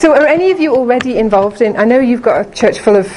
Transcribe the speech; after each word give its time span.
So, 0.00 0.14
are 0.14 0.28
any 0.28 0.52
of 0.52 0.60
you 0.60 0.76
already 0.76 1.18
involved 1.18 1.60
in? 1.60 1.76
I 1.76 1.84
know 1.84 1.98
you've 1.98 2.22
got 2.22 2.46
a 2.46 2.50
church 2.52 2.78
full 2.78 2.94
of 2.94 3.12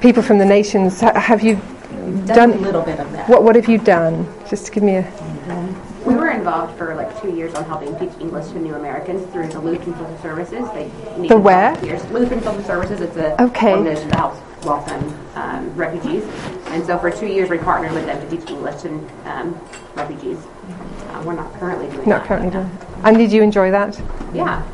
people 0.00 0.22
from 0.22 0.38
the 0.38 0.44
nations. 0.44 1.00
Have 1.00 1.42
you 1.42 1.56
done, 1.56 2.26
done 2.26 2.52
a 2.52 2.56
little 2.58 2.82
bit 2.82 3.00
of 3.00 3.10
that? 3.10 3.28
What 3.28 3.42
What 3.42 3.56
have 3.56 3.68
you 3.68 3.78
done? 3.78 4.24
Just 4.48 4.66
to 4.66 4.70
give 4.70 4.84
me 4.84 4.98
a. 4.98 5.74
We 6.06 6.14
were 6.14 6.30
involved 6.30 6.78
for 6.78 6.94
like 6.94 7.20
two 7.20 7.34
years 7.34 7.52
on 7.54 7.64
helping 7.64 7.98
teach 7.98 8.16
English 8.20 8.46
to 8.52 8.60
new 8.60 8.76
Americans 8.76 9.28
through 9.32 9.48
the 9.48 9.58
Lutheran 9.58 9.96
Social 9.96 10.18
Services. 10.18 10.70
They 10.72 11.26
the 11.26 11.36
where? 11.36 11.74
Lutheran 12.12 12.42
Social 12.44 12.62
Services. 12.62 13.00
It's 13.00 13.16
a 13.16 13.42
okay. 13.42 13.72
organization 13.72 14.10
that 14.10 14.18
helps 14.20 14.64
welcome 14.64 15.18
um, 15.34 15.74
refugees. 15.74 16.22
And 16.68 16.86
so 16.86 16.96
for 16.96 17.10
two 17.10 17.26
years 17.26 17.50
we 17.50 17.58
partnered 17.58 17.90
with 17.90 18.06
them 18.06 18.20
to 18.20 18.36
teach 18.36 18.48
English 18.48 18.82
to 18.82 18.88
um, 19.24 19.60
refugees. 19.96 20.38
Uh, 20.38 21.24
we're 21.26 21.34
not 21.34 21.52
currently 21.54 21.88
doing 21.88 22.08
not 22.08 22.20
that. 22.20 22.28
currently 22.28 22.50
doing. 22.52 22.70
And 23.02 23.16
did 23.16 23.32
you 23.32 23.42
enjoy 23.42 23.72
that? 23.72 23.98
Yeah. 24.32 24.64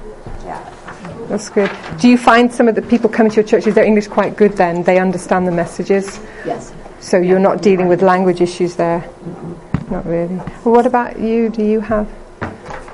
Yeah. 0.45 0.75
That's 1.30 1.48
good. 1.48 1.70
Do 2.00 2.08
you 2.08 2.18
find 2.18 2.52
some 2.52 2.66
of 2.66 2.74
the 2.74 2.82
people 2.82 3.08
coming 3.08 3.30
to 3.30 3.36
your 3.36 3.44
church, 3.44 3.68
is 3.68 3.76
their 3.76 3.84
English 3.84 4.08
quite 4.08 4.34
good 4.36 4.54
then? 4.57 4.82
They 4.82 4.98
understand 4.98 5.46
the 5.46 5.52
messages? 5.52 6.18
Yes. 6.44 6.72
So 6.98 7.18
you're 7.18 7.38
not 7.38 7.62
dealing 7.62 7.86
with 7.86 8.02
language 8.02 8.40
issues 8.40 8.75
there? 8.75 8.98
Mm-hmm. 8.98 9.94
Not 9.94 10.07
really. 10.07 10.35
Well, 10.64 10.74
what 10.74 10.86
about 10.86 11.21
you? 11.21 11.48
Do 11.48 11.64
you 11.64 11.79
have? 11.79 12.08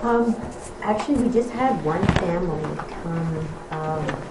Um, 0.03 0.37
actually, 0.83 1.25
we 1.25 1.33
just 1.33 1.49
had 1.49 1.83
one 1.83 2.07
family 2.19 2.77
come. 3.03 3.49
Um, 3.71 4.23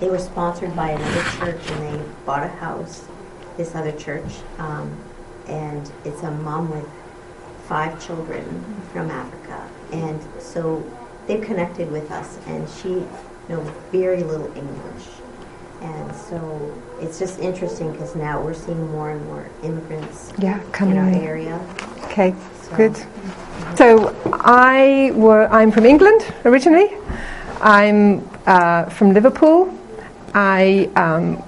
they 0.00 0.08
were 0.08 0.18
sponsored 0.18 0.74
by 0.74 0.92
another 0.92 1.22
church 1.36 1.70
and 1.72 2.00
they 2.00 2.04
bought 2.24 2.44
a 2.44 2.48
house, 2.48 3.04
this 3.58 3.74
other 3.74 3.92
church. 3.92 4.32
Um, 4.56 4.96
and 5.46 5.92
it's 6.06 6.22
a 6.22 6.30
mom 6.30 6.70
with 6.70 6.88
five 7.68 8.02
children 8.02 8.64
from 8.94 9.10
Africa. 9.10 9.68
And 9.92 10.20
so 10.38 10.82
they 11.26 11.38
connected 11.38 11.92
with 11.92 12.10
us, 12.10 12.38
and 12.46 12.66
she 12.68 13.04
know 13.48 13.60
very 13.90 14.22
little 14.22 14.46
English. 14.56 15.06
And 15.80 16.14
so 16.14 16.82
it's 17.00 17.18
just 17.18 17.40
interesting 17.40 17.90
because 17.90 18.14
now 18.14 18.40
we're 18.40 18.54
seeing 18.54 18.90
more 18.92 19.10
and 19.10 19.24
more 19.26 19.50
immigrants 19.64 20.32
yeah, 20.38 20.60
coming 20.70 20.96
in 20.96 21.02
our 21.02 21.08
in. 21.08 21.14
area. 21.14 21.60
Okay, 22.04 22.34
so. 22.62 22.76
good. 22.76 22.96
So 23.76 24.16
I 24.32 25.10
were, 25.14 25.48
I'm 25.48 25.72
from 25.72 25.86
England 25.86 26.32
originally. 26.44 26.90
I'm 27.60 28.28
uh, 28.46 28.84
from 28.90 29.12
Liverpool. 29.12 29.76
I 30.34 30.90
um, 30.94 31.42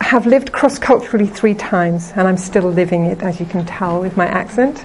have 0.00 0.26
lived 0.26 0.52
cross 0.52 0.78
culturally 0.78 1.26
three 1.26 1.54
times, 1.54 2.12
and 2.16 2.26
I'm 2.26 2.36
still 2.36 2.68
living 2.68 3.06
it, 3.06 3.22
as 3.22 3.38
you 3.38 3.46
can 3.46 3.64
tell 3.64 4.00
with 4.00 4.16
my 4.16 4.26
accent. 4.26 4.84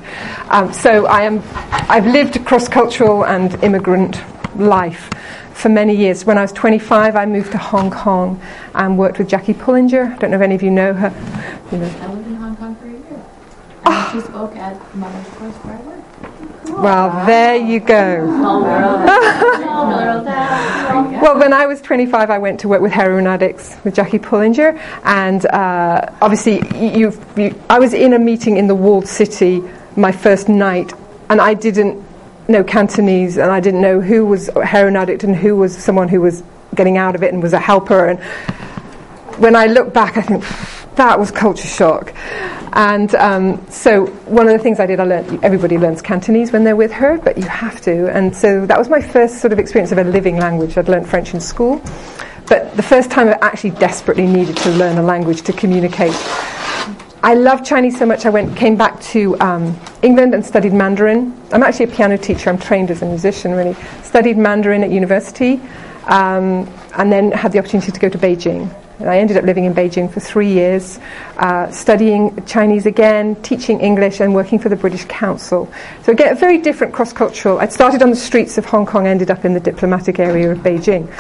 Um, 0.50 0.72
so 0.72 1.06
I 1.08 1.24
am, 1.24 1.42
I've 1.90 2.06
lived 2.06 2.46
cross 2.46 2.68
cultural 2.68 3.26
and 3.26 3.62
immigrant 3.64 4.22
life 4.58 5.10
for 5.58 5.70
many 5.70 5.96
years. 5.96 6.24
When 6.24 6.38
I 6.38 6.42
was 6.42 6.52
25, 6.54 7.16
I 7.16 7.26
moved 7.26 7.52
to 7.52 7.58
Hong 7.58 7.90
Kong 7.90 8.40
and 8.76 8.98
worked 8.98 9.18
with 9.18 9.28
Jackie 9.28 9.54
Pullinger. 9.54 10.14
I 10.14 10.18
don't 10.18 10.32
know 10.32 10.38
if 10.38 10.44
any 10.44 10.56
of 10.56 10.62
you 10.62 10.72
know 10.72 10.94
her. 10.94 11.10
You 11.72 11.80
know. 11.80 11.92
I 12.02 12.14
lived 12.14 12.28
in 12.28 12.36
Hong 12.36 12.56
Kong 12.56 12.76
for 12.76 12.86
a 12.86 12.92
year. 12.92 13.26
And 13.86 13.86
oh. 13.86 14.10
she 14.14 14.22
spoke 14.22 14.56
at 14.56 14.96
Mother's 14.96 15.28
Course 15.34 15.56
where 15.56 15.76
I 15.76 15.82
worked. 15.82 15.98
Well, 16.70 17.26
there 17.26 17.56
you 17.56 17.80
go. 17.80 18.26
well, 21.22 21.40
when 21.40 21.54
I 21.54 21.66
was 21.66 21.82
25, 21.82 22.30
I 22.30 22.38
went 22.38 22.60
to 22.60 22.68
work 22.68 22.82
with 22.82 22.92
heroin 22.92 23.26
addicts 23.26 23.78
with 23.84 23.96
Jackie 23.96 24.20
Pullinger, 24.20 24.78
and 25.04 25.46
uh, 25.48 26.14
obviously, 26.22 26.62
you, 26.78 27.14
I 27.70 27.80
was 27.80 27.94
in 27.94 28.14
a 28.14 28.20
meeting 28.20 28.58
in 28.58 28.68
the 28.68 28.76
walled 28.76 29.08
city 29.08 29.64
my 29.96 30.12
first 30.12 30.50
night, 30.50 30.94
and 31.30 31.42
I 31.42 31.54
didn't 31.54 32.07
know 32.48 32.64
Cantonese, 32.64 33.38
and 33.38 33.52
I 33.52 33.60
didn't 33.60 33.82
know 33.82 34.02
who 34.02 34.26
was 34.26 34.50
a 34.50 34.66
heroin 34.66 34.96
addict 34.96 35.24
and 35.24 35.36
who 35.36 35.56
was 35.56 35.78
someone 35.78 36.08
who 36.08 36.22
was 36.22 36.44
getting 36.76 36.98
out 36.98 37.16
of 37.16 37.24
it 37.24 37.34
and 37.34 37.42
was 37.42 37.54
a 37.54 37.60
helper. 37.60 38.08
And 38.08 38.20
when 39.40 39.56
I 39.56 39.68
look 39.68 39.94
back, 39.94 40.18
I 40.18 40.22
think 40.22 40.44
that 40.96 41.20
was 41.20 41.32
culture 41.32 41.68
shock. 41.68 42.14
And 42.74 43.14
um, 43.16 43.66
so 43.70 44.08
one 44.26 44.48
of 44.48 44.54
the 44.54 44.60
things 44.60 44.80
I 44.80 44.86
did, 44.86 45.00
I 45.00 45.04
learned 45.04 45.44
everybody 45.44 45.78
learns 45.78 46.02
Cantonese 46.02 46.52
when 46.52 46.64
they're 46.64 46.76
with 46.76 46.92
her, 46.92 47.18
but 47.18 47.38
you 47.38 47.46
have 47.46 47.82
to. 47.82 48.12
And 48.16 48.36
so 48.36 48.66
that 48.66 48.78
was 48.78 48.90
my 48.90 49.02
first 49.02 49.40
sort 49.40 49.54
of 49.54 49.60
experience 49.60 49.92
of 49.92 49.98
a 49.98 50.04
living 50.04 50.38
language. 50.38 50.78
I'd 50.78 50.90
learned 50.90 51.08
French 51.08 51.34
in 51.34 51.40
school, 51.40 51.82
but 52.48 52.76
the 52.76 52.84
first 52.84 53.10
time 53.10 53.30
I 53.30 53.38
actually 53.42 53.72
desperately 53.72 54.28
needed 54.28 54.58
to 54.58 54.70
learn 54.72 54.98
a 54.98 55.04
language 55.04 55.42
to 55.44 55.54
communicate 55.54 56.14
I 57.24 57.34
love 57.34 57.66
Chinese 57.66 57.98
so 57.98 58.06
much. 58.06 58.28
I 58.28 58.30
went, 58.30 58.56
came 58.56 58.76
back 58.76 59.02
to 59.02 59.40
um, 59.40 59.76
England 60.04 60.36
and 60.36 60.46
studied 60.46 60.72
Mandarin. 60.72 61.36
I'm 61.52 61.64
actually 61.64 61.86
a 61.86 61.96
piano 61.96 62.16
teacher. 62.16 62.50
I'm 62.50 62.60
trained 62.60 62.92
as 62.92 63.02
a 63.02 63.06
musician, 63.06 63.54
really. 63.54 63.76
Studied 64.04 64.38
Mandarin 64.38 64.84
at 64.84 64.92
university, 64.92 65.60
um, 66.06 66.72
and 66.96 67.12
then 67.12 67.32
had 67.32 67.52
the 67.52 67.60
opportunity 67.60 67.92
to 67.92 68.00
go 68.00 68.08
to 68.08 68.18
Beijing. 68.20 68.72
And 69.00 69.10
I 69.10 69.18
ended 69.18 69.36
up 69.36 69.46
living 69.46 69.66
in 69.66 69.74
Beijing 69.74 70.12
for 70.12 70.20
three 70.20 70.52
years, 70.52 71.00
uh, 71.38 71.72
studying 71.72 72.46
Chinese 72.46 72.86
again, 72.86 73.36
teaching 73.42 73.80
English, 73.80 74.20
and 74.20 74.36
working 74.36 74.60
for 74.60 74.70
the 74.70 74.76
British 74.76 75.06
Council. 75.06 75.72
So 76.04 76.12
again, 76.12 76.38
very 76.38 76.60
different 76.60 76.94
cross-cultural. 76.94 77.60
I 77.60 77.68
started 77.68 78.04
on 78.04 78.12
the 78.12 78.16
streets 78.16 78.60
of 78.60 78.66
Hong 78.66 78.86
Kong, 78.86 79.08
ended 79.08 79.32
up 79.32 79.44
in 79.44 79.54
the 79.54 79.60
diplomatic 79.60 80.20
area 80.20 80.52
of 80.52 80.60
Beijing 80.60 81.12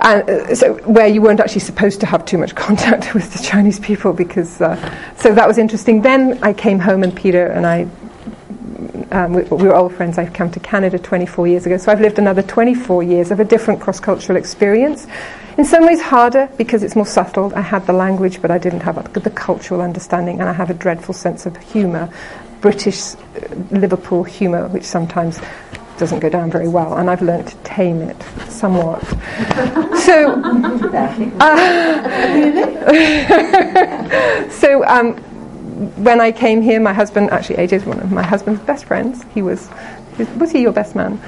and 0.00 0.28
uh, 0.28 0.54
so 0.54 0.74
where 0.84 1.06
you 1.06 1.20
weren't 1.20 1.40
actually 1.40 1.60
supposed 1.60 2.00
to 2.00 2.06
have 2.06 2.24
too 2.24 2.38
much 2.38 2.54
contact 2.66 3.14
with 3.14 3.32
the 3.32 3.42
Chinese 3.42 3.80
people 3.80 4.12
because 4.12 4.60
uh, 4.60 4.76
so 5.16 5.34
that 5.34 5.46
was 5.46 5.58
interesting. 5.58 6.02
Then 6.02 6.38
I 6.42 6.52
came 6.52 6.78
home 6.78 7.02
and 7.02 7.14
Peter 7.14 7.46
and 7.46 7.66
I 7.66 7.88
um, 9.10 9.32
we, 9.32 9.42
we, 9.42 9.66
were 9.66 9.74
old 9.74 9.94
friends. 9.94 10.18
I've 10.18 10.32
come 10.32 10.50
to 10.50 10.60
Canada 10.60 10.98
24 10.98 11.48
years 11.48 11.66
ago, 11.66 11.76
so 11.78 11.90
I've 11.90 12.00
lived 12.00 12.18
another 12.18 12.42
24 12.42 13.02
years 13.02 13.30
of 13.30 13.40
a 13.40 13.44
different 13.44 13.80
cross-cultural 13.80 14.36
experience. 14.36 15.06
In 15.56 15.64
some 15.64 15.86
ways 15.86 16.00
harder 16.00 16.48
because 16.56 16.82
it's 16.82 16.94
more 16.94 17.06
subtle. 17.06 17.52
I 17.56 17.62
had 17.62 17.86
the 17.86 17.92
language, 17.92 18.40
but 18.40 18.50
I 18.50 18.58
didn't 18.58 18.80
have 18.80 19.12
the 19.12 19.30
cultural 19.30 19.80
understanding, 19.80 20.40
and 20.40 20.48
I 20.48 20.52
have 20.52 20.70
a 20.70 20.74
dreadful 20.74 21.14
sense 21.14 21.46
of 21.46 21.56
humour, 21.56 22.12
British 22.60 23.14
uh, 23.14 23.18
Liverpool 23.70 24.24
humour, 24.24 24.68
which 24.68 24.84
sometimes 24.84 25.40
doesn't 25.98 26.20
go 26.20 26.28
down 26.28 26.50
very 26.50 26.68
well, 26.68 26.96
and 26.96 27.10
I've 27.10 27.22
learned 27.22 27.48
to 27.48 27.56
tame 27.58 28.00
it 28.02 28.16
somewhat. 28.48 29.04
so, 29.98 30.40
uh, 31.40 31.70
so 34.50 34.84
um, 34.86 35.14
when 36.02 36.20
I 36.20 36.32
came 36.32 36.62
here, 36.62 36.80
my 36.80 36.92
husband 36.92 37.30
actually 37.30 37.56
AJ 37.56 37.72
is 37.72 37.84
one 37.84 38.00
of 38.00 38.10
my 38.12 38.22
husband's 38.22 38.60
best 38.62 38.84
friends. 38.84 39.24
He 39.34 39.42
was 39.42 39.68
was 40.36 40.50
he 40.50 40.62
your 40.62 40.72
best 40.72 40.94
man? 40.96 41.20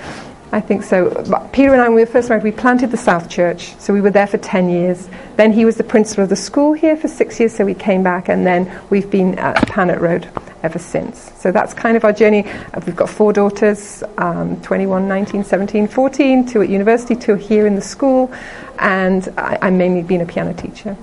I 0.53 0.60
think 0.60 0.82
so. 0.82 1.10
Peter 1.53 1.72
and 1.72 1.80
I, 1.80 1.84
when 1.84 1.94
we 1.94 2.00
were 2.03 2.06
first 2.06 2.28
married, 2.28 2.42
we 2.42 2.50
planted 2.50 2.91
the 2.91 2.97
South 2.97 3.28
Church, 3.28 3.76
so 3.78 3.92
we 3.92 4.00
were 4.00 4.10
there 4.10 4.26
for 4.26 4.38
10 4.38 4.69
years. 4.69 5.09
Then 5.36 5.53
he 5.53 5.64
was 5.64 5.76
the 5.76 5.84
principal 5.84 6.25
of 6.25 6.30
the 6.30 6.34
school 6.34 6.72
here 6.72 6.97
for 6.97 7.06
six 7.06 7.38
years, 7.38 7.54
so 7.54 7.64
we 7.64 7.75
came 7.75 8.03
back, 8.03 8.28
and 8.28 8.44
then 8.44 8.80
we've 8.91 9.09
been 9.09 9.38
at 9.38 9.69
Panet 9.69 10.00
Road 10.00 10.28
ever 10.62 10.78
since. 10.78 11.32
So 11.38 11.53
that's 11.53 11.75
kind 11.75 11.97
of 11.97 12.04
our 12.04 12.12
journey. 12.12 12.44
Uh, 12.48 12.81
we've 12.87 12.97
got 12.97 13.09
four 13.09 13.32
daughters 13.32 14.03
um, 14.19 14.60
21, 14.62 15.09
19, 15.09 15.44
17, 15.44 15.88
14, 15.88 16.47
two 16.47 16.62
at 16.62 16.69
university, 16.69 17.16
two 17.16 17.34
here 17.34 17.66
in 17.66 17.75
the 17.75 17.81
school, 17.81 18.32
and 18.78 19.28
I, 19.37 19.59
I've 19.62 19.72
mainly 19.72 20.03
been 20.03 20.21
a 20.21 20.26
piano 20.26 20.54
teacher. 20.54 20.97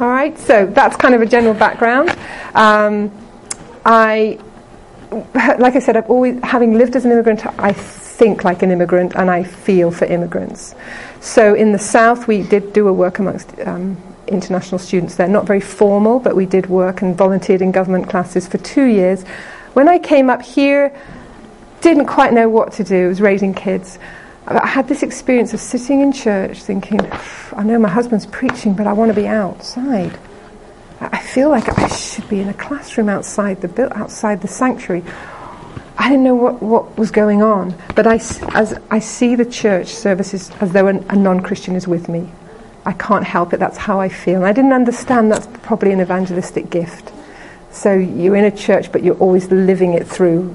All 0.00 0.08
right, 0.08 0.36
so 0.38 0.66
that's 0.66 0.96
kind 0.96 1.14
of 1.14 1.22
a 1.22 1.26
general 1.26 1.54
background. 1.54 2.10
Um, 2.54 3.12
I, 3.84 4.38
like 5.58 5.76
I 5.76 5.78
said, 5.78 5.96
I've 5.96 6.10
always, 6.10 6.42
having 6.42 6.76
lived 6.76 6.96
as 6.96 7.04
an 7.04 7.12
immigrant, 7.12 7.46
I 7.58 7.72
think 7.72 8.44
like 8.44 8.62
an 8.62 8.70
immigrant 8.70 9.14
and 9.16 9.30
I 9.30 9.42
feel 9.42 9.90
for 9.90 10.04
immigrants. 10.06 10.74
So 11.20 11.54
in 11.54 11.72
the 11.72 11.78
South, 11.78 12.26
we 12.28 12.42
did 12.42 12.72
do 12.72 12.88
a 12.88 12.92
work 12.92 13.18
amongst 13.18 13.58
um, 13.60 13.96
international 14.28 14.78
students 14.78 15.16
there, 15.16 15.28
not 15.28 15.46
very 15.46 15.60
formal, 15.60 16.18
but 16.18 16.36
we 16.36 16.46
did 16.46 16.66
work 16.66 17.02
and 17.02 17.16
volunteered 17.16 17.62
in 17.62 17.72
government 17.72 18.08
classes 18.08 18.48
for 18.48 18.58
two 18.58 18.84
years. 18.84 19.22
When 19.74 19.88
I 19.88 19.98
came 19.98 20.30
up 20.30 20.42
here, 20.42 20.94
didn't 21.80 22.06
quite 22.06 22.32
know 22.32 22.48
what 22.48 22.72
to 22.74 22.84
do, 22.84 23.08
was 23.08 23.20
raising 23.20 23.54
kids. 23.54 23.98
I 24.46 24.66
had 24.66 24.88
this 24.88 25.02
experience 25.02 25.54
of 25.54 25.60
sitting 25.60 26.00
in 26.00 26.12
church 26.12 26.62
thinking, 26.62 27.00
I 27.52 27.62
know 27.62 27.78
my 27.78 27.88
husband's 27.88 28.26
preaching, 28.26 28.74
but 28.74 28.86
I 28.86 28.92
want 28.92 29.10
to 29.10 29.14
be 29.14 29.26
outside. 29.26 30.18
I 31.00 31.18
feel 31.18 31.50
like 31.50 31.78
I 31.78 31.88
should 31.88 32.28
be 32.28 32.40
in 32.40 32.48
a 32.48 32.54
classroom 32.54 33.08
outside 33.08 33.60
the, 33.60 33.98
outside 33.98 34.40
the 34.42 34.48
sanctuary 34.48 35.02
I 35.96 36.08
didn't 36.08 36.24
know 36.24 36.34
what, 36.34 36.62
what 36.62 36.98
was 36.98 37.10
going 37.10 37.42
on, 37.42 37.74
but 37.94 38.06
I, 38.06 38.16
as 38.54 38.78
I 38.90 38.98
see 38.98 39.36
the 39.36 39.44
church 39.44 39.88
services 39.88 40.50
as 40.60 40.72
though 40.72 40.88
an, 40.88 41.06
a 41.08 41.16
non 41.16 41.40
Christian 41.40 41.76
is 41.76 41.86
with 41.86 42.08
me. 42.08 42.30
I 42.86 42.92
can't 42.92 43.24
help 43.24 43.52
it, 43.52 43.58
that's 43.58 43.78
how 43.78 44.00
I 44.00 44.08
feel. 44.08 44.36
And 44.36 44.46
I 44.46 44.52
didn't 44.52 44.72
understand 44.72 45.32
that's 45.32 45.46
probably 45.62 45.92
an 45.92 46.00
evangelistic 46.00 46.70
gift. 46.70 47.12
So 47.70 47.92
you're 47.92 48.36
in 48.36 48.44
a 48.44 48.50
church, 48.50 48.92
but 48.92 49.02
you're 49.02 49.16
always 49.16 49.50
living 49.50 49.94
it 49.94 50.06
through 50.06 50.54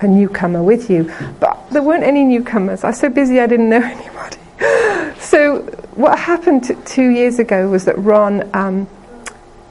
a 0.00 0.06
newcomer 0.06 0.62
with 0.62 0.90
you. 0.90 1.12
But 1.38 1.70
there 1.70 1.82
weren't 1.82 2.04
any 2.04 2.24
newcomers. 2.24 2.82
I 2.84 2.88
was 2.88 2.98
so 2.98 3.08
busy 3.08 3.40
I 3.40 3.46
didn't 3.46 3.68
know 3.70 3.82
anybody. 3.82 5.20
so 5.20 5.62
what 5.94 6.18
happened 6.18 6.76
two 6.86 7.08
years 7.08 7.38
ago 7.38 7.68
was 7.68 7.84
that 7.84 7.98
Ron 7.98 8.48
um, 8.54 8.88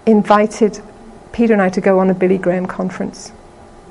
invited 0.05 0.81
Peter 1.33 1.53
and 1.53 1.61
I 1.61 1.69
to 1.69 1.81
go 1.81 1.99
on 1.99 2.09
a 2.09 2.13
Billy 2.13 2.37
Graham 2.37 2.65
conference 2.65 3.31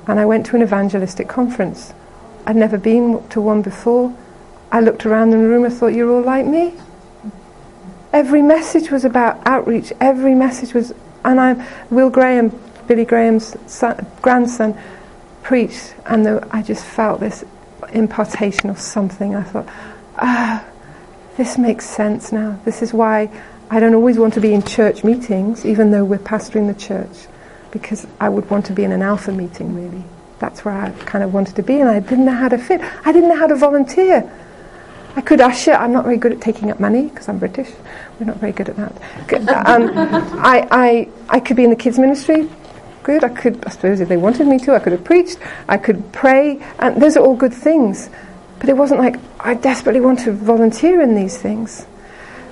and 0.07 0.19
I 0.21 0.25
went 0.25 0.47
to 0.47 0.57
an 0.57 0.63
evangelistic 0.63 1.29
conference. 1.29 1.95
I'd 2.47 2.57
never 2.57 2.77
been 2.77 3.27
to 3.31 3.41
one 3.41 3.63
before. 3.63 4.15
I 4.71 4.81
looked 4.81 5.07
around 5.07 5.33
in 5.33 5.43
the 5.43 5.49
room 5.49 5.65
and 5.65 5.73
thought, 5.73 5.89
You're 5.89 6.11
all 6.11 6.23
like 6.23 6.47
me? 6.47 6.75
Every 8.15 8.43
message 8.43 8.93
was 8.93 9.05
about 9.05 9.45
outreach. 9.45 9.93
Every 10.01 10.37
message 10.37 10.73
was, 10.73 10.95
and 11.25 11.41
I'm 11.41 11.67
Will 11.91 12.11
Graham, 12.11 12.57
Billy 12.87 13.05
Graham's 13.05 13.57
son, 13.67 14.07
grandson, 14.23 14.79
preached, 15.43 15.97
and 16.07 16.25
the, 16.25 16.47
I 16.53 16.63
just 16.63 16.85
felt 16.85 17.19
this 17.19 17.45
impartation 17.93 18.71
of 18.71 18.79
something. 18.79 19.35
I 19.35 19.43
thought, 19.43 19.67
ah, 20.17 20.65
this 21.37 21.59
makes 21.59 21.87
sense 21.91 22.31
now. 22.31 22.61
This 22.65 22.83
is 22.83 22.95
why 22.95 23.29
I 23.69 23.81
don't 23.81 23.95
always 23.95 24.17
want 24.17 24.35
to 24.35 24.41
be 24.41 24.55
in 24.55 24.63
church 24.63 25.03
meetings, 25.03 25.67
even 25.67 25.91
though 25.91 26.05
we're 26.05 26.19
pastoring 26.19 26.73
the 26.73 26.81
church, 26.81 27.27
because 27.73 28.07
I 28.21 28.29
would 28.29 28.49
want 28.49 28.65
to 28.67 28.73
be 28.73 28.85
in 28.85 28.93
an 28.93 29.03
alpha 29.03 29.33
meeting, 29.33 29.75
really. 29.75 30.05
That's 30.39 30.65
where 30.65 30.75
I 30.75 30.91
kind 31.01 31.25
of 31.25 31.35
wanted 31.35 31.57
to 31.57 31.65
be, 31.65 31.81
and 31.81 31.91
I 31.91 31.99
didn't 31.99 32.27
know 32.27 32.35
how 32.35 32.49
to 32.49 32.59
fit. 32.59 32.81
I 33.05 33.11
didn't 33.11 33.31
know 33.31 33.39
how 33.39 33.49
to 33.49 33.57
volunteer. 33.57 34.31
I 35.17 35.21
could 35.21 35.41
usher. 35.41 35.73
I'm 35.73 35.93
not 35.93 36.05
very 36.05 36.17
good 36.17 36.33
at 36.33 36.41
taking 36.41 36.71
up 36.71 36.81
money 36.81 37.09
because 37.09 37.29
I'm 37.29 37.39
British. 37.39 37.71
We're 38.19 38.27
not 38.27 38.39
very 38.39 38.53
good 38.53 38.69
at 38.69 38.77
that. 38.77 39.67
Um, 39.67 39.91
I, 40.41 40.67
I, 40.71 41.09
I 41.29 41.41
could 41.41 41.57
be 41.57 41.65
in 41.65 41.71
the 41.71 41.77
kids' 41.77 41.99
ministry. 41.99 42.49
Good. 43.05 43.23
I 43.23 43.29
could, 43.29 43.65
I 43.65 43.71
suppose, 43.71 44.01
if 44.01 44.09
they 44.09 44.17
wanted 44.17 44.47
me 44.49 44.59
to, 44.61 44.75
I 44.75 44.81
could 44.81 44.93
have 44.93 45.05
preached. 45.05 45.39
I 45.69 45.77
could 45.77 46.13
pray. 46.13 46.61
And 46.81 47.01
those 47.01 47.17
are 47.17 47.21
all 47.21 47.37
good 47.37 47.55
things. 47.55 48.11
But 48.59 48.69
it 48.69 48.77
wasn't 48.77 49.01
like 49.01 49.17
I 49.39 49.55
desperately 49.55 50.01
want 50.01 50.21
to 50.21 50.33
volunteer 50.33 51.01
in 51.01 51.15
these 51.15 51.39
things. 51.39 51.87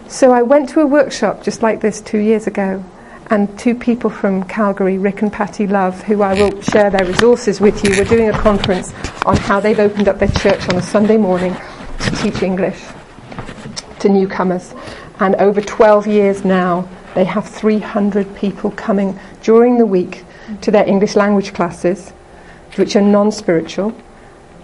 So 0.08 0.30
I 0.30 0.42
went 0.42 0.68
to 0.70 0.80
a 0.80 0.86
workshop 0.86 1.42
just 1.42 1.62
like 1.62 1.80
this 1.80 2.00
two 2.00 2.18
years 2.18 2.46
ago. 2.46 2.84
And 3.30 3.58
two 3.58 3.74
people 3.74 4.10
from 4.10 4.44
Calgary, 4.44 4.98
Rick 4.98 5.22
and 5.22 5.32
Patty 5.32 5.66
Love, 5.66 6.02
who 6.02 6.22
I 6.22 6.34
will 6.34 6.60
share 6.60 6.90
their 6.90 7.06
resources 7.06 7.60
with 7.60 7.82
you, 7.82 7.96
were 7.96 8.04
doing 8.04 8.28
a 8.28 8.38
conference 8.38 8.92
on 9.24 9.36
how 9.38 9.58
they've 9.58 9.78
opened 9.78 10.06
up 10.06 10.18
their 10.18 10.28
church 10.28 10.68
on 10.68 10.76
a 10.76 10.82
Sunday 10.82 11.16
morning 11.16 11.56
to 12.02 12.10
teach 12.16 12.42
English 12.42 12.80
to 14.00 14.08
newcomers. 14.08 14.74
And 15.20 15.34
over 15.36 15.60
12 15.60 16.06
years 16.06 16.44
now, 16.44 16.88
they 17.14 17.24
have 17.24 17.48
300 17.48 18.34
people 18.34 18.70
coming 18.72 19.18
during 19.42 19.78
the 19.78 19.86
week 19.86 20.24
to 20.62 20.70
their 20.70 20.88
English 20.88 21.14
language 21.14 21.52
classes, 21.52 22.10
which 22.76 22.96
are 22.96 23.02
non 23.02 23.30
spiritual. 23.30 23.94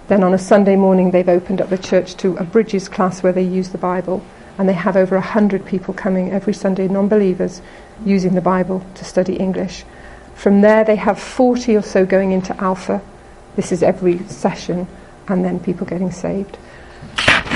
Then 0.08 0.24
on 0.24 0.32
a 0.32 0.38
Sunday 0.38 0.76
morning, 0.76 1.10
they've 1.10 1.28
opened 1.28 1.60
up 1.60 1.68
the 1.68 1.78
church 1.78 2.16
to 2.16 2.36
a 2.36 2.44
Bridges 2.44 2.88
class 2.88 3.22
where 3.22 3.32
they 3.32 3.42
use 3.42 3.68
the 3.68 3.78
Bible. 3.78 4.24
And 4.56 4.68
they 4.68 4.72
have 4.72 4.96
over 4.96 5.14
100 5.16 5.64
people 5.66 5.94
coming 5.94 6.32
every 6.32 6.54
Sunday, 6.54 6.88
non 6.88 7.08
believers, 7.08 7.62
using 8.04 8.34
the 8.34 8.40
Bible 8.40 8.84
to 8.94 9.04
study 9.04 9.36
English. 9.36 9.84
From 10.34 10.62
there, 10.62 10.84
they 10.84 10.96
have 10.96 11.20
40 11.20 11.76
or 11.76 11.82
so 11.82 12.06
going 12.06 12.32
into 12.32 12.56
Alpha. 12.60 13.02
This 13.54 13.70
is 13.70 13.82
every 13.82 14.18
session, 14.28 14.88
and 15.28 15.44
then 15.44 15.60
people 15.60 15.86
getting 15.86 16.10
saved. 16.10 16.58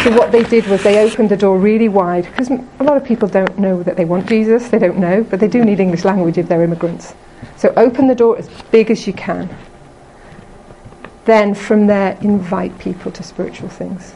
So 0.03 0.11
what 0.19 0.33
they 0.33 0.43
did 0.43 0.67
was 0.67 0.83
they 0.83 0.99
opened 0.99 1.31
the 1.31 1.37
door 1.37 1.57
really 1.59 1.89
wide 1.89 2.25
because 2.25 2.51
a 2.51 2.83
lot 2.83 2.97
of 2.97 3.05
people 3.05 3.29
don't 3.29 3.57
know 3.57 3.85
that 3.85 3.97
they 3.97 4.05
want 4.05 4.29
Jesus, 4.29 4.69
they 4.69 4.81
don't 4.81 4.99
know, 4.99 5.23
but 5.23 5.39
they 5.39 5.47
do 5.47 5.65
need 5.65 5.79
English 5.79 6.05
language 6.05 6.39
if 6.39 6.49
they're 6.49 6.65
immigrants. 6.65 7.15
So 7.57 7.73
open 7.77 8.09
the 8.09 8.15
door 8.17 8.37
as 8.37 8.49
big 8.73 8.91
as 8.91 9.07
you 9.07 9.13
can. 9.13 9.49
Then 11.25 11.55
from 11.55 11.87
there, 11.87 12.19
invite 12.21 12.77
people 12.81 13.13
to 13.13 13.23
spiritual 13.23 13.69
things. 13.69 14.13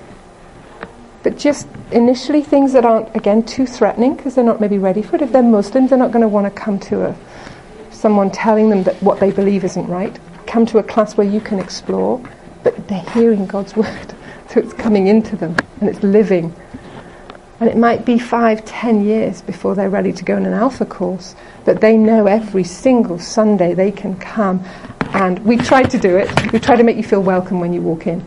But 1.22 1.38
just 1.38 1.68
initially, 1.92 2.42
things 2.42 2.72
that 2.72 2.84
aren't, 2.84 3.14
again, 3.14 3.44
too 3.44 3.64
threatening 3.64 4.16
because 4.16 4.34
they're 4.34 4.44
not 4.44 4.60
maybe 4.60 4.78
ready 4.78 5.02
for 5.02 5.14
it. 5.14 5.22
If 5.22 5.30
they're 5.30 5.42
Muslims, 5.42 5.90
they're 5.90 5.98
not 6.00 6.10
going 6.10 6.22
to 6.22 6.28
want 6.28 6.52
to 6.52 6.60
come 6.60 6.80
to 6.80 7.10
a, 7.10 7.16
someone 7.92 8.32
telling 8.32 8.70
them 8.70 8.82
that 8.84 9.00
what 9.02 9.20
they 9.20 9.30
believe 9.30 9.62
isn't 9.62 9.86
right. 9.86 10.18
Come 10.48 10.66
to 10.66 10.78
a 10.78 10.82
class 10.82 11.16
where 11.16 11.26
you 11.28 11.40
can 11.40 11.60
explore, 11.60 12.20
but 12.64 12.88
they're 12.88 13.08
hearing 13.10 13.46
God's 13.46 13.76
word. 13.76 14.14
So 14.50 14.60
it's 14.60 14.72
coming 14.72 15.08
into 15.08 15.37
them 15.37 15.56
and 15.81 15.88
it's 15.88 16.02
living. 16.02 16.54
And 17.58 17.69
it 17.69 17.76
might 17.76 18.04
be 18.04 18.19
five, 18.19 18.64
ten 18.64 19.04
years 19.04 19.40
before 19.43 19.75
they're 19.75 19.90
ready 19.90 20.12
to 20.12 20.25
go 20.25 20.37
in 20.37 20.44
an 20.44 20.52
alpha 20.52 20.84
course, 20.84 21.34
but 21.64 21.81
they 21.81 21.96
know 21.96 22.26
every 22.26 22.64
single 22.64 23.19
Sunday 23.19 23.72
they 23.75 23.90
can 23.90 24.16
come. 24.16 24.62
And 25.14 25.38
we 25.44 25.56
try 25.56 25.82
to 25.82 25.98
do 25.98 26.16
it. 26.16 26.52
We 26.52 26.58
try 26.58 26.76
to 26.76 26.82
make 26.82 26.96
you 26.96 27.02
feel 27.02 27.22
welcome 27.22 27.60
when 27.60 27.72
you 27.72 27.81
walk 27.81 28.06
in. 28.06 28.25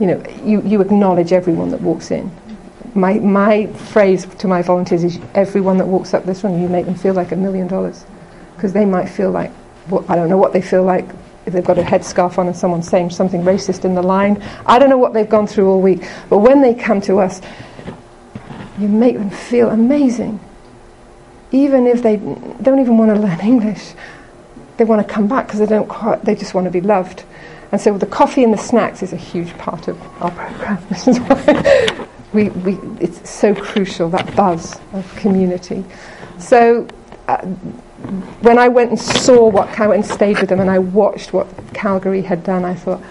You 0.00 0.06
know, 0.06 0.24
you, 0.42 0.62
you 0.62 0.80
acknowledge 0.80 1.32
everyone 1.32 1.70
that 1.70 1.80
walks 1.82 2.10
in. 2.10 2.30
My, 2.94 3.14
my 3.14 3.66
phrase 3.66 4.26
to 4.26 4.48
my 4.48 4.62
volunteers 4.62 5.04
is 5.04 5.18
everyone 5.34 5.76
that 5.78 5.86
walks 5.86 6.14
up 6.14 6.24
this 6.24 6.42
one, 6.42 6.60
you 6.60 6.68
make 6.68 6.86
them 6.86 6.94
feel 6.94 7.14
like 7.14 7.32
a 7.32 7.36
million 7.36 7.68
dollars. 7.68 8.04
Because 8.56 8.72
they 8.72 8.84
might 8.86 9.06
feel 9.06 9.30
like, 9.30 9.50
well, 9.88 10.04
I 10.08 10.16
don't 10.16 10.28
know 10.28 10.38
what 10.38 10.52
they 10.52 10.62
feel 10.62 10.82
like 10.82 11.06
if 11.46 11.52
they've 11.52 11.64
got 11.64 11.78
a 11.78 11.82
headscarf 11.82 12.38
on 12.38 12.46
and 12.46 12.56
someone's 12.56 12.88
saying 12.88 13.10
something 13.10 13.42
racist 13.42 13.84
in 13.84 13.94
the 13.94 14.02
line. 14.02 14.42
I 14.66 14.78
don't 14.78 14.88
know 14.88 14.98
what 14.98 15.12
they've 15.12 15.28
gone 15.28 15.46
through 15.46 15.68
all 15.70 15.80
week. 15.80 16.08
But 16.28 16.38
when 16.38 16.60
they 16.60 16.74
come 16.74 17.00
to 17.02 17.18
us, 17.18 17.40
you 18.78 18.88
make 18.88 19.16
them 19.16 19.30
feel 19.30 19.70
amazing. 19.70 20.40
Even 21.50 21.86
if 21.86 22.02
they 22.02 22.16
don't 22.16 22.80
even 22.80 22.96
want 22.96 23.14
to 23.14 23.20
learn 23.20 23.40
English, 23.42 23.92
they 24.76 24.84
want 24.84 25.06
to 25.06 25.12
come 25.12 25.28
back 25.28 25.46
because 25.46 25.60
they 25.60 25.66
don't 25.66 25.88
quite, 25.88 26.24
they 26.24 26.34
just 26.34 26.54
want 26.54 26.64
to 26.66 26.70
be 26.70 26.80
loved. 26.80 27.24
And 27.72 27.80
so 27.80 27.96
the 27.96 28.06
coffee 28.06 28.44
and 28.44 28.52
the 28.52 28.58
snacks 28.58 29.02
is 29.02 29.12
a 29.12 29.16
huge 29.16 29.56
part 29.58 29.88
of 29.88 30.00
our 30.22 30.30
program. 30.30 30.78
This 30.90 31.08
is 31.08 31.18
why 31.18 32.06
we, 32.32 32.50
we, 32.50 32.78
it's 33.00 33.30
so 33.30 33.54
crucial, 33.54 34.08
that 34.10 34.34
buzz 34.36 34.78
of 34.92 35.14
community. 35.16 35.84
So 36.38 36.86
uh, 37.28 37.46
when 38.42 38.58
I 38.58 38.68
went 38.68 38.90
and 38.90 39.00
saw 39.00 39.48
what 39.48 39.78
I 39.78 39.86
went 39.86 40.04
and 40.04 40.12
stayed 40.12 40.38
with 40.40 40.48
them 40.48 40.60
and 40.60 40.70
I 40.70 40.78
watched 40.78 41.32
what 41.32 41.46
Calgary 41.72 42.22
had 42.22 42.42
done, 42.44 42.64
I 42.64 42.74
thought, 42.74 43.02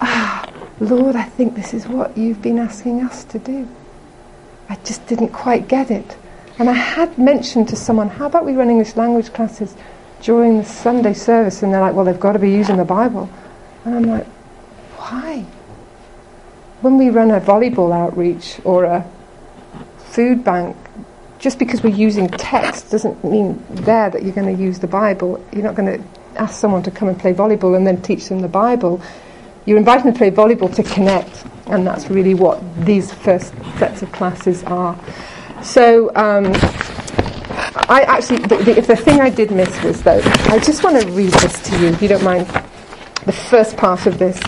ah, 0.00 0.50
Lord, 0.78 1.16
I 1.16 1.24
think 1.24 1.54
this 1.54 1.74
is 1.74 1.86
what 1.86 2.16
you've 2.16 2.40
been 2.40 2.58
asking 2.58 3.02
us 3.02 3.24
to 3.24 3.38
do. 3.38 3.68
I 4.68 4.76
just 4.84 5.06
didn't 5.06 5.30
quite 5.30 5.68
get 5.68 5.90
it. 5.90 6.16
And 6.58 6.70
I 6.70 6.74
had 6.74 7.18
mentioned 7.18 7.68
to 7.70 7.76
someone, 7.76 8.08
how 8.08 8.26
about 8.26 8.44
we 8.44 8.52
run 8.52 8.70
English 8.70 8.96
language 8.96 9.32
classes 9.32 9.74
during 10.22 10.58
the 10.58 10.64
Sunday 10.64 11.14
service? 11.14 11.62
And 11.62 11.72
they're 11.72 11.80
like, 11.80 11.94
well, 11.94 12.04
they've 12.04 12.20
got 12.20 12.32
to 12.32 12.38
be 12.38 12.50
using 12.50 12.76
the 12.76 12.84
Bible. 12.84 13.28
And 13.84 13.94
I'm 13.94 14.02
like, 14.04 14.26
why? 14.96 15.44
When 16.82 16.98
we 16.98 17.10
run 17.10 17.30
a 17.30 17.40
volleyball 17.40 17.94
outreach 17.94 18.60
or 18.64 18.84
a 18.84 19.10
food 19.98 20.44
bank, 20.44 20.76
just 21.40 21.58
because 21.58 21.82
we're 21.82 21.94
using 21.94 22.28
text 22.28 22.90
doesn't 22.90 23.24
mean 23.24 23.64
there 23.70 24.10
that 24.10 24.22
you're 24.22 24.34
going 24.34 24.54
to 24.54 24.62
use 24.62 24.78
the 24.78 24.86
Bible. 24.86 25.44
You're 25.52 25.64
not 25.64 25.74
going 25.74 25.98
to 25.98 26.04
ask 26.38 26.60
someone 26.60 26.82
to 26.82 26.90
come 26.90 27.08
and 27.08 27.18
play 27.18 27.32
volleyball 27.32 27.76
and 27.76 27.86
then 27.86 28.00
teach 28.02 28.28
them 28.28 28.40
the 28.40 28.48
Bible. 28.48 29.00
You're 29.64 29.78
inviting 29.78 30.04
them 30.04 30.12
to 30.12 30.18
play 30.18 30.30
volleyball 30.30 30.72
to 30.74 30.82
connect, 30.82 31.44
and 31.66 31.86
that's 31.86 32.10
really 32.10 32.34
what 32.34 32.62
these 32.84 33.12
first 33.12 33.54
sets 33.78 34.02
of 34.02 34.12
classes 34.12 34.62
are. 34.64 34.98
So, 35.62 36.14
um, 36.14 36.52
I 37.88 38.04
actually, 38.06 38.38
the, 38.40 38.56
the, 38.56 38.80
the 38.82 38.96
thing 38.96 39.20
I 39.20 39.30
did 39.30 39.50
miss 39.50 39.82
was 39.82 40.02
though, 40.02 40.20
I 40.44 40.58
just 40.58 40.84
want 40.84 41.00
to 41.00 41.08
read 41.10 41.32
this 41.32 41.62
to 41.70 41.78
you, 41.78 41.88
if 41.88 42.02
you 42.02 42.08
don't 42.08 42.22
mind. 42.22 42.46
The 43.26 43.32
first 43.32 43.76
part 43.76 44.06
of 44.06 44.18
this. 44.18 44.38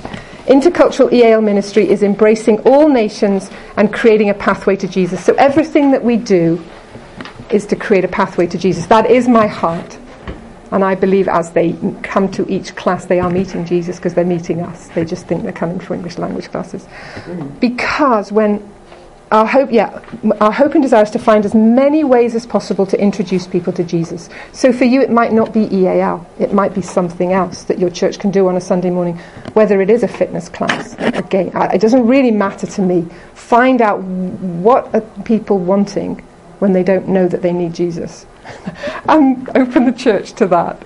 Intercultural 0.46 1.12
EAL 1.12 1.40
ministry 1.40 1.88
is 1.88 2.02
embracing 2.02 2.58
all 2.60 2.88
nations 2.88 3.50
and 3.76 3.92
creating 3.92 4.30
a 4.30 4.34
pathway 4.34 4.76
to 4.76 4.88
Jesus. 4.88 5.24
So 5.24 5.34
everything 5.34 5.90
that 5.92 6.02
we 6.02 6.16
do 6.16 6.62
is 7.52 7.66
to 7.66 7.76
create 7.76 8.04
a 8.04 8.08
pathway 8.08 8.46
to 8.46 8.58
Jesus. 8.58 8.86
That 8.86 9.10
is 9.10 9.28
my 9.28 9.46
heart. 9.46 9.98
And 10.70 10.82
I 10.82 10.94
believe 10.94 11.28
as 11.28 11.52
they 11.52 11.74
come 12.02 12.30
to 12.32 12.50
each 12.50 12.74
class, 12.74 13.04
they 13.04 13.20
are 13.20 13.30
meeting 13.30 13.66
Jesus 13.66 13.96
because 13.96 14.14
they're 14.14 14.24
meeting 14.24 14.62
us. 14.62 14.88
They 14.88 15.04
just 15.04 15.26
think 15.26 15.42
they're 15.42 15.52
coming 15.52 15.78
for 15.78 15.94
English 15.94 16.16
language 16.16 16.50
classes. 16.50 16.88
Because 17.60 18.32
when 18.32 18.66
our 19.32 19.46
hope, 19.46 19.70
yeah, 19.70 20.02
our 20.40 20.52
hope 20.52 20.74
and 20.74 20.82
desire 20.82 21.02
is 21.02 21.10
to 21.10 21.18
find 21.18 21.44
as 21.44 21.54
many 21.54 22.04
ways 22.04 22.34
as 22.34 22.46
possible 22.46 22.86
to 22.86 23.00
introduce 23.00 23.46
people 23.46 23.72
to 23.74 23.84
Jesus. 23.84 24.30
So 24.52 24.72
for 24.72 24.84
you, 24.84 25.02
it 25.02 25.10
might 25.10 25.32
not 25.32 25.52
be 25.52 25.74
EAL. 25.74 26.26
It 26.38 26.54
might 26.54 26.74
be 26.74 26.82
something 26.82 27.32
else 27.32 27.64
that 27.64 27.78
your 27.78 27.90
church 27.90 28.18
can 28.18 28.30
do 28.30 28.48
on 28.48 28.56
a 28.56 28.60
Sunday 28.60 28.90
morning, 28.90 29.18
whether 29.54 29.80
it 29.82 29.90
is 29.90 30.02
a 30.02 30.08
fitness 30.08 30.48
class. 30.48 30.94
Again, 30.98 31.50
it 31.54 31.80
doesn't 31.80 32.06
really 32.06 32.30
matter 32.30 32.66
to 32.66 32.82
me. 32.82 33.06
Find 33.34 33.82
out 33.82 34.00
what 34.00 34.94
are 34.94 35.02
people 35.24 35.58
wanting 35.58 36.22
when 36.62 36.72
they 36.72 36.84
don't 36.84 37.08
know 37.08 37.26
that 37.26 37.42
they 37.42 37.52
need 37.52 37.74
Jesus. 37.74 38.24
and 39.08 39.48
open 39.56 39.84
the 39.84 39.90
church 39.90 40.32
to 40.34 40.46
that. 40.46 40.80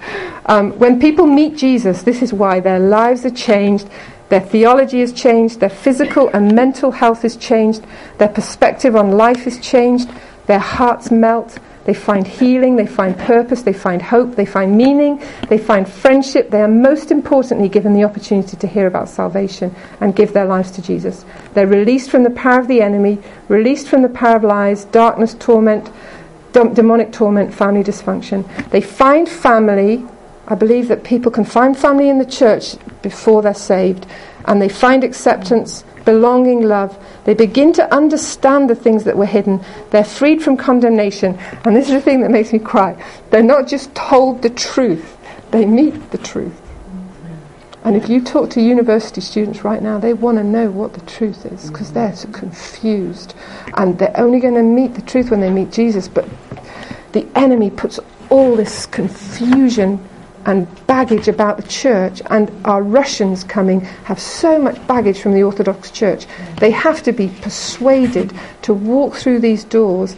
Um, 0.47 0.71
when 0.78 0.99
people 0.99 1.26
meet 1.26 1.54
Jesus, 1.54 2.02
this 2.02 2.23
is 2.23 2.33
why 2.33 2.61
their 2.61 2.78
lives 2.78 3.26
are 3.26 3.30
changed, 3.30 3.87
their 4.30 4.40
theology 4.40 5.02
is 5.02 5.12
changed, 5.12 5.61
their 5.61 5.68
physical 5.68 6.30
and 6.33 6.54
mental 6.54 6.92
health 6.92 7.26
is 7.26 7.37
changed, 7.37 7.85
their 8.16 8.30
perspective 8.30 8.97
on 8.97 9.12
life 9.12 9.47
is 9.47 9.61
changed, 9.61 10.09
their 10.47 10.61
hearts 10.61 11.11
melt, 11.11 11.59
they 11.86 11.94
find 11.94 12.26
healing, 12.26 12.74
they 12.74 12.86
find 12.86 13.16
purpose, 13.16 13.62
they 13.62 13.72
find 13.72 14.02
hope, 14.02 14.34
they 14.34 14.44
find 14.44 14.76
meaning, 14.76 15.22
they 15.48 15.56
find 15.56 15.88
friendship. 15.88 16.50
They 16.50 16.60
are 16.60 16.68
most 16.68 17.12
importantly 17.12 17.68
given 17.68 17.92
the 17.92 18.02
opportunity 18.02 18.56
to 18.56 18.66
hear 18.66 18.88
about 18.88 19.08
salvation 19.08 19.72
and 20.00 20.14
give 20.14 20.32
their 20.32 20.46
lives 20.46 20.72
to 20.72 20.82
Jesus. 20.82 21.24
They're 21.54 21.68
released 21.68 22.10
from 22.10 22.24
the 22.24 22.30
power 22.30 22.58
of 22.58 22.66
the 22.66 22.82
enemy, 22.82 23.18
released 23.48 23.86
from 23.88 24.02
the 24.02 24.08
power 24.08 24.36
of 24.36 24.42
lies, 24.42 24.84
darkness, 24.86 25.34
torment, 25.34 25.88
demonic 26.52 27.12
torment, 27.12 27.54
family 27.54 27.84
dysfunction. 27.84 28.44
They 28.70 28.80
find 28.80 29.28
family. 29.28 30.04
I 30.48 30.56
believe 30.56 30.88
that 30.88 31.04
people 31.04 31.30
can 31.30 31.44
find 31.44 31.78
family 31.78 32.08
in 32.08 32.18
the 32.18 32.26
church 32.26 32.76
before 33.02 33.42
they're 33.42 33.54
saved. 33.54 34.06
And 34.46 34.62
they 34.62 34.68
find 34.68 35.04
acceptance, 35.04 35.84
belonging, 36.04 36.62
love. 36.62 36.96
They 37.24 37.34
begin 37.34 37.72
to 37.74 37.94
understand 37.94 38.70
the 38.70 38.74
things 38.74 39.04
that 39.04 39.16
were 39.16 39.26
hidden. 39.26 39.64
They're 39.90 40.04
freed 40.04 40.42
from 40.42 40.56
condemnation. 40.56 41.38
And 41.64 41.74
this 41.74 41.88
is 41.88 41.94
the 41.94 42.00
thing 42.00 42.20
that 42.22 42.30
makes 42.30 42.52
me 42.52 42.58
cry. 42.58 43.02
They're 43.30 43.42
not 43.42 43.66
just 43.66 43.94
told 43.94 44.42
the 44.42 44.50
truth, 44.50 45.18
they 45.50 45.64
meet 45.64 46.10
the 46.10 46.18
truth. 46.18 46.62
And 47.84 47.94
if 47.94 48.08
you 48.08 48.20
talk 48.20 48.50
to 48.50 48.60
university 48.60 49.20
students 49.20 49.62
right 49.62 49.80
now, 49.80 49.98
they 49.98 50.12
want 50.12 50.38
to 50.38 50.44
know 50.44 50.70
what 50.72 50.94
the 50.94 51.00
truth 51.02 51.46
is 51.46 51.70
because 51.70 51.92
they're 51.92 52.16
so 52.16 52.28
confused. 52.30 53.34
And 53.74 53.96
they're 53.96 54.18
only 54.18 54.40
going 54.40 54.54
to 54.54 54.62
meet 54.64 54.94
the 54.94 55.02
truth 55.02 55.30
when 55.30 55.40
they 55.40 55.50
meet 55.50 55.70
Jesus. 55.70 56.08
But 56.08 56.28
the 57.12 57.28
enemy 57.36 57.70
puts 57.70 58.00
all 58.28 58.56
this 58.56 58.86
confusion 58.86 60.04
and 60.46 60.86
baggage 60.86 61.26
about 61.26 61.56
the 61.56 61.64
church, 61.64 62.22
and 62.30 62.50
our 62.64 62.80
Russians 62.80 63.42
coming 63.42 63.80
have 63.80 64.20
so 64.20 64.58
much 64.60 64.84
baggage 64.86 65.20
from 65.20 65.32
the 65.32 65.42
Orthodox 65.42 65.90
Church. 65.90 66.26
They 66.60 66.70
have 66.70 67.02
to 67.02 67.12
be 67.12 67.28
persuaded 67.42 68.32
to 68.62 68.72
walk 68.72 69.16
through 69.16 69.40
these 69.40 69.64
doors 69.64 70.16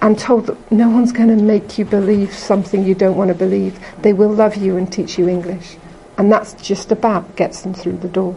and 0.00 0.18
told 0.18 0.46
that 0.46 0.72
no 0.72 0.88
one's 0.88 1.12
going 1.12 1.28
to 1.28 1.42
make 1.42 1.78
you 1.78 1.84
believe 1.84 2.32
something 2.32 2.84
you 2.84 2.94
don't 2.94 3.16
want 3.16 3.28
to 3.28 3.34
believe. 3.34 3.78
They 4.00 4.14
will 4.14 4.30
love 4.30 4.56
you 4.56 4.78
and 4.78 4.90
teach 4.90 5.18
you 5.18 5.28
English. 5.28 5.76
And 6.16 6.32
that's 6.32 6.54
just 6.54 6.90
about 6.90 7.36
gets 7.36 7.60
them 7.60 7.74
through 7.74 7.98
the 7.98 8.08
door. 8.08 8.34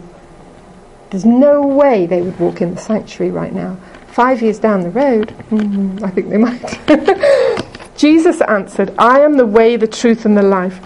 There's 1.08 1.24
no 1.24 1.62
way 1.62 2.06
they 2.06 2.20
would 2.20 2.38
walk 2.38 2.60
in 2.60 2.74
the 2.74 2.80
sanctuary 2.80 3.32
right 3.32 3.52
now. 3.52 3.78
Five 4.08 4.42
years 4.42 4.58
down 4.58 4.82
the 4.82 4.90
road, 4.90 5.28
mm, 5.50 6.02
I 6.02 6.10
think 6.10 6.28
they 6.28 6.36
might. 6.36 7.96
Jesus 7.96 8.42
answered, 8.42 8.94
I 8.98 9.20
am 9.20 9.36
the 9.36 9.46
way, 9.46 9.76
the 9.76 9.86
truth, 9.86 10.26
and 10.26 10.36
the 10.36 10.42
life. 10.42 10.80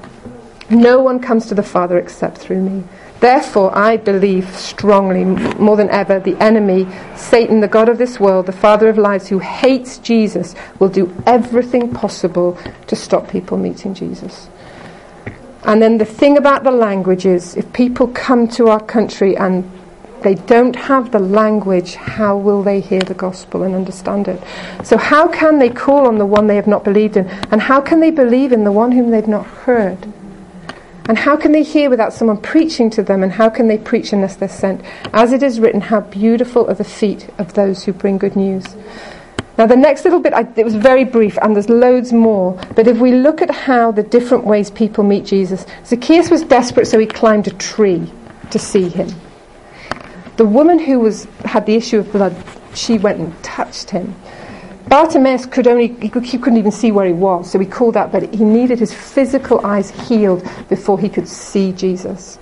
No 0.71 1.01
one 1.01 1.21
comes 1.21 1.47
to 1.47 1.55
the 1.55 1.63
Father 1.63 1.99
except 1.99 2.39
through 2.39 2.63
me. 2.63 2.85
Therefore, 3.21 3.77
I 3.77 3.97
believe 3.97 4.55
strongly, 4.55 5.25
more 5.25 5.77
than 5.77 5.89
ever, 5.89 6.21
the 6.21 6.37
enemy, 6.43 6.87
Satan, 7.17 7.61
the 7.61 7.69
God 7.69 7.89
of 7.89 7.97
this 7.97 8.21
world, 8.21 8.45
the 8.47 8.53
father 8.53 8.89
of 8.89 8.99
lies, 8.99 9.29
who 9.29 9.39
hates 9.39 9.97
Jesus, 9.97 10.55
will 10.79 10.91
do 10.91 11.15
everything 11.27 11.91
possible 11.91 12.59
to 12.87 12.95
stop 12.95 13.31
people 13.31 13.57
meeting 13.57 13.95
Jesus. 13.95 14.49
And 15.65 15.81
then 15.81 15.97
the 15.97 16.05
thing 16.05 16.37
about 16.37 16.65
the 16.65 16.71
language 16.71 17.25
is 17.25 17.57
if 17.57 17.73
people 17.73 18.09
come 18.09 18.47
to 18.49 18.69
our 18.69 18.81
country 18.81 19.37
and 19.39 19.65
they 20.21 20.35
don't 20.35 20.77
have 20.77 21.11
the 21.11 21.19
language, 21.19 21.95
how 21.95 22.37
will 22.37 22.63
they 22.63 22.81
hear 22.81 23.01
the 23.01 23.15
gospel 23.15 23.63
and 23.63 23.75
understand 23.75 24.29
it? 24.29 24.43
So, 24.83 24.99
how 24.99 25.29
can 25.29 25.59
they 25.59 25.71
call 25.71 26.07
on 26.07 26.19
the 26.19 26.27
one 26.27 26.47
they 26.47 26.57
have 26.57 26.67
not 26.67 26.85
believed 26.85 27.17
in? 27.17 27.27
And 27.51 27.63
how 27.63 27.81
can 27.81 28.01
they 28.01 28.11
believe 28.11 28.53
in 28.53 28.65
the 28.65 28.73
one 28.73 28.93
whom 28.93 29.11
they've 29.11 29.27
not 29.27 29.47
heard? 29.47 30.13
And 31.07 31.19
how 31.19 31.37
can 31.37 31.53
they 31.53 31.63
hear 31.63 31.91
without 31.91 32.15
someone 32.15 32.39
preaching 32.39 32.89
to 32.91 33.03
them? 33.03 33.23
And 33.23 33.33
how 33.33 33.51
can 33.51 33.69
they 33.69 33.77
preach 33.77 34.13
unless 34.13 34.37
they're 34.37 34.49
sent? 34.49 34.81
As 35.13 35.33
it 35.33 35.43
is 35.43 35.61
written, 35.61 35.83
how 35.83 36.01
beautiful 36.01 36.69
are 36.69 36.75
the 36.75 36.85
feet 36.85 37.29
of 37.39 37.53
those 37.55 37.85
who 37.85 37.93
bring 37.93 38.17
good 38.17 38.37
news. 38.37 38.65
Now, 39.57 39.67
the 39.67 39.77
next 39.77 40.05
little 40.05 40.19
bit, 40.19 40.33
I, 40.33 40.49
it 40.57 40.65
was 40.65 40.75
very 40.75 41.05
brief, 41.05 41.39
and 41.41 41.55
there's 41.55 41.69
loads 41.69 42.13
more. 42.13 42.59
But 42.75 42.89
if 42.89 42.99
we 42.99 43.13
look 43.13 43.41
at 43.41 43.51
how 43.51 43.93
the 43.93 44.03
different 44.03 44.45
ways 44.45 44.71
people 44.71 45.05
meet 45.05 45.27
Jesus, 45.27 45.67
Zacchaeus 45.85 46.31
was 46.31 46.43
desperate, 46.43 46.87
so 46.87 46.99
he 46.99 47.07
climbed 47.07 47.47
a 47.47 47.53
tree 47.53 48.11
to 48.51 48.59
see 48.59 48.89
him. 48.89 49.09
The 50.37 50.45
woman 50.45 50.81
who 50.81 50.99
was, 50.99 51.29
had 51.45 51.67
the 51.67 51.77
issue 51.77 51.99
of 51.99 52.11
blood, 52.11 52.35
she 52.75 52.99
went 52.99 53.21
and 53.21 53.45
touched 53.45 53.91
him. 53.91 54.17
Bartimaeus 54.89 55.47
could 55.47 55.67
only, 55.67 55.89
he, 55.95 56.09
could, 56.09 56.25
he 56.25 56.39
couldn't 56.39 56.59
even 56.59 56.73
see 56.73 56.93
where 56.93 57.07
he 57.07 57.13
was, 57.13 57.51
so 57.51 57.59
he 57.59 57.67
called 57.67 57.97
out, 57.97 58.13
but 58.13 58.35
he 58.35 58.45
needed 58.45 58.79
his 58.79 58.93
physical 58.93 59.65
eyes 59.65 59.91
healed 60.09 60.47
before 60.69 60.99
he 60.99 61.09
could 61.09 61.27
see 61.27 61.73
Jesus. 61.73 62.39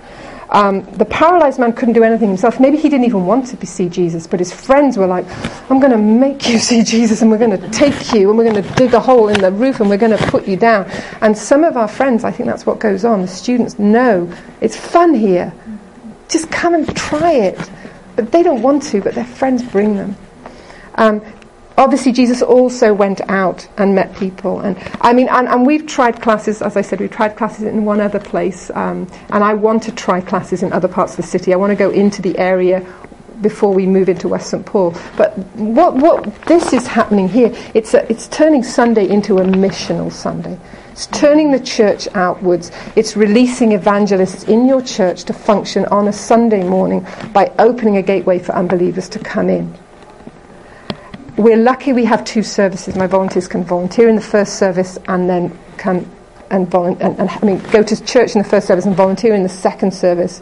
Um, 0.53 0.83
the 0.97 1.05
paralyzed 1.05 1.57
man 1.57 1.73
couldn't 1.73 1.95
do 1.95 2.03
anything 2.03 2.27
himself. 2.27 2.59
Maybe 2.59 2.77
he 2.77 2.87
didn't 2.87 3.05
even 3.05 3.25
want 3.25 3.47
to 3.47 3.65
see 3.65 3.89
Jesus, 3.89 4.27
but 4.27 4.39
his 4.39 4.53
friends 4.53 4.97
were 4.97 5.07
like, 5.07 5.25
I'm 5.71 5.79
going 5.79 5.91
to 5.91 5.97
make 5.97 6.47
you 6.47 6.59
see 6.69 6.83
Jesus 6.83 7.23
and 7.23 7.31
we're 7.31 7.39
going 7.39 7.59
to 7.59 7.69
take 7.69 8.13
you 8.13 8.29
and 8.29 8.37
we're 8.37 8.49
going 8.49 8.61
to 8.61 8.75
dig 8.75 8.93
a 8.93 8.99
hole 8.99 9.29
in 9.29 9.41
the 9.41 9.51
roof 9.51 9.79
and 9.79 9.89
we're 9.89 9.97
going 9.97 10.15
to 10.15 10.27
put 10.27 10.47
you 10.47 10.55
down. 10.55 10.85
And 11.21 11.35
some 11.35 11.63
of 11.63 11.75
our 11.75 11.87
friends, 11.87 12.23
I 12.23 12.31
think 12.31 12.47
that's 12.47 12.67
what 12.67 12.79
goes 12.79 13.03
on. 13.03 13.21
The 13.23 13.27
students 13.27 13.79
know 13.79 14.31
it's 14.61 14.77
fun 14.77 15.15
here. 15.15 15.51
Just 16.29 16.51
come 16.51 16.75
and 16.75 16.95
try 16.95 17.31
it. 17.33 17.69
But 18.15 18.31
they 18.31 18.43
don't 18.43 18.61
want 18.61 18.83
to, 18.83 19.01
but 19.01 19.15
their 19.15 19.25
friends 19.25 19.63
bring 19.63 19.95
them. 19.95 20.15
Um, 20.95 21.23
obviously 21.77 22.11
Jesus 22.11 22.41
also 22.41 22.93
went 22.93 23.21
out 23.29 23.67
and 23.77 23.95
met 23.95 24.15
people. 24.15 24.59
And 24.59 24.77
I 25.01 25.13
mean, 25.13 25.27
and, 25.29 25.47
and, 25.47 25.65
we've 25.65 25.85
tried 25.85 26.21
classes, 26.21 26.61
as 26.61 26.77
I 26.77 26.81
said, 26.81 26.99
we've 26.99 27.11
tried 27.11 27.35
classes 27.35 27.63
in 27.63 27.85
one 27.85 27.99
other 27.99 28.19
place. 28.19 28.69
Um, 28.71 29.09
and 29.29 29.43
I 29.43 29.53
want 29.53 29.83
to 29.83 29.91
try 29.91 30.21
classes 30.21 30.63
in 30.63 30.73
other 30.73 30.87
parts 30.87 31.13
of 31.13 31.17
the 31.17 31.23
city. 31.23 31.53
I 31.53 31.57
want 31.57 31.71
to 31.71 31.75
go 31.75 31.89
into 31.89 32.21
the 32.21 32.37
area 32.37 32.85
before 33.41 33.73
we 33.73 33.85
move 33.85 34.09
into 34.09 34.27
West 34.27 34.49
St 34.49 34.65
Paul. 34.65 34.95
But 35.17 35.37
what, 35.55 35.95
what 35.95 36.33
this 36.45 36.73
is 36.73 36.87
happening 36.87 37.27
here, 37.27 37.53
it's, 37.73 37.93
a, 37.93 38.09
it's 38.09 38.27
turning 38.27 38.63
Sunday 38.63 39.09
into 39.09 39.39
a 39.39 39.43
missional 39.43 40.11
Sunday. 40.11 40.57
It's 40.91 41.07
turning 41.07 41.51
the 41.51 41.59
church 41.59 42.07
outwards. 42.13 42.71
It's 42.95 43.17
releasing 43.17 43.71
evangelists 43.71 44.43
in 44.43 44.67
your 44.67 44.81
church 44.81 45.23
to 45.25 45.33
function 45.33 45.85
on 45.85 46.07
a 46.07 46.13
Sunday 46.13 46.63
morning 46.63 47.05
by 47.33 47.51
opening 47.59 47.97
a 47.97 48.01
gateway 48.01 48.39
for 48.39 48.53
unbelievers 48.53 49.09
to 49.09 49.19
come 49.19 49.49
in 49.49 49.75
we're 51.37 51.57
lucky 51.57 51.93
we 51.93 52.05
have 52.05 52.23
two 52.25 52.43
services. 52.43 52.95
My 52.95 53.07
volunteers 53.07 53.47
can 53.47 53.63
volunteer 53.63 54.07
in 54.07 54.15
the 54.15 54.21
first 54.21 54.59
service 54.59 54.97
and 55.07 55.29
then 55.29 55.57
come 55.77 56.09
and, 56.51 56.69
volu- 56.69 56.99
and, 56.99 57.19
and, 57.19 57.29
I 57.29 57.39
mean, 57.43 57.59
go 57.71 57.81
to 57.81 58.05
church 58.05 58.35
in 58.35 58.43
the 58.43 58.47
first 58.47 58.67
service 58.67 58.85
and 58.85 58.95
volunteer 58.95 59.33
in 59.33 59.41
the 59.41 59.49
second 59.49 59.91
service. 59.91 60.41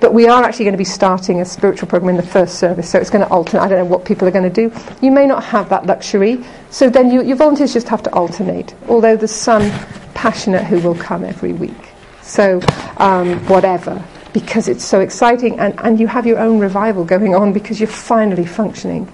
But 0.00 0.14
we 0.14 0.26
are 0.26 0.42
actually 0.42 0.64
going 0.64 0.72
to 0.72 0.78
be 0.78 0.84
starting 0.84 1.42
a 1.42 1.44
spiritual 1.44 1.86
program 1.86 2.08
in 2.08 2.16
the 2.16 2.30
first 2.30 2.58
service, 2.58 2.88
so 2.88 2.98
it's 2.98 3.10
going 3.10 3.26
to 3.26 3.30
alternate. 3.30 3.62
I 3.62 3.68
don't 3.68 3.78
know 3.80 3.84
what 3.84 4.06
people 4.06 4.26
are 4.26 4.30
going 4.30 4.50
to 4.50 4.68
do. 4.68 4.74
You 5.02 5.10
may 5.10 5.26
not 5.26 5.44
have 5.44 5.68
that 5.68 5.84
luxury, 5.84 6.42
so 6.70 6.88
then 6.88 7.10
you, 7.10 7.22
your 7.22 7.36
volunteers 7.36 7.74
just 7.74 7.88
have 7.88 8.02
to 8.04 8.12
alternate. 8.14 8.74
Although 8.88 9.16
there's 9.16 9.30
some 9.30 9.70
passionate 10.14 10.64
who 10.64 10.80
will 10.80 10.94
come 10.94 11.22
every 11.24 11.52
week. 11.52 11.92
So, 12.22 12.62
um, 12.96 13.46
whatever, 13.46 14.02
because 14.32 14.68
it's 14.68 14.84
so 14.84 15.00
exciting, 15.00 15.60
and, 15.60 15.78
and 15.80 16.00
you 16.00 16.06
have 16.06 16.26
your 16.26 16.38
own 16.38 16.58
revival 16.58 17.04
going 17.04 17.34
on 17.34 17.52
because 17.52 17.78
you're 17.78 17.88
finally 17.88 18.46
functioning 18.46 19.12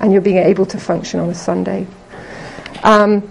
and 0.00 0.12
you're 0.12 0.22
being 0.22 0.38
able 0.38 0.66
to 0.66 0.78
function 0.78 1.20
on 1.20 1.28
a 1.28 1.34
Sunday. 1.34 1.86
Um, 2.82 3.28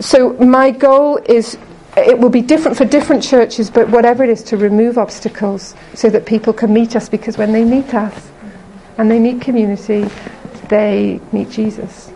so 0.00 0.32
my 0.34 0.70
goal 0.70 1.18
is 1.18 1.58
it 1.96 2.18
will 2.18 2.30
be 2.30 2.40
different 2.40 2.76
for 2.76 2.84
different 2.84 3.22
churches, 3.22 3.70
but 3.70 3.88
whatever 3.90 4.24
it 4.24 4.30
is, 4.30 4.42
to 4.44 4.56
remove 4.56 4.96
obstacles 4.96 5.74
so 5.94 6.08
that 6.08 6.24
people 6.24 6.52
can 6.52 6.72
meet 6.72 6.96
us 6.96 7.08
because 7.08 7.36
when 7.36 7.52
they 7.52 7.64
meet 7.64 7.92
us 7.92 8.30
and 8.96 9.10
they 9.10 9.18
meet 9.18 9.42
community, 9.42 10.08
they 10.68 11.20
meet 11.32 11.50
Jesus. 11.50 12.10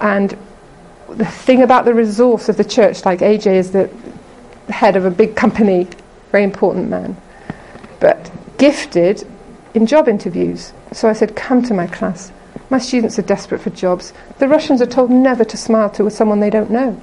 And 0.00 0.36
the 1.08 1.24
thing 1.24 1.62
about 1.62 1.84
the 1.84 1.94
resource 1.94 2.48
of 2.48 2.56
the 2.56 2.64
church, 2.64 3.04
like 3.04 3.20
AJ 3.20 3.46
is 3.46 3.70
the 3.70 3.90
head 4.68 4.96
of 4.96 5.04
a 5.04 5.10
big 5.10 5.34
company, 5.34 5.88
very 6.30 6.44
important 6.44 6.90
man, 6.90 7.16
but 8.00 8.30
gifted 8.58 9.26
in 9.74 9.86
job 9.86 10.08
interviews. 10.08 10.72
So 10.92 11.08
I 11.08 11.14
said, 11.14 11.34
Come 11.36 11.62
to 11.62 11.74
my 11.74 11.86
class. 11.86 12.32
My 12.70 12.78
students 12.78 13.18
are 13.18 13.22
desperate 13.22 13.60
for 13.60 13.70
jobs. 13.70 14.12
The 14.38 14.48
Russians 14.48 14.80
are 14.80 14.86
told 14.86 15.10
never 15.10 15.44
to 15.44 15.56
smile 15.56 15.90
to 15.90 16.10
someone 16.10 16.40
they 16.40 16.50
don't 16.50 16.70
know. 16.70 17.00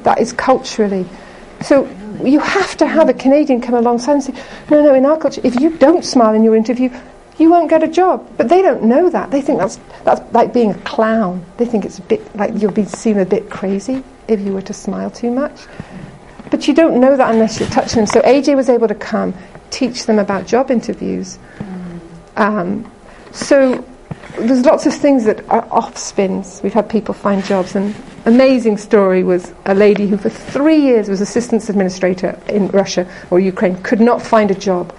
That 0.00 0.20
is 0.20 0.32
culturally. 0.32 1.06
So 1.60 1.86
you 2.24 2.40
have 2.40 2.76
to 2.78 2.86
have 2.86 3.08
a 3.08 3.14
Canadian 3.14 3.60
come 3.60 3.74
alongside 3.74 4.12
and 4.14 4.22
say, 4.22 4.34
no, 4.70 4.82
no, 4.82 4.94
in 4.94 5.06
our 5.06 5.16
culture, 5.16 5.40
if 5.44 5.60
you 5.60 5.76
don't 5.76 6.04
smile 6.04 6.34
in 6.34 6.44
your 6.44 6.56
interview, 6.56 6.90
you 7.38 7.50
won't 7.50 7.70
get 7.70 7.82
a 7.82 7.88
job. 7.88 8.28
But 8.36 8.48
they 8.48 8.62
don't 8.62 8.84
know 8.84 9.08
that. 9.10 9.30
They 9.30 9.40
think 9.40 9.58
that's, 9.58 9.78
that's 10.04 10.20
like 10.32 10.52
being 10.52 10.72
a 10.72 10.78
clown. 10.78 11.44
They 11.56 11.64
think 11.64 11.84
it's 11.84 11.98
a 11.98 12.02
bit 12.02 12.34
like 12.36 12.52
you'll 12.60 12.72
be 12.72 12.84
seen 12.84 13.18
a 13.18 13.24
bit 13.24 13.50
crazy 13.50 14.02
if 14.26 14.40
you 14.40 14.52
were 14.52 14.62
to 14.62 14.72
smile 14.72 15.10
too 15.10 15.30
much. 15.30 15.66
But 16.50 16.66
you 16.66 16.74
don't 16.74 17.00
know 17.00 17.16
that 17.16 17.32
unless 17.32 17.60
you're 17.60 17.68
touching 17.68 17.98
them. 17.98 18.06
So 18.06 18.20
AJ 18.22 18.56
was 18.56 18.68
able 18.68 18.88
to 18.88 18.94
come, 18.94 19.34
teach 19.70 20.06
them 20.06 20.18
about 20.18 20.46
job 20.46 20.70
interviews. 20.70 21.38
Um, 22.36 22.90
so 23.32 23.84
there's 24.40 24.64
lots 24.64 24.86
of 24.86 24.94
things 24.94 25.24
that 25.24 25.48
are 25.48 25.66
off 25.70 25.96
spins. 25.96 26.60
We've 26.62 26.72
had 26.72 26.88
people 26.88 27.14
find 27.14 27.44
jobs, 27.44 27.74
An 27.74 27.94
amazing 28.24 28.78
story 28.78 29.22
was 29.22 29.52
a 29.66 29.74
lady 29.74 30.06
who 30.06 30.16
for 30.16 30.30
three 30.30 30.78
years 30.78 31.08
was 31.08 31.20
assistance 31.20 31.68
administrator 31.68 32.38
in 32.48 32.68
Russia 32.68 33.10
or 33.30 33.40
Ukraine, 33.40 33.80
could 33.82 34.00
not 34.00 34.22
find 34.22 34.50
a 34.50 34.54
job. 34.54 34.94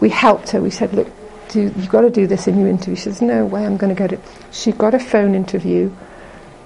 We 0.00 0.10
helped 0.10 0.50
her. 0.50 0.60
We 0.60 0.70
said, 0.70 0.92
look, 0.92 1.08
do, 1.48 1.62
you've 1.62 1.88
got 1.88 2.02
to 2.02 2.10
do 2.10 2.26
this 2.26 2.46
in 2.46 2.58
your 2.58 2.68
interview. 2.68 2.96
She 2.96 3.02
says, 3.02 3.22
no 3.22 3.44
way, 3.44 3.64
I'm 3.64 3.76
going 3.76 3.94
to 3.94 3.98
get 3.98 4.12
it. 4.12 4.20
She 4.52 4.72
got 4.72 4.94
a 4.94 4.98
phone 4.98 5.34
interview, 5.34 5.90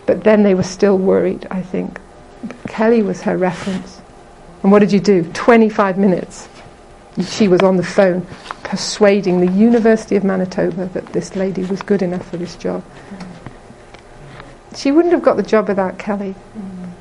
but 0.07 0.25
then 0.25 0.43
they 0.43 0.55
were 0.55 0.65
still 0.65 0.99
worried, 0.99 1.47
I 1.51 1.63
think. 1.63 2.01
Kelly 2.69 3.03
was 3.03 3.23
her 3.23 3.37
reference. 3.37 4.01
And 4.63 4.73
what 4.73 4.81
did 4.81 4.93
you 4.93 5.01
do? 5.01 5.25
25 5.33 5.99
minutes. 5.99 6.49
She 7.27 7.49
was 7.49 7.61
on 7.61 7.77
the 7.77 7.83
phone 7.83 8.27
persuading 8.63 9.41
the 9.41 9.53
University 9.53 10.17
of 10.17 10.25
Manitoba 10.25 10.87
that 10.87 11.07
this 11.07 11.35
lady 11.35 11.65
was 11.65 11.83
good 11.83 12.03
enough 12.03 12.29
for 12.31 12.37
this 12.37 12.55
job. 12.57 12.85
She 14.77 14.93
wouldn't 14.93 15.13
have 15.13 15.23
got 15.23 15.37
the 15.37 15.43
job 15.43 15.69
without 15.69 15.99
Kelly. 15.99 16.35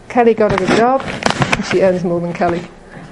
Kelly 0.10 0.34
got 0.34 0.52
her 0.52 0.66
the 0.66 0.76
job, 0.76 1.02
and 1.04 1.66
she 1.66 1.84
earns 1.84 2.04
more 2.04 2.20
than 2.20 2.34
Kelly. 2.34 2.68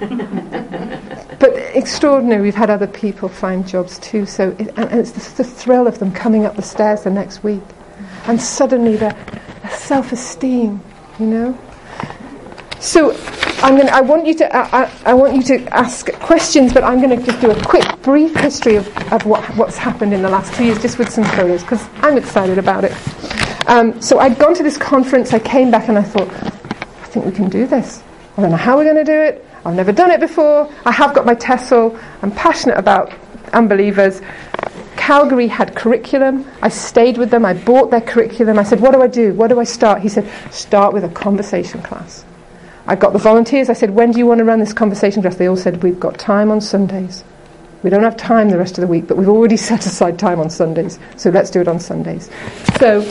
but 1.38 1.52
extraordinary. 1.74 2.42
We've 2.42 2.54
had 2.54 2.70
other 2.70 2.88
people 2.88 3.28
find 3.28 3.66
jobs 3.66 3.98
too. 4.00 4.26
So, 4.26 4.56
it, 4.58 4.72
and 4.76 4.92
it's 4.92 5.12
the, 5.12 5.42
the, 5.42 5.48
thrill 5.48 5.86
of 5.86 6.00
them 6.00 6.10
coming 6.12 6.44
up 6.44 6.56
the 6.56 6.62
stairs 6.62 7.04
the 7.04 7.10
next 7.10 7.44
week, 7.44 7.62
and 8.26 8.40
suddenly 8.40 8.96
their, 8.96 9.12
their 9.62 9.70
self-esteem, 9.70 10.80
you 11.20 11.26
know. 11.26 11.58
So, 12.80 13.12
I'm 13.60 13.76
going. 13.76 13.88
I 13.88 14.00
want 14.00 14.26
you 14.26 14.34
to. 14.34 14.56
I, 14.56 14.90
I, 15.04 15.14
want 15.14 15.34
you 15.34 15.42
to 15.42 15.76
ask 15.76 16.12
questions, 16.20 16.72
but 16.72 16.84
I'm 16.84 17.00
going 17.02 17.18
to 17.18 17.24
just 17.24 17.40
do 17.40 17.50
a 17.50 17.64
quick, 17.64 17.84
brief 18.02 18.36
history 18.36 18.76
of, 18.76 18.86
of 19.12 19.26
what, 19.26 19.44
what's 19.56 19.76
happened 19.76 20.14
in 20.14 20.22
the 20.22 20.28
last 20.28 20.54
two 20.54 20.64
years, 20.64 20.80
just 20.80 20.96
with 20.96 21.10
some 21.10 21.24
photos, 21.24 21.62
because 21.62 21.84
I'm 21.96 22.16
excited 22.16 22.56
about 22.56 22.84
it. 22.84 22.92
Um, 23.68 24.00
so 24.00 24.20
I'd 24.20 24.38
gone 24.38 24.54
to 24.54 24.62
this 24.62 24.78
conference. 24.78 25.32
I 25.32 25.40
came 25.40 25.72
back 25.72 25.88
and 25.88 25.98
I 25.98 26.02
thought, 26.02 26.28
I 26.30 27.06
think 27.06 27.26
we 27.26 27.32
can 27.32 27.48
do 27.48 27.66
this. 27.66 28.02
I 28.36 28.42
don't 28.42 28.52
know 28.52 28.56
how 28.56 28.76
we're 28.76 28.84
going 28.84 29.04
to 29.04 29.04
do 29.04 29.20
it. 29.20 29.44
I've 29.66 29.74
never 29.74 29.92
done 29.92 30.12
it 30.12 30.20
before. 30.20 30.72
I 30.86 30.92
have 30.92 31.14
got 31.14 31.26
my 31.26 31.34
TESOL. 31.34 32.00
I'm 32.22 32.30
passionate 32.30 32.78
about 32.78 33.12
unbelievers. 33.52 34.22
Calgary 34.96 35.48
had 35.48 35.74
curriculum. 35.74 36.46
I 36.62 36.68
stayed 36.68 37.18
with 37.18 37.30
them. 37.30 37.44
I 37.44 37.54
bought 37.54 37.90
their 37.90 38.00
curriculum. 38.00 38.58
I 38.58 38.62
said, 38.62 38.80
What 38.80 38.92
do 38.92 39.02
I 39.02 39.08
do? 39.08 39.34
What 39.34 39.48
do 39.48 39.58
I 39.58 39.64
start? 39.64 40.00
He 40.00 40.08
said, 40.08 40.30
Start 40.52 40.94
with 40.94 41.02
a 41.02 41.08
conversation 41.08 41.82
class. 41.82 42.24
I 42.88 42.96
got 42.96 43.12
the 43.12 43.18
volunteers. 43.18 43.68
I 43.68 43.74
said, 43.74 43.90
When 43.90 44.12
do 44.12 44.18
you 44.18 44.26
want 44.26 44.38
to 44.38 44.44
run 44.44 44.60
this 44.60 44.72
conversation 44.72 45.20
class? 45.20 45.36
They 45.36 45.46
all 45.46 45.56
said, 45.56 45.82
We've 45.82 46.00
got 46.00 46.18
time 46.18 46.50
on 46.50 46.62
Sundays. 46.62 47.22
We 47.82 47.90
don't 47.90 48.02
have 48.02 48.16
time 48.16 48.48
the 48.48 48.56
rest 48.56 48.78
of 48.78 48.82
the 48.82 48.88
week, 48.88 49.06
but 49.06 49.18
we've 49.18 49.28
already 49.28 49.56
set 49.68 49.84
aside 49.84 50.18
time 50.18 50.40
on 50.40 50.48
Sundays. 50.48 50.98
So 51.16 51.28
let's 51.28 51.50
do 51.50 51.60
it 51.60 51.68
on 51.68 51.78
Sundays. 51.78 52.30
So 52.80 53.06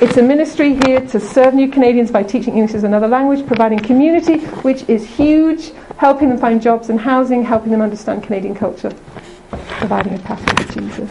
it's 0.00 0.16
a 0.16 0.22
ministry 0.22 0.78
here 0.86 1.00
to 1.00 1.18
serve 1.18 1.52
new 1.52 1.68
Canadians 1.68 2.12
by 2.12 2.22
teaching 2.22 2.54
English 2.54 2.74
as 2.74 2.84
another 2.84 3.08
language, 3.08 3.44
providing 3.44 3.80
community, 3.80 4.38
which 4.62 4.88
is 4.88 5.04
huge, 5.04 5.72
helping 5.96 6.28
them 6.28 6.38
find 6.38 6.62
jobs 6.62 6.88
and 6.88 7.00
housing, 7.00 7.42
helping 7.42 7.72
them 7.72 7.82
understand 7.82 8.22
Canadian 8.22 8.54
culture, 8.54 8.94
providing 9.50 10.14
a 10.14 10.18
pathway 10.20 10.64
to 10.64 10.80
Jesus. 10.80 11.10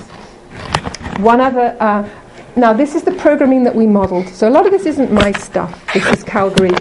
One 1.20 1.42
other, 1.42 1.76
uh, 1.82 2.08
now 2.56 2.72
this 2.72 2.96
is 2.96 3.04
the 3.04 3.12
programming 3.12 3.66
that 3.66 3.76
we 3.76 3.86
modelled. 3.86 4.30
So 4.30 4.48
a 4.48 4.52
lot 4.52 4.66
of 4.66 4.72
this 4.72 4.86
isn't 4.86 5.12
my 5.12 5.34
stuff. 5.34 5.94
This 5.94 6.06
is 6.08 6.24
Calgary. 6.24 6.72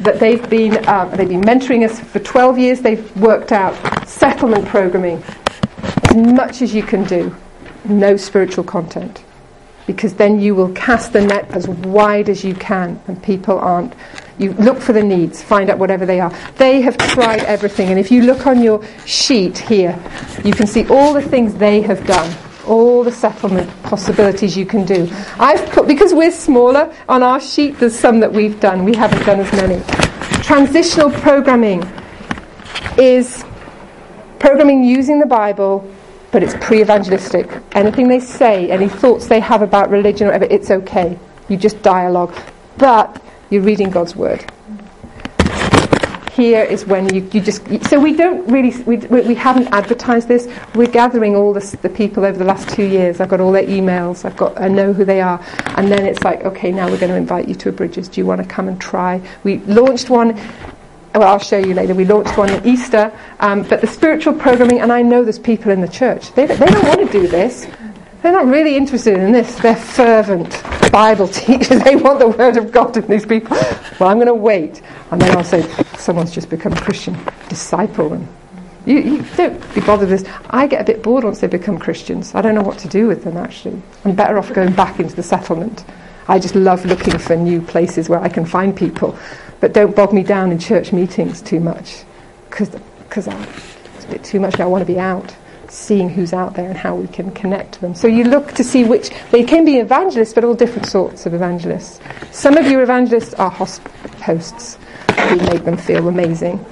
That 0.00 0.20
they've 0.20 0.48
been 0.48 0.86
uh, 0.86 1.06
they've 1.16 1.28
been 1.28 1.42
mentoring 1.42 1.88
us 1.88 2.00
for 2.00 2.18
12 2.18 2.58
years. 2.58 2.80
They've 2.80 3.16
worked 3.16 3.52
out 3.52 3.74
settlement 4.06 4.66
programming 4.66 5.22
as 5.82 6.16
much 6.16 6.62
as 6.62 6.74
you 6.74 6.82
can 6.82 7.04
do. 7.04 7.34
No 7.84 8.16
spiritual 8.16 8.64
content 8.64 9.22
because 9.86 10.14
then 10.14 10.40
you 10.40 10.54
will 10.54 10.72
cast 10.72 11.12
the 11.12 11.20
net 11.20 11.48
as 11.50 11.68
wide 11.68 12.28
as 12.28 12.44
you 12.44 12.54
can 12.54 13.00
and 13.06 13.22
people 13.22 13.58
aren't 13.58 13.94
you 14.38 14.52
look 14.54 14.78
for 14.80 14.92
the 14.92 15.02
needs 15.02 15.42
find 15.42 15.70
out 15.70 15.78
whatever 15.78 16.04
they 16.04 16.20
are 16.20 16.30
they 16.58 16.82
have 16.82 16.98
tried 16.98 17.40
everything 17.44 17.88
and 17.88 17.98
if 17.98 18.10
you 18.10 18.22
look 18.22 18.46
on 18.46 18.62
your 18.62 18.84
sheet 19.06 19.56
here 19.56 19.98
you 20.44 20.52
can 20.52 20.66
see 20.66 20.86
all 20.88 21.12
the 21.12 21.22
things 21.22 21.54
they 21.54 21.80
have 21.80 22.04
done 22.06 22.30
all 22.66 23.02
the 23.04 23.12
settlement 23.12 23.70
possibilities 23.82 24.56
you 24.56 24.66
can 24.66 24.84
do 24.84 25.08
i've 25.38 25.64
put 25.70 25.86
because 25.86 26.12
we're 26.12 26.30
smaller 26.30 26.92
on 27.08 27.22
our 27.22 27.40
sheet 27.40 27.78
there's 27.78 27.98
some 27.98 28.20
that 28.20 28.32
we've 28.32 28.60
done 28.60 28.84
we 28.84 28.94
haven't 28.94 29.24
done 29.24 29.40
as 29.40 29.52
many 29.52 29.82
transitional 30.42 31.10
programming 31.10 31.82
is 32.98 33.44
programming 34.38 34.84
using 34.84 35.18
the 35.18 35.26
bible 35.26 35.88
but 36.36 36.42
it's 36.42 36.54
pre 36.60 36.82
evangelistic. 36.82 37.48
Anything 37.72 38.08
they 38.08 38.20
say, 38.20 38.70
any 38.70 38.88
thoughts 38.88 39.26
they 39.26 39.40
have 39.40 39.62
about 39.62 39.88
religion 39.88 40.26
or 40.26 40.32
whatever, 40.32 40.52
it's 40.52 40.70
okay. 40.70 41.18
You 41.48 41.56
just 41.56 41.80
dialogue. 41.80 42.36
But 42.76 43.22
you're 43.48 43.62
reading 43.62 43.88
God's 43.88 44.14
word. 44.14 44.44
Here 46.36 46.62
is 46.62 46.84
when 46.84 47.14
you, 47.14 47.22
you 47.32 47.40
just. 47.40 47.66
So 47.88 47.98
we 47.98 48.14
don't 48.14 48.46
really. 48.46 48.70
We, 48.82 48.98
we 48.98 49.34
haven't 49.34 49.68
advertised 49.68 50.28
this. 50.28 50.46
We're 50.74 50.86
gathering 50.86 51.34
all 51.34 51.54
this, 51.54 51.72
the 51.72 51.88
people 51.88 52.26
over 52.26 52.36
the 52.36 52.44
last 52.44 52.68
two 52.68 52.84
years. 52.84 53.20
I've 53.20 53.30
got 53.30 53.40
all 53.40 53.52
their 53.52 53.64
emails. 53.64 54.22
I've 54.26 54.36
got. 54.36 54.60
I 54.60 54.68
know 54.68 54.92
who 54.92 55.06
they 55.06 55.22
are. 55.22 55.42
And 55.76 55.90
then 55.90 56.04
it's 56.04 56.22
like, 56.24 56.44
okay, 56.44 56.72
now 56.72 56.90
we're 56.90 56.98
going 56.98 57.10
to 57.10 57.16
invite 57.16 57.48
you 57.48 57.54
to 57.54 57.70
a 57.70 57.72
Bridges. 57.72 58.06
Do 58.08 58.20
you 58.20 58.26
want 58.26 58.42
to 58.42 58.46
come 58.46 58.68
and 58.68 58.78
try? 58.78 59.26
We 59.44 59.60
launched 59.60 60.10
one 60.10 60.38
well, 61.14 61.28
I'll 61.28 61.38
show 61.38 61.56
you 61.56 61.72
later. 61.72 61.94
We 61.94 62.04
launched 62.04 62.36
one 62.36 62.50
at 62.50 62.66
Easter. 62.66 63.10
Um, 63.40 63.62
but 63.62 63.80
the 63.80 63.86
spiritual 63.86 64.34
programming, 64.34 64.80
and 64.80 64.92
I 64.92 65.00
know 65.00 65.24
there's 65.24 65.38
people 65.38 65.72
in 65.72 65.80
the 65.80 65.88
church, 65.88 66.32
they, 66.34 66.44
they 66.44 66.66
don't 66.66 66.84
want 66.84 67.10
to 67.10 67.10
do 67.10 67.26
this. 67.26 67.66
They're 68.26 68.44
not 68.44 68.48
really 68.48 68.76
interested 68.76 69.16
in 69.16 69.30
this. 69.30 69.54
They're 69.54 69.76
fervent 69.76 70.60
Bible 70.90 71.28
teachers. 71.44 71.80
They 71.84 71.94
want 71.94 72.18
the 72.18 72.26
Word 72.26 72.56
of 72.56 72.72
God 72.72 72.96
in 72.96 73.06
these 73.06 73.24
people. 73.24 73.56
Well, 74.00 74.08
I'm 74.08 74.16
going 74.16 74.26
to 74.26 74.34
wait. 74.34 74.82
And 75.12 75.22
then 75.22 75.36
I'll 75.36 75.44
say, 75.44 75.62
someone's 75.96 76.32
just 76.32 76.50
become 76.50 76.72
a 76.72 76.80
Christian 76.80 77.16
disciple. 77.48 78.14
And 78.14 78.26
you, 78.84 78.98
you 78.98 79.24
don't 79.36 79.74
be 79.76 79.80
bothered 79.80 80.10
with 80.10 80.24
this. 80.24 80.32
I 80.50 80.66
get 80.66 80.80
a 80.80 80.84
bit 80.84 81.04
bored 81.04 81.22
once 81.22 81.38
they 81.38 81.46
become 81.46 81.78
Christians. 81.78 82.34
I 82.34 82.40
don't 82.40 82.56
know 82.56 82.64
what 82.64 82.78
to 82.78 82.88
do 82.88 83.06
with 83.06 83.22
them, 83.22 83.36
actually. 83.36 83.80
I'm 84.04 84.16
better 84.16 84.38
off 84.38 84.52
going 84.52 84.74
back 84.74 84.98
into 84.98 85.14
the 85.14 85.22
settlement. 85.22 85.84
I 86.26 86.40
just 86.40 86.56
love 86.56 86.84
looking 86.84 87.18
for 87.18 87.36
new 87.36 87.62
places 87.62 88.08
where 88.08 88.18
I 88.18 88.28
can 88.28 88.44
find 88.44 88.76
people. 88.76 89.16
But 89.60 89.72
don't 89.72 89.94
bog 89.94 90.12
me 90.12 90.24
down 90.24 90.50
in 90.50 90.58
church 90.58 90.92
meetings 90.92 91.40
too 91.42 91.60
much 91.60 92.02
because 92.50 92.74
it's 92.74 93.28
a 93.28 94.08
bit 94.08 94.24
too 94.24 94.40
much. 94.40 94.58
I 94.58 94.66
want 94.66 94.82
to 94.82 94.92
be 94.92 94.98
out, 94.98 95.32
seeing 95.70 96.08
who's 96.08 96.32
out 96.32 96.54
there 96.54 96.68
and 96.68 96.76
how 96.76 96.94
we 96.94 97.06
can 97.08 97.30
connect 97.32 97.80
them. 97.80 97.94
So 97.94 98.06
you 98.06 98.24
look 98.24 98.52
to 98.52 98.64
see 98.64 98.84
which, 98.84 99.10
they 99.30 99.44
can 99.44 99.64
be 99.64 99.78
evangelists, 99.78 100.32
but 100.32 100.44
all 100.44 100.54
different 100.54 100.86
sorts 100.86 101.26
of 101.26 101.34
evangelists. 101.34 102.00
Some 102.30 102.56
of 102.56 102.66
your 102.66 102.82
evangelists 102.82 103.34
are 103.34 103.50
host, 103.50 103.82
hosts 104.22 104.78
who 105.28 105.36
make 105.36 105.64
them 105.64 105.76
feel 105.76 106.08
amazing. 106.08 106.64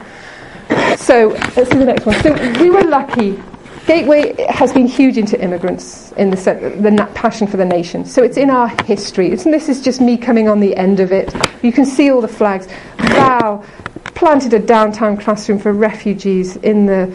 So 0.96 1.28
let's 1.56 1.70
see 1.70 1.78
the 1.78 1.84
next 1.84 2.06
one. 2.06 2.20
So 2.22 2.32
we 2.60 2.70
were 2.70 2.82
lucky 2.82 3.38
Gateway 3.86 4.34
has 4.48 4.72
been 4.72 4.86
huge 4.86 5.18
into 5.18 5.38
immigrants 5.42 6.12
in 6.12 6.30
the, 6.30 6.36
the 6.36 7.10
passion 7.14 7.46
for 7.46 7.58
the 7.58 7.66
nation. 7.66 8.06
So 8.06 8.22
it's 8.22 8.38
in 8.38 8.48
our 8.48 8.68
history. 8.84 9.30
It's, 9.30 9.44
this 9.44 9.68
is 9.68 9.82
just 9.82 10.00
me 10.00 10.16
coming 10.16 10.48
on 10.48 10.60
the 10.60 10.74
end 10.74 11.00
of 11.00 11.12
it. 11.12 11.34
You 11.62 11.70
can 11.70 11.84
see 11.84 12.10
all 12.10 12.22
the 12.22 12.28
flags. 12.28 12.66
Val 12.96 13.62
planted 14.14 14.54
a 14.54 14.58
downtown 14.58 15.18
classroom 15.18 15.58
for 15.58 15.74
refugees 15.74 16.56
in 16.56 16.86
the 16.86 17.14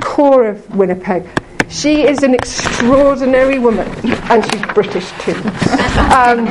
core 0.00 0.46
of 0.46 0.74
Winnipeg. 0.74 1.28
She 1.68 2.02
is 2.02 2.22
an 2.22 2.34
extraordinary 2.34 3.58
woman, 3.58 3.88
and 4.30 4.44
she's 4.44 4.66
British 4.72 5.10
too. 5.20 5.34
Um, 6.14 6.46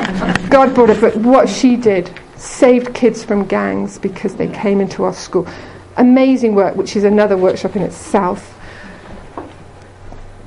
God 0.48 0.74
brought 0.74 0.90
her, 0.90 1.00
but 1.00 1.16
what 1.16 1.48
she 1.48 1.76
did 1.76 2.10
saved 2.36 2.94
kids 2.94 3.24
from 3.24 3.46
gangs 3.46 3.98
because 3.98 4.34
they 4.34 4.48
came 4.48 4.80
into 4.80 5.04
our 5.04 5.14
school. 5.14 5.46
Amazing 5.96 6.54
work, 6.54 6.76
which 6.76 6.96
is 6.96 7.04
another 7.04 7.36
workshop 7.36 7.76
in 7.76 7.82
itself 7.82 8.54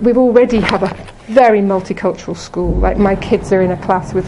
we've 0.01 0.17
already 0.17 0.59
have 0.59 0.83
a 0.83 0.95
very 1.31 1.59
multicultural 1.59 2.37
school. 2.37 2.73
Like 2.75 2.97
my 2.97 3.15
kids 3.15 3.51
are 3.51 3.61
in 3.61 3.71
a 3.71 3.77
class 3.77 4.13
with, 4.13 4.27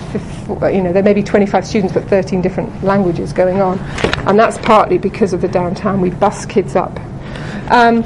you 0.74 0.82
know, 0.82 0.91
there 0.91 1.04
may 1.04 1.13
be 1.13 1.24
25 1.24 1.65
students, 1.65 1.93
but 1.93 2.06
13 2.06 2.41
different 2.41 2.84
languages 2.84 3.34
going 3.34 3.62
on, 3.62 3.80
and 4.28 4.38
that's 4.38 4.58
partly 4.60 4.98
because 4.98 5.34
of 5.34 5.41
the 5.41 5.48
downtown. 5.48 6.02
We 6.02 6.10
bus 6.10 6.45
kids 6.45 6.76
up. 6.76 7.00
Um, 7.70 8.04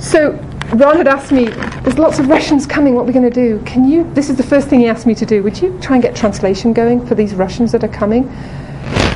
so 0.00 0.32
Ron 0.74 0.96
had 0.96 1.08
asked 1.08 1.32
me, 1.32 1.48
"There's 1.82 1.98
lots 1.98 2.18
of 2.18 2.28
Russians 2.28 2.66
coming. 2.66 2.94
What 2.94 3.02
are 3.02 3.06
we 3.06 3.12
going 3.12 3.30
to 3.30 3.40
do? 3.46 3.60
Can 3.64 3.84
you?" 3.84 4.10
This 4.14 4.30
is 4.30 4.36
the 4.36 4.42
first 4.42 4.68
thing 4.68 4.80
he 4.80 4.88
asked 4.88 5.06
me 5.06 5.14
to 5.14 5.26
do. 5.26 5.42
Would 5.42 5.60
you 5.60 5.78
try 5.80 5.96
and 5.96 6.02
get 6.02 6.16
translation 6.16 6.72
going 6.72 7.04
for 7.06 7.14
these 7.14 7.34
Russians 7.34 7.72
that 7.72 7.84
are 7.84 7.88
coming? 7.88 8.30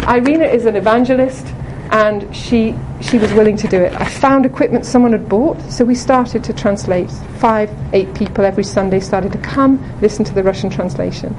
Irina 0.06 0.44
is 0.44 0.64
an 0.66 0.76
evangelist 0.76 1.46
and 1.90 2.34
she 2.34 2.74
she 3.00 3.18
was 3.18 3.32
willing 3.32 3.56
to 3.56 3.68
do 3.68 3.80
it. 3.80 3.92
I 4.00 4.04
found 4.04 4.44
equipment 4.44 4.84
someone 4.84 5.12
had 5.12 5.28
bought, 5.28 5.60
so 5.70 5.84
we 5.84 5.94
started 5.94 6.44
to 6.44 6.52
translate. 6.52 7.10
Five, 7.38 7.70
eight 7.92 8.12
people 8.14 8.44
every 8.44 8.64
Sunday 8.64 9.00
started 9.00 9.32
to 9.32 9.38
come 9.38 9.82
listen 10.00 10.24
to 10.24 10.34
the 10.34 10.42
Russian 10.42 10.70
translation. 10.70 11.34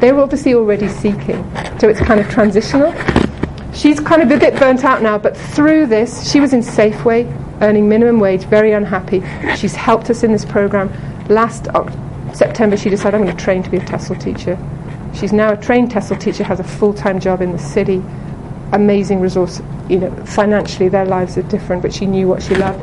They 0.00 0.12
were 0.12 0.22
obviously 0.22 0.54
already 0.54 0.88
seeking, 0.88 1.44
so 1.78 1.88
it's 1.88 2.00
kind 2.00 2.20
of 2.20 2.28
transitional. 2.30 2.94
She's 3.72 4.00
kind 4.00 4.22
of 4.22 4.30
a 4.30 4.38
bit 4.38 4.58
burnt 4.58 4.84
out 4.84 5.02
now, 5.02 5.18
but 5.18 5.36
through 5.36 5.86
this, 5.86 6.30
she 6.30 6.40
was 6.40 6.52
in 6.52 6.60
Safeway, 6.60 7.24
earning 7.60 7.88
minimum 7.88 8.20
wage, 8.20 8.44
very 8.44 8.72
unhappy. 8.72 9.22
She's 9.56 9.74
helped 9.74 10.10
us 10.10 10.22
in 10.22 10.32
this 10.32 10.44
program. 10.44 10.90
Last 11.28 11.68
September, 12.32 12.76
she 12.76 12.90
decided 12.90 13.16
I'm 13.16 13.24
going 13.24 13.36
to 13.36 13.44
train 13.44 13.62
to 13.62 13.70
be 13.70 13.76
a 13.76 13.80
TESOL 13.80 14.20
teacher. 14.20 14.58
She's 15.14 15.32
now 15.32 15.52
a 15.52 15.56
trained 15.56 15.90
TESOL 15.90 16.20
teacher, 16.20 16.44
has 16.44 16.60
a 16.60 16.64
full-time 16.64 17.20
job 17.20 17.42
in 17.42 17.52
the 17.52 17.58
city, 17.58 18.02
amazing 18.72 19.20
resource. 19.20 19.60
You 19.88 19.98
know, 19.98 20.24
financially 20.24 20.88
their 20.88 21.04
lives 21.04 21.36
are 21.36 21.42
different, 21.42 21.82
but 21.82 21.92
she 21.92 22.06
knew 22.06 22.28
what 22.28 22.42
she 22.42 22.54
loved. 22.54 22.78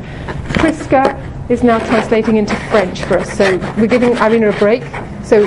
Priska 0.54 1.50
is 1.50 1.62
now 1.62 1.78
translating 1.78 2.36
into 2.36 2.54
French 2.70 3.02
for 3.04 3.18
us, 3.18 3.32
so 3.36 3.56
we're 3.78 3.86
giving 3.86 4.16
Irina 4.18 4.50
a 4.50 4.58
break. 4.58 4.82
So 5.24 5.46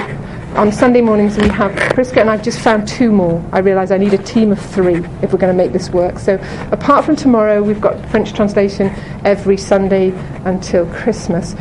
on 0.56 0.72
Sunday 0.72 1.02
mornings 1.02 1.38
we 1.38 1.48
have 1.48 1.72
Priska, 1.72 2.18
and 2.18 2.30
I've 2.30 2.44
just 2.44 2.60
found 2.60 2.88
two 2.88 3.12
more. 3.12 3.44
I 3.52 3.60
realise 3.60 3.90
I 3.92 3.98
need 3.98 4.14
a 4.14 4.18
team 4.18 4.52
of 4.52 4.60
three 4.60 4.98
if 5.22 5.32
we're 5.32 5.40
going 5.40 5.52
to 5.52 5.54
make 5.54 5.72
this 5.72 5.90
work. 5.90 6.20
So 6.20 6.36
apart 6.72 7.06
from 7.06 7.16
tomorrow, 7.16 7.64
we've 7.64 7.80
got 7.80 8.04
French 8.10 8.34
translation 8.34 8.88
every 9.24 9.58
Sunday 9.58 10.12
until 10.46 10.86
Christmas. 10.94 11.56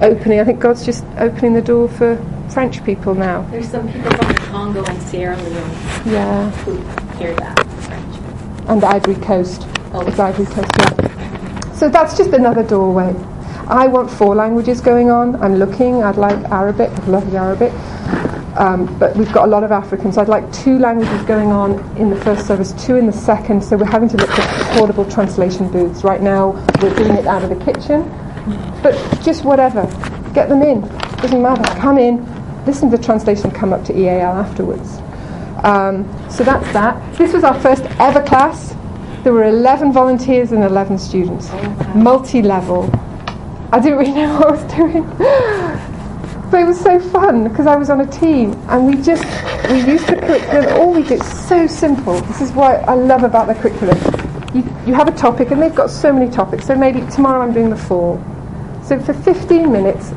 Opening, 0.00 0.38
I 0.40 0.44
think 0.44 0.60
God's 0.60 0.84
just 0.84 1.04
opening 1.18 1.54
the 1.54 1.62
door 1.62 1.88
for 1.88 2.16
French 2.50 2.84
people 2.84 3.14
now. 3.14 3.42
There's 3.50 3.68
some 3.68 3.92
people 3.92 4.10
from 4.12 4.28
the 4.28 4.34
Congo 4.34 4.84
and 4.84 5.02
Sierra 5.02 5.36
Leone. 5.36 5.70
Yeah. 6.06 6.50
Who 6.50 6.76
hear 7.18 7.34
that 7.34 7.66
French. 7.82 8.16
and 8.68 8.80
the 8.80 8.86
Ivory 8.86 9.16
Coast. 9.16 9.66
Oh. 9.92 10.06
It's 10.06 10.18
Ivory 10.18 10.46
Coast, 10.46 10.70
yeah. 10.78 11.72
So 11.72 11.88
that's 11.88 12.16
just 12.16 12.30
another 12.30 12.62
doorway. 12.62 13.14
I 13.66 13.86
want 13.86 14.10
four 14.10 14.34
languages 14.34 14.80
going 14.80 15.10
on. 15.10 15.36
I'm 15.42 15.56
looking. 15.56 16.02
I'd 16.02 16.16
like 16.16 16.38
Arabic. 16.50 16.90
I'd 16.90 17.08
love 17.08 17.30
the 17.30 17.36
Arabic. 17.36 17.72
Um, 18.58 18.98
but 18.98 19.16
we've 19.16 19.32
got 19.32 19.44
a 19.44 19.50
lot 19.50 19.62
of 19.62 19.70
Africans. 19.70 20.18
I'd 20.18 20.28
like 20.28 20.52
two 20.52 20.80
languages 20.80 21.22
going 21.22 21.52
on 21.52 21.78
in 21.96 22.10
the 22.10 22.16
first 22.16 22.44
service, 22.44 22.72
two 22.72 22.96
in 22.96 23.06
the 23.06 23.12
second. 23.12 23.62
So 23.62 23.76
we're 23.76 23.84
having 23.84 24.08
to 24.08 24.16
look 24.16 24.30
at 24.30 24.76
portable 24.76 25.08
translation 25.08 25.70
booths. 25.70 26.02
Right 26.02 26.20
now, 26.20 26.50
we're 26.82 26.94
doing 26.96 27.12
it 27.12 27.26
out 27.26 27.44
of 27.44 27.50
the 27.50 27.64
kitchen. 27.64 28.02
But 28.82 28.94
just 29.22 29.44
whatever. 29.44 29.84
Get 30.34 30.48
them 30.48 30.62
in. 30.62 30.80
Doesn't 31.22 31.40
matter. 31.40 31.62
Come 31.80 31.98
in, 31.98 32.24
listen 32.66 32.90
to 32.90 32.96
the 32.96 33.02
translation, 33.02 33.50
come 33.52 33.72
up 33.72 33.84
to 33.84 33.96
EAL 33.96 34.22
afterwards. 34.22 34.98
Um, 35.64 36.04
so 36.28 36.42
that's 36.42 36.72
that. 36.72 37.16
This 37.16 37.32
was 37.32 37.44
our 37.44 37.58
first 37.60 37.84
ever 38.00 38.22
class. 38.22 38.74
There 39.22 39.32
were 39.32 39.44
11 39.44 39.92
volunteers 39.92 40.50
and 40.50 40.64
11 40.64 40.98
students, 40.98 41.50
multi 41.94 42.42
level. 42.42 42.90
I 43.72 43.78
didn't 43.80 43.98
really 43.98 44.12
know 44.12 44.38
what 44.38 44.48
I 44.48 44.50
was 44.50 44.74
doing. 44.74 45.84
But 46.50 46.62
it 46.62 46.64
was 46.66 46.80
so 46.80 46.98
fun 46.98 47.44
because 47.46 47.66
I 47.66 47.76
was 47.76 47.90
on 47.90 48.00
a 48.00 48.06
team 48.06 48.52
and 48.68 48.86
we 48.86 48.96
just, 49.02 49.24
we 49.70 49.80
used 49.84 50.06
the 50.06 50.16
curriculum, 50.16 50.80
all 50.80 50.94
we 50.94 51.02
did, 51.02 51.22
so 51.22 51.66
simple. 51.66 52.18
This 52.22 52.40
is 52.40 52.52
what 52.52 52.88
I 52.88 52.94
love 52.94 53.22
about 53.22 53.48
the 53.48 53.54
curriculum. 53.54 53.98
You, 54.54 54.62
you 54.86 54.94
have 54.94 55.08
a 55.08 55.12
topic 55.12 55.50
and 55.50 55.60
they've 55.60 55.74
got 55.74 55.90
so 55.90 56.10
many 56.10 56.30
topics. 56.30 56.66
So 56.66 56.74
maybe 56.74 57.00
tomorrow 57.10 57.42
I'm 57.42 57.52
doing 57.52 57.68
the 57.68 57.76
fall. 57.76 58.22
So 58.82 58.98
for 58.98 59.12
15 59.12 59.70
minutes, 59.70 60.12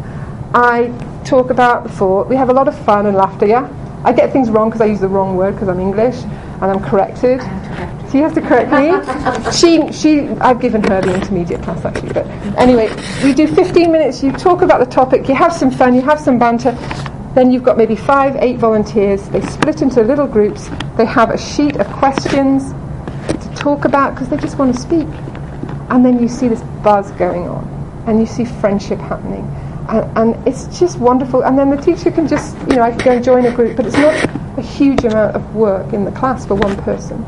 I 0.53 0.93
talk 1.25 1.49
about 1.49 1.83
the 1.83 1.89
fall. 1.89 2.23
We 2.23 2.37
have 2.37 2.49
a 2.49 2.53
lot 2.53 2.69
of 2.69 2.79
fun 2.85 3.07
and 3.07 3.17
laughter, 3.17 3.45
yeah? 3.45 3.69
I 4.05 4.13
get 4.13 4.31
things 4.31 4.49
wrong 4.49 4.69
because 4.69 4.79
I 4.81 4.85
use 4.85 5.01
the 5.01 5.09
wrong 5.09 5.35
word 5.35 5.55
because 5.55 5.67
I'm 5.67 5.81
English 5.81 6.15
and 6.15 6.63
I'm 6.63 6.81
corrected. 6.81 7.41
She 8.11 8.17
have 8.17 8.33
to 8.33 8.41
correct 8.41 8.71
me. 8.71 8.91
she, 9.53 9.89
she, 9.93 10.27
I've 10.41 10.59
given 10.59 10.83
her 10.83 10.99
the 10.99 11.15
intermediate 11.15 11.63
class 11.63 11.85
actually. 11.85 12.11
But 12.11 12.27
anyway, 12.57 12.93
we 13.23 13.33
do 13.33 13.47
15 13.47 13.89
minutes. 13.89 14.21
You 14.21 14.33
talk 14.33 14.61
about 14.61 14.81
the 14.81 14.85
topic. 14.85 15.29
You 15.29 15.35
have 15.35 15.53
some 15.53 15.71
fun. 15.71 15.95
You 15.95 16.01
have 16.01 16.19
some 16.19 16.37
banter. 16.37 16.71
Then 17.35 17.51
you've 17.51 17.63
got 17.63 17.77
maybe 17.77 17.95
five, 17.95 18.35
eight 18.37 18.57
volunteers. 18.57 19.29
They 19.29 19.39
split 19.39 19.81
into 19.81 20.01
little 20.01 20.27
groups. 20.27 20.67
They 20.97 21.05
have 21.05 21.29
a 21.29 21.37
sheet 21.37 21.77
of 21.77 21.87
questions 21.87 22.73
to 23.29 23.55
talk 23.55 23.85
about 23.85 24.13
because 24.13 24.27
they 24.27 24.35
just 24.35 24.57
want 24.57 24.75
to 24.75 24.81
speak. 24.81 25.07
And 25.89 26.05
then 26.05 26.21
you 26.21 26.27
see 26.27 26.49
this 26.49 26.61
buzz 26.83 27.11
going 27.11 27.47
on, 27.47 28.03
and 28.07 28.19
you 28.19 28.25
see 28.25 28.43
friendship 28.43 28.99
happening. 28.99 29.45
And, 29.87 30.17
and, 30.17 30.47
it's 30.47 30.79
just 30.79 30.99
wonderful. 30.99 31.43
And 31.43 31.57
then 31.57 31.69
the 31.69 31.81
teacher 31.81 32.11
can 32.11 32.27
just, 32.27 32.57
you 32.69 32.75
know, 32.75 32.81
I 32.81 32.91
can 32.91 32.99
go 32.99 33.11
and 33.11 33.23
join 33.23 33.45
a 33.45 33.51
group, 33.53 33.77
but 33.77 33.85
it's 33.85 33.97
not 33.97 34.13
a 34.57 34.61
huge 34.61 35.03
amount 35.05 35.35
of 35.35 35.55
work 35.55 35.93
in 35.93 36.03
the 36.03 36.11
class 36.11 36.45
for 36.45 36.55
one 36.55 36.75
person 36.83 37.25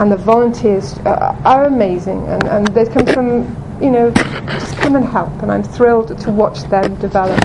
and 0.00 0.10
the 0.10 0.16
volunteers 0.16 0.94
uh, 1.00 1.38
are 1.44 1.66
amazing, 1.66 2.26
and, 2.26 2.42
and 2.44 2.66
they 2.68 2.86
come 2.86 3.04
from, 3.04 3.42
you 3.82 3.90
know, 3.90 4.10
just 4.10 4.74
come 4.78 4.96
and 4.96 5.04
help, 5.04 5.30
and 5.42 5.52
I'm 5.52 5.62
thrilled 5.62 6.18
to 6.18 6.30
watch 6.30 6.62
them 6.64 6.94
develop. 6.94 7.38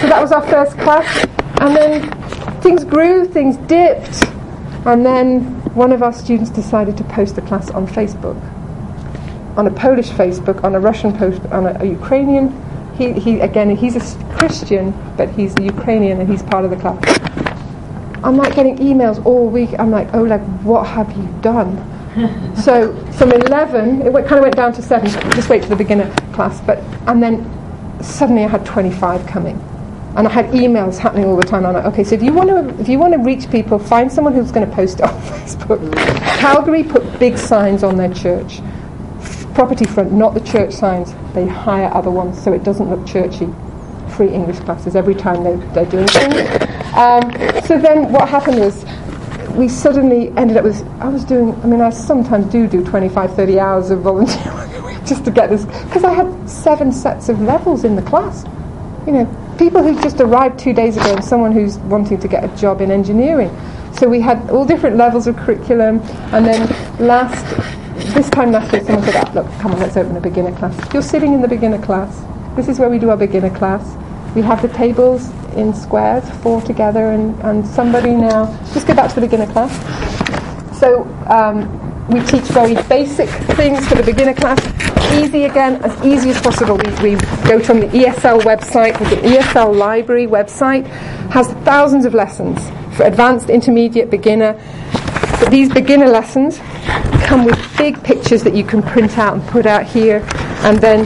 So 0.00 0.08
that 0.08 0.20
was 0.20 0.32
our 0.32 0.42
first 0.48 0.76
class, 0.78 1.24
and 1.60 1.74
then 1.76 2.60
things 2.62 2.82
grew, 2.82 3.24
things 3.24 3.56
dipped, 3.68 4.24
and 4.86 5.06
then 5.06 5.42
one 5.74 5.92
of 5.92 6.02
our 6.02 6.12
students 6.12 6.50
decided 6.50 6.96
to 6.96 7.04
post 7.04 7.36
the 7.36 7.42
class 7.42 7.70
on 7.70 7.86
Facebook, 7.86 8.42
on 9.56 9.68
a 9.68 9.70
Polish 9.70 10.08
Facebook, 10.08 10.64
on 10.64 10.74
a 10.74 10.80
Russian 10.80 11.16
post, 11.16 11.40
on 11.52 11.64
a, 11.64 11.78
a 11.80 11.84
Ukrainian. 11.84 12.60
He, 12.96 13.12
he 13.12 13.38
again, 13.38 13.70
he's 13.70 13.94
a 13.94 14.34
Christian, 14.34 14.92
but 15.16 15.30
he's 15.30 15.54
a 15.58 15.62
Ukrainian, 15.62 16.20
and 16.20 16.28
he's 16.28 16.42
part 16.42 16.64
of 16.64 16.72
the 16.72 16.76
class 16.76 17.43
I'm 18.24 18.38
like 18.38 18.54
getting 18.54 18.78
emails 18.78 19.24
all 19.26 19.48
week. 19.48 19.70
I'm 19.78 19.90
like, 19.90 20.08
oh, 20.14 20.22
like, 20.22 20.40
what 20.62 20.86
have 20.86 21.14
you 21.14 21.28
done? 21.42 21.76
so 22.56 22.96
from 23.12 23.32
11, 23.32 24.00
it 24.00 24.12
went, 24.12 24.26
kind 24.26 24.38
of 24.38 24.44
went 24.44 24.56
down 24.56 24.72
to 24.72 24.82
7, 24.82 25.06
just 25.32 25.50
wait 25.50 25.62
for 25.62 25.68
the 25.68 25.76
beginner 25.76 26.10
class. 26.32 26.58
But 26.62 26.78
And 27.06 27.22
then 27.22 27.44
suddenly 28.02 28.44
I 28.44 28.48
had 28.48 28.64
25 28.64 29.26
coming. 29.26 29.60
And 30.16 30.26
I 30.26 30.30
had 30.30 30.46
emails 30.46 30.96
happening 30.96 31.26
all 31.26 31.36
the 31.36 31.42
time. 31.42 31.66
I'm 31.66 31.74
like, 31.74 31.84
okay, 31.86 32.02
so 32.02 32.14
if 32.14 32.22
you 32.22 32.32
want 32.32 32.48
to, 32.48 32.80
if 32.80 32.88
you 32.88 32.98
want 32.98 33.12
to 33.12 33.18
reach 33.18 33.50
people, 33.50 33.78
find 33.78 34.10
someone 34.10 34.32
who's 34.32 34.52
going 34.52 34.66
to 34.66 34.74
post 34.74 35.00
it 35.00 35.02
on 35.10 35.20
Facebook. 35.20 35.92
Calgary 36.38 36.82
put 36.82 37.18
big 37.18 37.36
signs 37.36 37.82
on 37.82 37.96
their 37.96 38.12
church. 38.14 38.60
Property 39.54 39.84
front, 39.84 40.12
not 40.12 40.32
the 40.32 40.40
church 40.40 40.72
signs. 40.72 41.12
They 41.34 41.46
hire 41.46 41.92
other 41.92 42.10
ones 42.10 42.42
so 42.42 42.54
it 42.54 42.64
doesn't 42.64 42.88
look 42.88 43.06
churchy 43.06 43.52
free 44.16 44.28
English 44.28 44.60
classes 44.60 44.94
every 44.96 45.14
time 45.14 45.42
they, 45.42 45.56
they're 45.74 45.86
doing 45.86 46.06
things. 46.06 46.63
Um, 46.94 47.32
so 47.64 47.76
then 47.76 48.12
what 48.12 48.28
happened 48.28 48.60
was 48.60 48.84
we 49.56 49.68
suddenly 49.68 50.30
ended 50.36 50.56
up 50.56 50.64
with, 50.64 50.86
I 51.00 51.08
was 51.08 51.24
doing, 51.24 51.52
I 51.62 51.66
mean, 51.66 51.80
I 51.80 51.90
sometimes 51.90 52.46
do 52.46 52.68
do 52.68 52.84
25, 52.84 53.34
30 53.34 53.58
hours 53.58 53.90
of 53.90 54.00
volunteer 54.02 54.54
work 54.82 55.04
just 55.04 55.24
to 55.24 55.30
get 55.30 55.50
this, 55.50 55.64
because 55.64 56.04
I 56.04 56.12
had 56.12 56.48
seven 56.48 56.92
sets 56.92 57.28
of 57.28 57.40
levels 57.40 57.84
in 57.84 57.96
the 57.96 58.02
class. 58.02 58.44
You 59.06 59.12
know, 59.12 59.54
people 59.58 59.82
who 59.82 60.00
just 60.02 60.20
arrived 60.20 60.58
two 60.58 60.72
days 60.72 60.96
ago 60.96 61.14
and 61.14 61.24
someone 61.24 61.52
who's 61.52 61.78
wanting 61.78 62.20
to 62.20 62.28
get 62.28 62.44
a 62.44 62.56
job 62.56 62.80
in 62.80 62.90
engineering. 62.90 63.50
So 63.92 64.08
we 64.08 64.20
had 64.20 64.50
all 64.50 64.64
different 64.64 64.96
levels 64.96 65.26
of 65.26 65.36
curriculum, 65.36 66.00
and 66.32 66.46
then 66.46 66.68
last, 67.04 67.44
this 68.14 68.30
time 68.30 68.52
last 68.52 68.72
week, 68.72 68.84
someone 68.84 69.04
said, 69.04 69.28
oh, 69.28 69.32
look, 69.32 69.52
come 69.60 69.72
on, 69.72 69.80
let's 69.80 69.96
open 69.96 70.16
a 70.16 70.20
beginner 70.20 70.56
class. 70.56 70.92
You're 70.92 71.02
sitting 71.02 71.32
in 71.34 71.42
the 71.42 71.48
beginner 71.48 71.80
class. 71.82 72.24
This 72.56 72.68
is 72.68 72.78
where 72.78 72.88
we 72.88 72.98
do 72.98 73.10
our 73.10 73.16
beginner 73.16 73.50
class. 73.50 73.96
We 74.34 74.42
have 74.42 74.62
the 74.62 74.68
tables 74.68 75.30
in 75.54 75.72
squares, 75.72 76.28
four 76.42 76.60
together, 76.62 77.12
and, 77.12 77.38
and 77.42 77.66
somebody 77.66 78.10
now, 78.10 78.46
just 78.72 78.86
go 78.86 78.94
back 78.94 79.08
to 79.10 79.14
the 79.14 79.20
beginner 79.20 79.46
class. 79.46 79.72
So 80.80 81.04
um, 81.28 82.08
we 82.08 82.20
teach 82.20 82.44
very 82.44 82.74
basic 82.88 83.28
things 83.56 83.86
for 83.86 83.94
the 83.94 84.02
beginner 84.02 84.34
class. 84.34 84.60
Easy 85.12 85.44
again, 85.44 85.76
as 85.84 86.04
easy 86.04 86.30
as 86.30 86.40
possible. 86.40 86.76
We, 86.76 87.12
we 87.12 87.16
go 87.48 87.60
to 87.60 87.74
the 87.74 87.88
ESL 87.92 88.40
website, 88.40 88.98
the 88.98 89.16
ESL 89.16 89.74
library 89.76 90.26
website 90.26 90.86
has 91.30 91.46
thousands 91.64 92.04
of 92.04 92.12
lessons 92.12 92.58
for 92.96 93.04
advanced, 93.04 93.48
intermediate, 93.50 94.10
beginner. 94.10 94.60
But 95.40 95.50
these 95.50 95.72
beginner 95.72 96.08
lessons 96.08 96.58
come 97.24 97.44
with 97.44 97.58
big 97.78 98.02
pictures 98.02 98.42
that 98.42 98.54
you 98.54 98.64
can 98.64 98.82
print 98.82 99.16
out 99.16 99.34
and 99.34 99.46
put 99.46 99.66
out 99.66 99.84
here, 99.84 100.26
and 100.64 100.78
then 100.78 101.04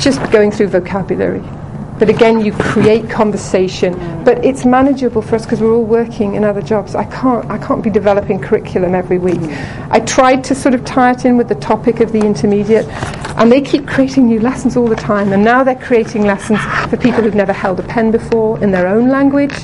just 0.00 0.20
going 0.30 0.50
through 0.50 0.68
vocabulary. 0.68 1.42
But 1.98 2.10
again, 2.10 2.44
you 2.44 2.52
create 2.52 3.08
conversation. 3.08 4.24
But 4.24 4.44
it's 4.44 4.64
manageable 4.64 5.22
for 5.22 5.36
us 5.36 5.44
because 5.44 5.60
we're 5.60 5.72
all 5.72 5.84
working 5.84 6.34
in 6.34 6.42
other 6.42 6.60
jobs. 6.60 6.94
I 6.94 7.04
can't, 7.04 7.48
I 7.48 7.58
can't 7.58 7.84
be 7.84 7.90
developing 7.90 8.40
curriculum 8.40 8.94
every 8.94 9.18
week. 9.18 9.40
I 9.90 10.00
tried 10.00 10.42
to 10.44 10.54
sort 10.54 10.74
of 10.74 10.84
tie 10.84 11.12
it 11.12 11.24
in 11.24 11.36
with 11.36 11.48
the 11.48 11.54
topic 11.54 12.00
of 12.00 12.10
the 12.10 12.18
intermediate, 12.18 12.86
and 13.38 13.50
they 13.50 13.60
keep 13.60 13.86
creating 13.86 14.26
new 14.26 14.40
lessons 14.40 14.76
all 14.76 14.88
the 14.88 14.96
time. 14.96 15.32
And 15.32 15.44
now 15.44 15.62
they're 15.62 15.76
creating 15.76 16.24
lessons 16.24 16.58
for 16.90 16.96
people 16.96 17.22
who've 17.22 17.34
never 17.34 17.52
held 17.52 17.78
a 17.78 17.84
pen 17.84 18.10
before 18.10 18.62
in 18.62 18.72
their 18.72 18.88
own 18.88 19.08
language, 19.08 19.54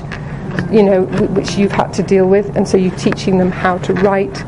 you 0.71 0.85
know, 0.85 1.03
which 1.35 1.57
you've 1.57 1.73
had 1.73 1.93
to 1.95 2.03
deal 2.03 2.29
with. 2.29 2.57
And 2.57 2.66
so 2.69 2.77
you're 2.77 2.97
teaching 2.97 3.38
them 3.38 3.51
how 3.51 3.79
to 3.79 3.95
write 3.95 4.45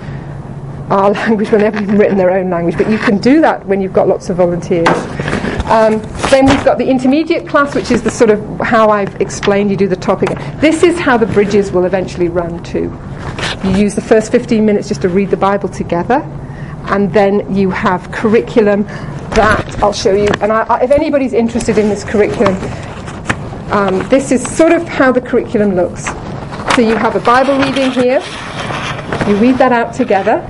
our 0.89 1.11
language 1.13 1.51
when 1.51 1.63
they've 1.63 1.99
written 1.99 2.17
their 2.17 2.31
own 2.31 2.49
language. 2.49 2.77
But 2.77 2.89
you 2.91 2.99
can 2.99 3.19
do 3.19 3.41
that 3.41 3.67
when 3.67 3.81
you've 3.81 3.93
got 3.93 4.07
lots 4.07 4.31
of 4.31 4.37
volunteers. 4.37 5.32
Um, 5.71 6.03
then 6.31 6.47
we've 6.47 6.65
got 6.65 6.79
the 6.79 6.89
intermediate 6.89 7.49
class, 7.49 7.75
which 7.75 7.91
is 7.91 8.03
the 8.03 8.11
sort 8.11 8.31
of 8.31 8.61
how 8.61 8.91
I've 8.91 9.21
explained 9.21 9.71
you 9.71 9.77
do 9.77 9.87
the 9.87 9.97
topic. 9.97 10.31
This 10.61 10.83
is 10.83 10.99
how 10.99 11.17
the 11.17 11.27
bridges 11.27 11.71
will 11.71 11.85
eventually 11.85 12.29
run 12.29 12.63
too. 12.65 12.93
You 13.65 13.77
use 13.77 13.95
the 13.95 14.03
first 14.03 14.33
15 14.33 14.67
minutes 14.67 14.89
just 14.89 15.03
to 15.03 15.09
read 15.09 15.31
the 15.31 15.37
Bible 15.37 15.69
together, 15.69 16.17
and 16.87 17.13
then 17.13 17.55
you 17.55 17.71
have 17.71 18.11
curriculum 18.11 18.83
that 19.35 19.83
I'll 19.83 19.93
show 19.93 20.15
you. 20.15 20.29
And 20.41 20.53
I, 20.53 20.63
I, 20.63 20.81
if 20.83 20.91
anybody's 20.91 21.33
interested 21.33 21.79
in 21.79 21.89
this 21.89 22.03
curriculum, 22.03 22.57
um, 23.71 24.07
this 24.09 24.33
is 24.33 24.43
sort 24.43 24.73
of 24.73 24.87
how 24.89 25.13
the 25.13 25.21
curriculum 25.21 25.75
looks. 25.75 26.07
So 26.75 26.83
you 26.83 26.97
have 26.97 27.15
a 27.15 27.21
Bible 27.21 27.57
reading 27.59 27.93
here, 27.93 28.21
you 29.29 29.37
read 29.37 29.59
that 29.59 29.73
out 29.73 29.95
together, 29.95 30.45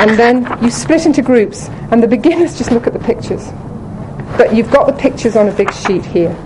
and 0.00 0.18
then 0.18 0.46
you 0.62 0.70
split 0.70 1.06
into 1.06 1.22
groups, 1.22 1.68
and 1.90 2.02
the 2.02 2.08
beginners 2.08 2.58
just 2.58 2.72
look 2.72 2.86
at 2.86 2.92
the 2.92 2.98
pictures. 2.98 3.50
But 4.42 4.56
you've 4.56 4.72
got 4.72 4.88
the 4.88 4.92
pictures 4.92 5.36
on 5.36 5.46
a 5.46 5.52
big 5.52 5.72
sheet 5.72 6.04
here. 6.04 6.36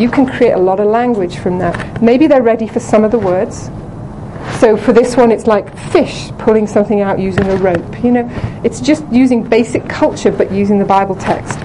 You 0.00 0.10
can 0.10 0.26
create 0.26 0.50
a 0.50 0.58
lot 0.58 0.80
of 0.80 0.88
language 0.88 1.38
from 1.38 1.60
that. 1.60 2.02
Maybe 2.02 2.26
they're 2.26 2.42
ready 2.42 2.66
for 2.66 2.80
some 2.80 3.04
of 3.04 3.12
the 3.12 3.20
words. 3.20 3.70
So 4.58 4.76
for 4.76 4.92
this 4.92 5.16
one, 5.16 5.30
it's 5.30 5.46
like 5.46 5.72
fish 5.92 6.32
pulling 6.38 6.66
something 6.66 7.02
out 7.02 7.20
using 7.20 7.46
a 7.46 7.54
rope. 7.54 8.02
You 8.02 8.10
know, 8.10 8.60
it's 8.64 8.80
just 8.80 9.06
using 9.12 9.44
basic 9.44 9.88
culture, 9.88 10.32
but 10.32 10.50
using 10.50 10.80
the 10.80 10.84
Bible 10.84 11.14
text. 11.14 11.60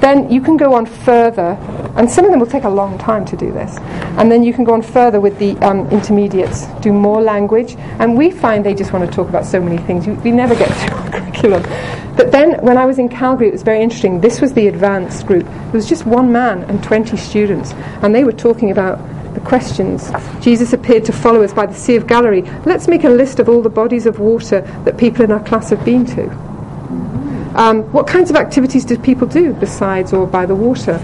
Then 0.00 0.30
you 0.30 0.40
can 0.40 0.56
go 0.56 0.72
on 0.72 0.86
further, 0.86 1.58
and 1.98 2.08
some 2.08 2.24
of 2.24 2.30
them 2.30 2.38
will 2.38 2.46
take 2.46 2.64
a 2.64 2.70
long 2.70 2.96
time 2.96 3.24
to 3.26 3.36
do 3.36 3.50
this. 3.50 3.76
And 4.18 4.30
then 4.30 4.44
you 4.44 4.54
can 4.54 4.62
go 4.62 4.72
on 4.72 4.82
further 4.82 5.20
with 5.20 5.36
the 5.38 5.56
um, 5.58 5.88
intermediates, 5.90 6.66
do 6.80 6.92
more 6.92 7.20
language. 7.20 7.74
And 7.98 8.16
we 8.16 8.30
find 8.30 8.64
they 8.64 8.74
just 8.74 8.92
want 8.92 9.04
to 9.04 9.14
talk 9.14 9.28
about 9.28 9.44
so 9.44 9.60
many 9.60 9.78
things. 9.78 10.06
We 10.06 10.30
never 10.30 10.54
get 10.54 10.68
through 10.78 10.96
our 10.96 11.10
curriculum. 11.10 11.62
But 12.16 12.30
then 12.30 12.64
when 12.64 12.78
I 12.78 12.86
was 12.86 12.98
in 12.98 13.08
Calgary, 13.08 13.48
it 13.48 13.52
was 13.52 13.62
very 13.62 13.82
interesting. 13.82 14.20
This 14.20 14.40
was 14.40 14.52
the 14.54 14.68
advanced 14.68 15.26
group. 15.26 15.44
There 15.44 15.72
was 15.72 15.88
just 15.88 16.06
one 16.06 16.30
man 16.30 16.62
and 16.64 16.82
20 16.82 17.16
students, 17.16 17.72
and 18.02 18.14
they 18.14 18.24
were 18.24 18.32
talking 18.32 18.70
about 18.70 18.98
the 19.34 19.40
questions. 19.40 20.10
Jesus 20.40 20.72
appeared 20.72 21.04
to 21.06 21.12
followers 21.12 21.52
by 21.52 21.66
the 21.66 21.74
Sea 21.74 21.96
of 21.96 22.06
Galilee. 22.06 22.42
Let's 22.64 22.88
make 22.88 23.04
a 23.04 23.08
list 23.08 23.40
of 23.40 23.48
all 23.48 23.60
the 23.60 23.70
bodies 23.70 24.06
of 24.06 24.18
water 24.20 24.60
that 24.84 24.98
people 24.98 25.24
in 25.24 25.32
our 25.32 25.42
class 25.44 25.70
have 25.70 25.84
been 25.84 26.06
to. 26.06 26.30
Um, 27.58 27.82
what 27.92 28.06
kinds 28.06 28.30
of 28.30 28.36
activities 28.36 28.84
do 28.84 28.96
people 28.96 29.26
do 29.26 29.52
besides 29.52 30.12
or 30.12 30.26
by 30.26 30.46
the 30.46 30.54
water? 30.54 30.98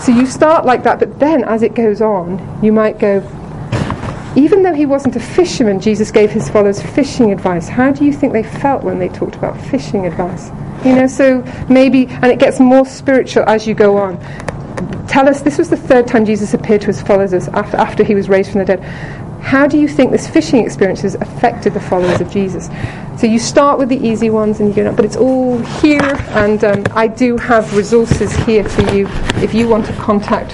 So 0.00 0.12
you 0.12 0.26
start 0.26 0.64
like 0.64 0.82
that, 0.84 0.98
but 0.98 1.18
then 1.20 1.44
as 1.44 1.62
it 1.62 1.74
goes 1.74 2.00
on, 2.00 2.58
you 2.62 2.72
might 2.72 2.98
go, 2.98 3.18
even 4.34 4.62
though 4.62 4.72
he 4.72 4.86
wasn't 4.86 5.14
a 5.16 5.20
fisherman, 5.20 5.78
Jesus 5.78 6.10
gave 6.10 6.30
his 6.30 6.48
followers 6.48 6.80
fishing 6.80 7.32
advice. 7.32 7.68
How 7.68 7.92
do 7.92 8.06
you 8.06 8.12
think 8.12 8.32
they 8.32 8.42
felt 8.42 8.82
when 8.82 8.98
they 8.98 9.08
talked 9.08 9.34
about 9.34 9.60
fishing 9.60 10.06
advice? 10.06 10.50
You 10.86 10.94
know, 10.94 11.06
so 11.06 11.42
maybe, 11.68 12.06
and 12.06 12.26
it 12.26 12.38
gets 12.38 12.58
more 12.58 12.86
spiritual 12.86 13.44
as 13.46 13.66
you 13.66 13.74
go 13.74 13.98
on. 13.98 14.18
Tell 15.06 15.28
us, 15.28 15.42
this 15.42 15.58
was 15.58 15.68
the 15.68 15.76
third 15.76 16.06
time 16.06 16.24
Jesus 16.24 16.54
appeared 16.54 16.80
to 16.80 16.86
his 16.86 17.02
followers 17.02 17.34
after, 17.34 17.76
after 17.76 18.02
he 18.02 18.14
was 18.14 18.30
raised 18.30 18.52
from 18.52 18.60
the 18.60 18.64
dead. 18.64 18.80
How 19.40 19.66
do 19.66 19.78
you 19.78 19.88
think 19.88 20.12
this 20.12 20.28
fishing 20.28 20.64
experience 20.64 21.00
has 21.00 21.14
affected 21.16 21.74
the 21.74 21.80
followers 21.80 22.20
of 22.20 22.30
Jesus? 22.30 22.68
So 23.18 23.26
you 23.26 23.38
start 23.38 23.78
with 23.78 23.88
the 23.88 23.96
easy 23.96 24.30
ones 24.30 24.60
and 24.60 24.68
you 24.68 24.84
go, 24.84 24.94
but 24.94 25.04
it's 25.04 25.16
all 25.16 25.58
here, 25.58 26.16
and 26.30 26.62
um, 26.64 26.84
I 26.92 27.08
do 27.08 27.36
have 27.36 27.76
resources 27.76 28.34
here 28.46 28.64
for 28.64 28.82
you 28.94 29.08
if 29.42 29.52
you 29.52 29.68
want 29.68 29.86
to 29.86 29.92
contact 29.94 30.52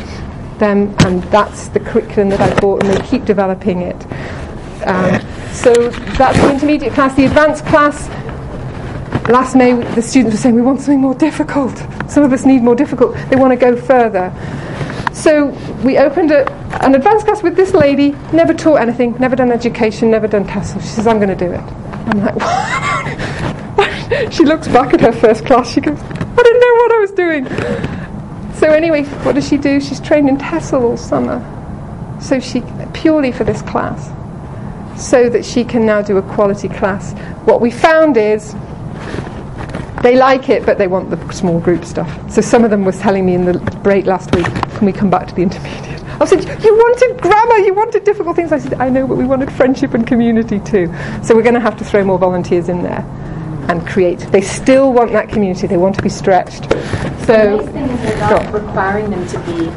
them, 0.59 0.95
and 1.01 1.23
that's 1.25 1.69
the 1.69 1.81
curriculum 1.81 2.31
that 2.31 2.41
I 2.41 2.59
bought, 2.61 2.83
and 2.83 2.93
they 2.93 3.07
keep 3.07 3.25
developing 3.25 3.83
it. 3.83 4.07
Um, 4.87 5.21
so 5.53 5.91
that's 6.17 6.39
the 6.39 6.51
intermediate 6.53 6.93
class. 6.93 7.15
The 7.17 7.27
advanced 7.27 7.67
class, 7.67 8.09
last 9.29 9.55
May, 9.57 9.73
the 9.95 10.03
students 10.03 10.35
were 10.35 10.41
saying, 10.41 10.55
we 10.55 10.63
want 10.63 10.81
something 10.81 11.01
more 11.01 11.15
difficult. 11.15 11.77
Some 12.09 12.23
of 12.23 12.33
us 12.33 12.45
need 12.47 12.63
more 12.63 12.77
difficult. 12.77 13.17
They 13.29 13.37
want 13.37 13.53
to 13.53 13.57
go 13.57 13.77
further. 13.77 14.33
So 15.17 15.47
we 15.83 15.97
opened 15.97 16.31
a, 16.31 16.47
an 16.85 16.95
advanced 16.95 17.25
class 17.25 17.43
with 17.43 17.57
this 17.57 17.73
lady, 17.73 18.11
never 18.35 18.53
taught 18.53 18.77
anything, 18.77 19.17
never 19.19 19.35
done 19.35 19.51
education, 19.51 20.11
never 20.11 20.29
done 20.29 20.45
TESOL. 20.45 20.83
She 20.83 20.89
says, 20.89 21.07
I'm 21.07 21.17
going 21.19 21.31
to 21.31 21.35
do 21.35 21.51
it. 21.51 21.61
I'm 21.61 22.21
like, 22.21 22.37
what? 22.37 24.33
she 24.33 24.45
looks 24.45 24.69
back 24.69 24.93
at 24.93 25.01
her 25.01 25.13
first 25.13 25.47
class. 25.47 25.73
She 25.73 25.81
goes, 25.81 25.99
I 25.99 26.43
didn't 26.43 26.61
know 26.61 26.75
what 26.75 26.93
I 26.93 26.99
was 26.99 27.13
doing. 27.13 27.47
So 28.57 28.71
anyway, 28.71 29.05
what 29.25 29.37
does 29.37 29.49
she 29.49 29.57
do? 29.57 29.81
She's 29.81 30.01
trained 30.01 30.29
in 30.29 30.37
TESOL 30.37 30.83
all 30.83 30.99
summer. 30.99 31.41
So 32.21 32.39
she, 32.39 32.63
purely 32.93 33.33
for 33.33 33.45
this 33.45 33.63
class, 33.63 34.11
so 35.01 35.31
that 35.31 35.47
she 35.47 35.65
can 35.65 35.87
now 35.87 36.03
do 36.03 36.19
a 36.19 36.23
quality 36.35 36.69
class. 36.69 37.15
What 37.47 37.63
we 37.63 37.71
found 37.71 38.19
is 38.19 38.55
they 40.03 40.17
like 40.17 40.49
it, 40.49 40.65
but 40.67 40.79
they 40.79 40.87
want 40.87 41.11
the 41.11 41.33
small 41.33 41.61
group 41.61 41.85
stuff. 41.85 42.09
So 42.31 42.41
some 42.41 42.65
of 42.65 42.71
them 42.71 42.85
was 42.85 42.99
telling 42.99 43.25
me 43.27 43.35
in 43.35 43.45
the 43.45 43.59
break 43.83 44.07
last 44.07 44.35
week, 44.35 44.47
can 44.47 44.87
we 44.87 44.93
come 44.93 45.11
back 45.11 45.27
to 45.29 45.35
the 45.35 45.43
intermediate? 45.43 46.03
I 46.21 46.25
said, 46.25 46.45
you 46.65 46.75
wanted 46.75 47.21
grammar, 47.21 47.57
you 47.59 47.75
wanted 47.75 48.05
difficult 48.05 48.37
things. 48.37 48.51
I 48.53 48.59
said, 48.59 48.75
I 48.75 48.89
know, 48.89 49.07
but 49.07 49.17
we 49.17 49.25
wanted 49.27 49.53
friendship 49.53 49.95
and 49.95 50.07
community 50.07 50.61
too. 50.61 50.87
So 51.23 51.35
we're 51.35 51.43
going 51.43 51.55
to 51.55 51.61
have 51.61 51.77
to 51.79 51.85
throw 51.85 52.05
more 52.05 52.19
volunteers 52.19 52.69
in 52.69 52.83
there 52.83 53.01
and 53.69 53.87
create. 53.87 54.21
They 54.31 54.41
still 54.41 54.93
want 54.93 55.13
that 55.13 55.29
community. 55.29 55.67
They 55.67 55.77
want 55.77 55.95
to 55.97 56.03
be 56.03 56.09
stretched. 56.09 56.63
So, 57.27 57.59
the 57.59 57.63
nice 57.65 57.69
thing 57.73 57.85
is 57.91 58.01
they're 58.03 58.19
not 58.19 58.53
requiring 58.55 59.11
them 59.11 59.27
to 59.27 59.39
be. 59.41 59.69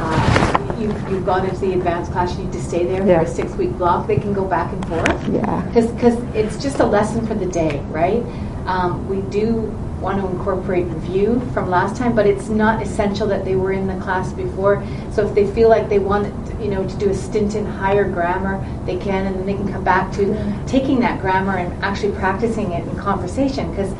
Uh, 0.00 0.74
you've, 0.80 1.10
you've 1.10 1.26
gone 1.26 1.44
into 1.44 1.60
the 1.60 1.74
advanced 1.74 2.10
class. 2.10 2.36
You 2.38 2.44
need 2.44 2.52
to 2.54 2.62
stay 2.62 2.84
there 2.86 3.06
Yeah. 3.06 3.18
for 3.18 3.26
a 3.26 3.28
six-week 3.28 3.72
block. 3.76 4.06
They 4.06 4.16
can 4.16 4.32
go 4.32 4.44
back 4.46 4.72
and 4.72 4.88
forth. 4.88 5.28
yeah. 5.28 5.60
because 5.66 6.16
it's 6.34 6.56
just 6.60 6.80
a 6.80 6.86
lesson 6.86 7.26
for 7.26 7.34
the 7.34 7.46
day, 7.46 7.80
right? 7.90 8.24
Um, 8.68 9.08
we 9.08 9.22
do 9.30 9.62
want 9.98 10.20
to 10.20 10.28
incorporate 10.28 10.84
review 10.86 11.40
from 11.54 11.70
last 11.70 11.96
time, 11.96 12.14
but 12.14 12.26
it's 12.26 12.50
not 12.50 12.82
essential 12.82 13.26
that 13.28 13.44
they 13.44 13.56
were 13.56 13.72
in 13.72 13.86
the 13.86 13.98
class 14.00 14.30
before. 14.34 14.84
So 15.10 15.26
if 15.26 15.34
they 15.34 15.50
feel 15.52 15.70
like 15.70 15.88
they 15.88 15.98
want, 15.98 16.26
you 16.60 16.68
know, 16.68 16.86
to 16.86 16.96
do 16.98 17.08
a 17.08 17.14
stint 17.14 17.54
in 17.54 17.64
higher 17.64 18.06
grammar, 18.06 18.64
they 18.84 18.98
can, 18.98 19.26
and 19.26 19.36
then 19.36 19.46
they 19.46 19.54
can 19.54 19.72
come 19.72 19.82
back 19.82 20.12
to 20.16 20.64
taking 20.66 21.00
that 21.00 21.20
grammar 21.20 21.56
and 21.56 21.82
actually 21.82 22.12
practicing 22.12 22.72
it 22.72 22.86
in 22.86 22.96
conversation 22.96 23.70
because 23.70 23.92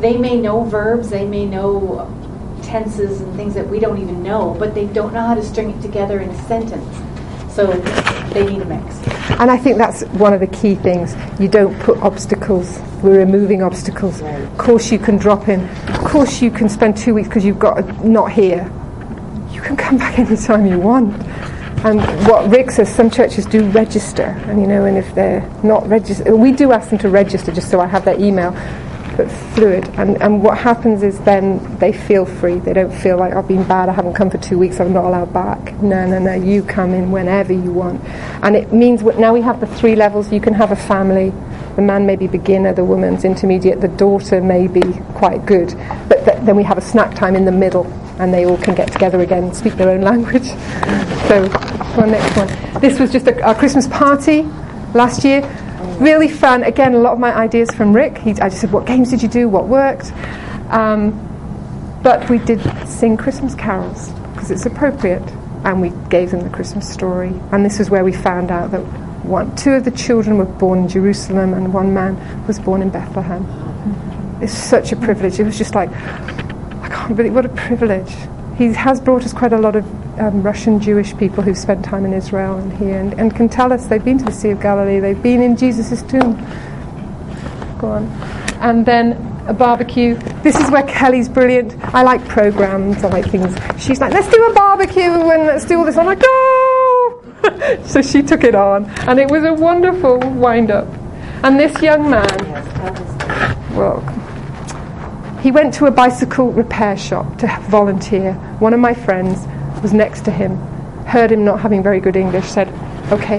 they 0.00 0.16
may 0.16 0.36
know 0.36 0.62
verbs, 0.62 1.10
they 1.10 1.26
may 1.26 1.44
know 1.44 2.08
tenses 2.62 3.20
and 3.20 3.34
things 3.34 3.54
that 3.54 3.68
we 3.68 3.80
don't 3.80 4.00
even 4.00 4.22
know, 4.22 4.54
but 4.56 4.72
they 4.72 4.86
don't 4.86 5.12
know 5.12 5.26
how 5.26 5.34
to 5.34 5.42
string 5.42 5.70
it 5.70 5.82
together 5.82 6.20
in 6.20 6.30
a 6.30 6.46
sentence. 6.46 6.96
So 7.52 7.66
they 8.32 8.46
need 8.46 8.62
a 8.62 8.66
mix. 8.66 9.11
And 9.42 9.50
I 9.50 9.56
think 9.56 9.76
that's 9.76 10.02
one 10.02 10.32
of 10.32 10.38
the 10.38 10.46
key 10.46 10.76
things. 10.76 11.16
You 11.40 11.48
don't 11.48 11.76
put 11.80 11.98
obstacles. 11.98 12.78
We're 13.02 13.18
removing 13.18 13.60
obstacles. 13.60 14.22
Of 14.22 14.56
course, 14.56 14.92
you 14.92 15.00
can 15.00 15.16
drop 15.16 15.48
in. 15.48 15.68
Of 15.88 16.04
course, 16.04 16.40
you 16.40 16.48
can 16.48 16.68
spend 16.68 16.96
two 16.96 17.12
weeks 17.12 17.26
because 17.26 17.44
you've 17.44 17.58
got 17.58 18.04
not 18.04 18.30
here. 18.30 18.70
You 19.50 19.60
can 19.60 19.76
come 19.76 19.98
back 19.98 20.16
anytime 20.20 20.64
you 20.64 20.78
want. 20.78 21.20
And 21.84 22.00
what 22.28 22.48
Rick 22.52 22.70
says, 22.70 22.94
some 22.94 23.10
churches 23.10 23.44
do 23.44 23.68
register, 23.70 24.40
and 24.46 24.60
you 24.60 24.68
know, 24.68 24.84
and 24.84 24.96
if 24.96 25.12
they're 25.16 25.40
not 25.64 25.88
registered, 25.88 26.32
we 26.34 26.52
do 26.52 26.70
ask 26.70 26.90
them 26.90 27.00
to 27.00 27.08
register 27.08 27.50
just 27.50 27.68
so 27.68 27.80
I 27.80 27.86
have 27.86 28.04
their 28.04 28.20
email. 28.20 28.52
But 29.16 29.30
fluid, 29.54 29.88
and, 29.98 30.20
and 30.22 30.42
what 30.42 30.56
happens 30.56 31.02
is 31.02 31.18
then 31.20 31.78
they 31.78 31.92
feel 31.92 32.24
free. 32.24 32.58
They 32.58 32.72
don't 32.72 32.92
feel 32.92 33.18
like 33.18 33.34
I've 33.34 33.46
been 33.46 33.66
bad. 33.68 33.88
I 33.88 33.92
haven't 33.92 34.14
come 34.14 34.30
for 34.30 34.38
two 34.38 34.58
weeks. 34.58 34.80
I'm 34.80 34.92
not 34.92 35.04
allowed 35.04 35.32
back. 35.32 35.74
No, 35.82 36.06
no, 36.06 36.18
no. 36.18 36.34
You 36.34 36.62
come 36.62 36.94
in 36.94 37.10
whenever 37.10 37.52
you 37.52 37.72
want, 37.72 38.02
and 38.42 38.56
it 38.56 38.72
means 38.72 39.02
what, 39.02 39.18
now 39.18 39.32
we 39.34 39.42
have 39.42 39.60
the 39.60 39.66
three 39.66 39.96
levels. 39.96 40.32
You 40.32 40.40
can 40.40 40.54
have 40.54 40.72
a 40.72 40.76
family. 40.76 41.32
The 41.76 41.82
man 41.82 42.04
may 42.04 42.16
be 42.16 42.26
beginner, 42.26 42.74
the 42.74 42.84
woman's 42.84 43.24
intermediate, 43.24 43.80
the 43.80 43.88
daughter 43.88 44.42
may 44.42 44.66
be 44.66 44.82
quite 45.14 45.46
good, 45.46 45.74
but 46.06 46.22
th- 46.24 46.44
then 46.44 46.54
we 46.54 46.62
have 46.64 46.76
a 46.76 46.82
snack 46.82 47.14
time 47.14 47.34
in 47.34 47.46
the 47.46 47.52
middle, 47.52 47.86
and 48.18 48.32
they 48.32 48.44
all 48.44 48.58
can 48.58 48.74
get 48.74 48.92
together 48.92 49.20
again 49.22 49.44
and 49.44 49.56
speak 49.56 49.74
their 49.76 49.88
own 49.88 50.00
language. 50.12 50.48
So, 51.28 51.48
one 51.96 52.10
next 52.10 52.36
one. 52.36 52.80
This 52.82 52.98
was 53.00 53.10
just 53.10 53.26
a, 53.26 53.42
our 53.42 53.54
Christmas 53.54 53.86
party 53.88 54.42
last 54.92 55.24
year. 55.24 55.40
Really 56.00 56.28
fun. 56.28 56.62
Again, 56.64 56.94
a 56.94 56.98
lot 56.98 57.12
of 57.12 57.18
my 57.18 57.34
ideas 57.34 57.70
from 57.70 57.92
Rick. 57.92 58.18
He, 58.18 58.30
I 58.32 58.48
just 58.48 58.60
said, 58.60 58.72
"What 58.72 58.86
games 58.86 59.10
did 59.10 59.22
you 59.22 59.28
do? 59.28 59.48
What 59.48 59.68
worked?" 59.68 60.12
Um, 60.70 61.12
but 62.02 62.28
we 62.28 62.38
did 62.38 62.60
sing 62.86 63.16
Christmas 63.16 63.54
carols 63.54 64.10
because 64.32 64.50
it's 64.50 64.66
appropriate, 64.66 65.22
and 65.64 65.80
we 65.80 65.90
gave 66.08 66.30
them 66.30 66.42
the 66.42 66.50
Christmas 66.50 66.88
story. 66.88 67.32
And 67.52 67.64
this 67.64 67.78
is 67.78 67.90
where 67.90 68.04
we 68.04 68.12
found 68.12 68.50
out 68.50 68.70
that 68.72 68.80
one, 69.24 69.54
two 69.54 69.72
of 69.72 69.84
the 69.84 69.90
children 69.92 70.36
were 70.36 70.44
born 70.44 70.80
in 70.80 70.88
Jerusalem, 70.88 71.54
and 71.54 71.72
one 71.72 71.94
man 71.94 72.46
was 72.46 72.58
born 72.58 72.82
in 72.82 72.90
Bethlehem. 72.90 73.46
It's 74.42 74.52
such 74.52 74.90
a 74.90 74.96
privilege. 74.96 75.38
It 75.38 75.44
was 75.44 75.56
just 75.56 75.74
like, 75.76 75.90
I 75.92 76.88
can't 76.90 77.16
believe 77.16 77.34
what 77.34 77.46
a 77.46 77.50
privilege. 77.50 78.12
He 78.58 78.72
has 78.72 79.00
brought 79.00 79.24
us 79.24 79.32
quite 79.32 79.52
a 79.52 79.58
lot 79.58 79.76
of 79.76 79.84
um, 80.18 80.42
Russian 80.42 80.80
Jewish 80.80 81.16
people 81.16 81.42
who've 81.42 81.56
spent 81.56 81.84
time 81.84 82.04
in 82.04 82.12
Israel 82.12 82.58
and 82.58 82.72
here, 82.72 82.98
and, 82.98 83.14
and 83.14 83.34
can 83.34 83.48
tell 83.48 83.72
us 83.72 83.86
they've 83.86 84.04
been 84.04 84.18
to 84.18 84.24
the 84.24 84.32
Sea 84.32 84.50
of 84.50 84.60
Galilee, 84.60 85.00
they've 85.00 85.22
been 85.22 85.40
in 85.40 85.56
Jesus' 85.56 86.02
tomb. 86.02 86.34
Go 87.78 87.92
on. 87.92 88.06
And 88.60 88.86
then 88.86 89.12
a 89.46 89.52
barbecue. 89.52 90.14
This 90.42 90.56
is 90.56 90.70
where 90.70 90.84
Kelly's 90.84 91.28
brilliant. 91.28 91.74
I 91.94 92.02
like 92.02 92.26
programs, 92.28 93.02
I 93.02 93.08
like 93.08 93.26
things. 93.26 93.56
She's 93.82 94.00
like, 94.00 94.12
let's 94.12 94.28
do 94.28 94.44
a 94.44 94.54
barbecue 94.54 95.02
and 95.02 95.46
let's 95.46 95.64
do 95.64 95.78
all 95.78 95.84
this. 95.84 95.96
I'm 95.96 96.06
like, 96.06 96.20
go! 96.20 97.82
so 97.84 98.02
she 98.02 98.22
took 98.22 98.44
it 98.44 98.54
on, 98.54 98.84
and 99.08 99.18
it 99.18 99.30
was 99.30 99.44
a 99.44 99.52
wonderful 99.52 100.18
wind 100.18 100.70
up. 100.70 100.86
And 101.42 101.58
this 101.58 101.80
young 101.82 102.08
man, 102.08 102.38
well, 103.74 104.00
he 105.42 105.50
went 105.50 105.74
to 105.74 105.86
a 105.86 105.90
bicycle 105.90 106.52
repair 106.52 106.96
shop 106.96 107.38
to 107.38 107.48
volunteer. 107.68 108.34
One 108.60 108.72
of 108.74 108.78
my 108.78 108.94
friends 108.94 109.44
was 109.82 109.92
next 109.92 110.24
to 110.24 110.30
him, 110.30 110.56
heard 111.04 111.32
him 111.32 111.44
not 111.44 111.60
having 111.60 111.82
very 111.82 112.00
good 112.00 112.16
English, 112.16 112.46
said, 112.46 112.68
okay. 113.12 113.38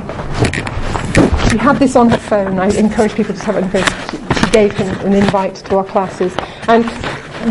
She 1.50 1.58
had 1.58 1.78
this 1.80 1.96
on 1.96 2.10
her 2.10 2.18
phone. 2.18 2.60
I 2.60 2.68
encourage 2.76 3.16
people 3.16 3.34
to 3.34 3.44
have 3.44 3.56
it 3.56 3.64
on 3.64 3.70
phone. 3.70 4.10
She, 4.12 4.34
gave 4.54 4.72
him 4.74 4.88
an 5.04 5.14
invite 5.14 5.56
to 5.56 5.78
our 5.78 5.84
classes. 5.84 6.36
And 6.68 6.84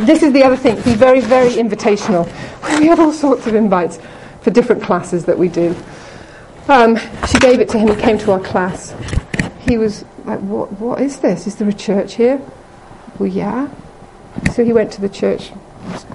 this 0.07 0.22
is 0.22 0.33
the 0.33 0.44
other 0.44 0.57
thing, 0.57 0.76
be 0.83 0.94
very, 0.94 1.20
very 1.20 1.50
invitational. 1.50 2.26
We 2.78 2.87
have 2.87 3.00
all 3.00 3.12
sorts 3.12 3.48
of 3.48 3.57
invites 3.57 3.98
for 4.40 4.50
different 4.50 4.83
classes 4.85 5.24
that 5.24 5.37
we 5.37 5.48
do. 5.48 5.74
Um, 6.68 6.96
she 7.26 7.38
gave 7.40 7.59
it 7.59 7.68
to 7.70 7.78
him, 7.78 7.88
he 7.88 8.00
came 8.00 8.18
to 8.18 8.33
our 8.33 8.40
class. 8.40 8.94
He 9.68 9.78
was 9.78 10.05
like, 10.24 10.38
what, 10.40 10.70
what 10.78 11.00
is 11.00 11.18
this? 11.18 11.48
Is 11.48 11.57
there 11.57 11.68
a 11.68 11.72
church 11.72 12.14
here? 12.14 12.40
Well, 13.18 13.28
yeah. 13.28 13.68
So 14.52 14.64
he 14.64 14.72
went 14.72 14.92
to 14.92 15.00
the 15.00 15.09
church. 15.09 15.48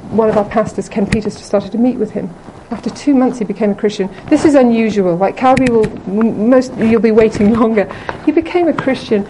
One 0.10 0.30
of 0.30 0.38
our 0.38 0.46
pastors, 0.46 0.88
Ken 0.88 1.06
Peters, 1.06 1.38
started 1.38 1.74
to 1.74 1.78
meet 1.78 1.98
with 1.98 2.12
him. 2.12 2.34
After 2.70 2.90
two 2.90 3.14
months, 3.16 3.40
he 3.40 3.46
became 3.46 3.72
a 3.72 3.76
Christian. 3.76 4.10
This 4.28 4.44
is 4.44 4.56
unusual. 4.56 5.16
Like 5.16 5.38
Calgary 5.38 5.70
will, 5.70 5.88
m- 6.08 6.50
most 6.50 6.76
you'll 6.78 7.00
be 7.02 7.12
waiting 7.12 7.54
longer. 7.60 7.92
He 8.26 8.32
became 8.32 8.68
a 8.68 8.74
Christian, 8.74 9.26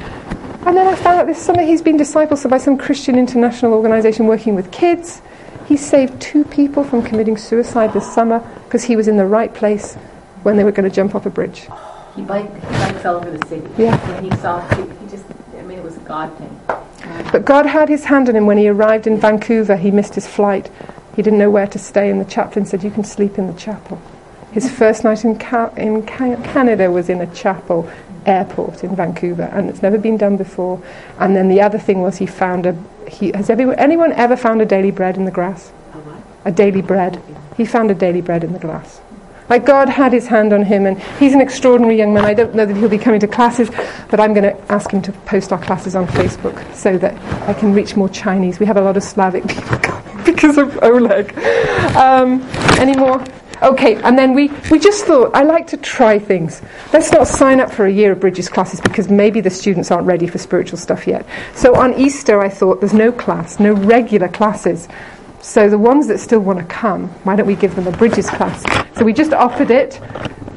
and 0.65 0.76
then 0.76 0.88
I 0.88 0.95
found 0.95 1.19
out 1.19 1.28
this 1.28 1.38
summer 1.41 1.62
he's 1.62 1.82
been 1.82 1.97
discipled 1.97 2.50
by 2.50 2.58
some 2.58 2.78
Christian 2.78 3.17
international 3.17 3.73
organisation 3.73 4.26
working 4.26 4.56
with 4.56 4.71
kids. 4.71 5.21
He 5.67 5.78
saved 5.78 6.19
two 6.21 6.45
people 6.45 6.84
from 6.84 7.04
committing 7.04 7.38
suicide 7.38 7.93
this 7.93 8.12
summer 8.12 8.39
because 8.65 8.84
he 8.84 8.95
was 8.95 9.08
in 9.08 9.17
the 9.17 9.26
right 9.26 9.54
place 9.54 9.95
when 10.43 10.58
they 10.58 10.63
were 10.63 10.71
going 10.71 10.89
to 10.89 10.95
jump 10.95 11.13
off 11.13 11.26
a 11.26 11.30
bridge. 11.30 11.67
He 12.15 12.21
bike, 12.23 12.52
he 12.54 12.62
bikes 12.62 13.06
all 13.06 13.17
over 13.17 13.30
the 13.38 13.47
city. 13.47 13.67
Yeah. 13.78 13.95
When 14.13 14.32
he 14.32 14.38
saw, 14.38 14.62
he, 14.76 14.82
he 14.82 15.12
just, 15.12 15.26
I 15.58 15.62
mean, 15.63 15.78
it 15.78 15.84
was 15.84 15.97
a 15.97 16.02
God 16.02 16.36
thing. 16.38 16.60
But 17.32 17.45
God 17.45 17.65
had 17.65 17.89
his 17.89 18.06
hand 18.06 18.30
on 18.30 18.36
him 18.36 18.45
when 18.45 18.58
he 18.58 18.67
arrived 18.69 19.08
in 19.08 19.19
Vancouver. 19.19 19.76
He 19.76 19.91
missed 19.91 20.15
his 20.15 20.26
flight. 20.26 20.71
He 21.17 21.23
didn't 21.23 21.39
know 21.39 21.49
where 21.49 21.67
to 21.67 21.80
stay, 21.80 22.10
and 22.10 22.21
the 22.21 22.25
chaplain 22.25 22.65
said, 22.65 22.84
You 22.84 22.91
can 22.91 23.03
sleep 23.03 23.38
in 23.38 23.47
the 23.47 23.60
chapel. 23.60 23.99
His 24.51 24.71
first 24.71 25.03
night 25.03 25.25
in, 25.25 25.38
Ca- 25.38 25.73
in 25.75 26.06
Ca- 26.06 26.41
Canada 26.43 26.89
was 26.89 27.10
in 27.10 27.19
a 27.19 27.36
chapel. 27.36 27.89
airport 28.27 28.84
in 28.84 28.95
Vancouver, 28.95 29.49
and 29.53 29.69
it's 29.69 29.82
never 29.82 29.97
been 29.97 30.17
done 30.17 30.38
before. 30.38 30.82
And 31.17 31.36
then 31.36 31.47
the 31.47 31.62
other 31.62 31.80
thing 31.80 32.01
was 32.01 32.17
he 32.17 32.25
found 32.25 32.65
a. 32.65 32.77
He, 33.10 33.32
has 33.32 33.49
everyone, 33.49 33.75
anyone 33.80 34.12
ever 34.12 34.36
found 34.36 34.62
a 34.62 34.65
daily 34.65 34.91
bread 34.91 35.17
in 35.17 35.25
the 35.25 35.32
grass? 35.32 35.71
A 36.45 36.51
daily 36.51 36.82
bread. 36.82 37.21
He 37.56 37.65
found 37.65 37.89
a 37.89 37.95
daily 37.95 38.21
bread 38.21 38.43
in 38.43 38.53
the 38.53 38.60
glass. 38.60 39.01
Like 39.49 39.65
God 39.65 39.88
had 39.88 40.12
his 40.12 40.27
hand 40.27 40.51
on 40.51 40.65
him, 40.65 40.86
and 40.86 41.01
he's 41.19 41.34
an 41.34 41.39
extraordinary 41.41 41.97
young 41.97 42.13
man. 42.13 42.25
I 42.25 42.34
don't 42.34 42.53
know 42.53 42.65
that 42.65 42.75
he'll 42.75 42.89
be 42.89 42.97
coming 42.97 43.21
to 43.21 43.27
classes, 43.27 43.69
but 44.12 44.19
I'm 44.19 44.34
going 44.34 44.43
to 44.43 44.71
ask 44.71 44.91
him 44.91 45.01
to 45.03 45.12
post 45.25 45.53
our 45.53 45.62
classes 45.63 45.95
on 45.95 46.06
Facebook 46.08 46.58
so 46.75 46.97
that 46.97 47.15
I 47.47 47.53
can 47.53 47.73
reach 47.73 47.95
more 47.95 48.10
Chinese. 48.10 48.60
We 48.60 48.65
have 48.65 48.77
a 48.77 48.82
lot 48.82 48.97
of 48.97 49.03
Slavic 49.03 49.47
people 49.47 49.77
because 50.28 50.58
of 50.58 50.78
Oleg. 50.84 51.36
Um, 51.96 52.42
any 52.78 52.96
more? 52.96 53.24
Okay, 53.63 53.96
and 53.96 54.20
then 54.20 54.36
we, 54.36 54.52
we 54.70 54.78
just 54.78 55.06
thought, 55.06 55.32
I 55.34 55.42
like 55.42 55.66
to 55.68 55.78
try 55.78 56.20
things. 56.20 56.62
Let's 56.94 57.12
not 57.12 57.28
sign 57.28 57.60
up 57.60 57.72
for 57.72 57.88
a 57.88 57.92
year 57.92 58.12
of 58.12 58.20
Bridges 58.20 58.50
classes 58.50 58.80
because 58.80 59.10
maybe 59.10 59.42
the 59.42 59.50
students 59.50 59.90
aren't 59.90 60.06
ready 60.06 60.28
for 60.28 60.38
spiritual 60.38 60.78
stuff 60.78 61.08
yet. 61.08 61.26
So 61.56 61.76
on 61.76 61.96
Easter, 61.96 62.40
I 62.40 62.50
thought 62.50 62.82
there's 62.82 62.94
no 62.94 63.12
class, 63.12 63.60
no 63.60 63.74
regular 63.74 64.28
classes. 64.28 64.88
So 65.42 65.70
the 65.70 65.78
ones 65.80 66.08
that 66.08 66.20
still 66.20 66.42
want 66.42 66.60
to 66.60 66.66
come, 66.66 67.08
why 67.24 67.36
don't 67.36 67.48
we 67.48 67.56
give 67.56 67.76
them 67.76 67.88
a 67.88 67.92
Bridges 67.92 68.30
class? 68.30 68.63
So 68.96 69.04
we 69.04 69.13
just 69.13 69.34
offered 69.34 69.72
it. 69.72 70.00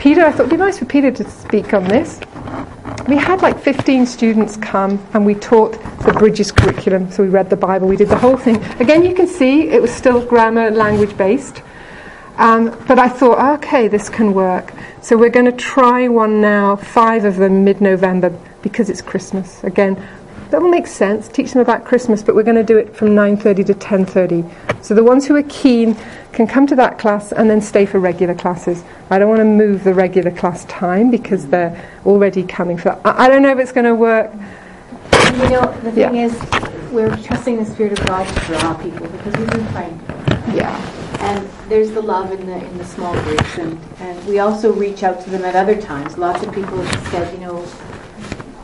Peter, 0.01 0.25
I 0.25 0.31
thought 0.33 0.47
it'd 0.47 0.51
be 0.53 0.57
nice 0.57 0.79
for 0.79 0.87
Peter 0.87 1.11
to 1.11 1.31
speak 1.31 1.75
on 1.75 1.85
this. 1.85 2.19
We 3.07 3.19
had 3.19 3.43
like 3.43 3.61
15 3.61 4.07
students 4.07 4.57
come 4.57 5.07
and 5.13 5.27
we 5.27 5.35
taught 5.35 5.73
the 6.07 6.15
Bridges 6.19 6.51
curriculum. 6.51 7.13
So 7.13 7.23
we 7.23 7.29
read 7.29 7.51
the 7.51 7.57
Bible, 7.57 7.87
we 7.87 7.99
did 7.99 8.09
the 8.09 8.17
whole 8.17 8.39
thing. 8.39 8.65
Again, 8.81 9.05
you 9.05 9.15
can 9.15 9.27
see 9.27 9.69
it 9.69 9.83
was 9.83 9.93
still 9.93 10.25
grammar, 10.25 10.71
language 10.71 11.15
based. 11.19 11.63
Um, 12.39 12.75
but 12.89 12.99
I 12.99 13.11
thought, 13.11 13.59
okay, 13.59 13.89
this 13.89 14.09
can 14.09 14.33
work. 14.33 14.73
So 15.03 15.19
we're 15.19 15.29
going 15.29 15.45
to 15.45 15.53
try 15.53 16.09
one 16.09 16.41
now, 16.41 16.77
five 16.77 17.27
of 17.27 17.37
them 17.37 17.63
mid 17.63 17.83
November, 17.83 18.31
because 18.63 18.89
it's 18.89 19.03
Christmas. 19.03 19.63
Again, 19.65 20.03
that 20.51 20.61
will 20.61 20.69
make 20.71 20.87
sense. 20.87 21.29
Teach 21.29 21.53
them 21.53 21.63
about 21.63 21.85
Christmas, 21.85 22.23
but 22.23 22.35
we're 22.35 22.43
going 22.43 22.57
to 22.57 22.65
do 22.65 22.77
it 22.79 22.95
from 22.95 23.09
9:30 23.09 23.67
to 23.67 23.75
10:30. 23.75 24.85
So 24.85 24.95
the 24.95 25.05
ones 25.05 25.27
who 25.27 25.37
are 25.37 25.43
keen 25.45 25.97
can 26.33 26.47
come 26.47 26.67
to 26.67 26.77
that 26.77 26.99
class 26.99 27.33
and 27.33 27.49
then 27.51 27.61
stay 27.61 27.87
for 27.87 27.99
regular 27.99 28.35
classes. 28.35 28.83
I 29.11 29.19
don't 29.19 29.29
want 29.29 29.41
to 29.41 29.45
move 29.45 29.85
the 29.85 29.95
regular 29.95 30.31
class 30.31 30.65
time 30.67 31.11
because 31.11 31.47
they're 31.47 31.77
already 32.07 32.43
coming 32.43 32.77
for 32.77 32.91
that. 32.91 33.01
I, 33.05 33.27
I 33.27 33.29
don't 33.29 33.43
know 33.43 33.51
if 33.51 33.59
it's 33.59 33.73
going 33.73 33.87
to 33.87 33.95
work. 33.95 34.31
You 34.35 35.49
know, 35.51 35.73
the 35.83 35.93
thing 35.93 36.15
Yeah. 36.15 36.27
is, 36.27 36.91
we're 36.91 37.15
trusting 37.19 37.57
the 37.57 37.65
Spirit 37.65 37.99
of 37.99 38.07
God 38.07 38.27
to 38.27 38.41
draw 38.47 38.75
people 38.75 39.07
because 39.09 39.37
we've 39.37 39.51
been 39.51 39.67
praying. 39.69 40.01
Yeah. 40.53 40.75
And 41.21 41.49
there's 41.69 41.91
the 41.93 42.01
love 42.01 42.33
in 42.33 42.47
the 42.47 42.57
in 42.57 42.79
the 42.79 42.85
small 42.85 43.13
groups, 43.23 43.59
and, 43.59 43.79
and 44.01 44.27
we 44.27 44.39
also 44.41 44.73
reach 44.73 45.03
out 45.03 45.21
to 45.23 45.31
them 45.31 45.45
at 45.45 45.55
other 45.55 45.81
times. 45.81 46.17
Lots 46.19 46.43
of 46.43 46.53
people 46.53 46.83
have 46.83 47.09
said, 47.09 47.33
you 47.35 47.41
know, 47.41 47.65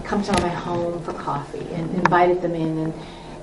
come 0.06 0.22
to 0.22 0.32
my 0.42 0.48
home 0.48 1.02
for 1.02 1.12
coffee, 1.12 1.66
and 1.72 1.90
invited 1.94 2.40
them 2.40 2.54
in, 2.54 2.78
and 2.78 2.94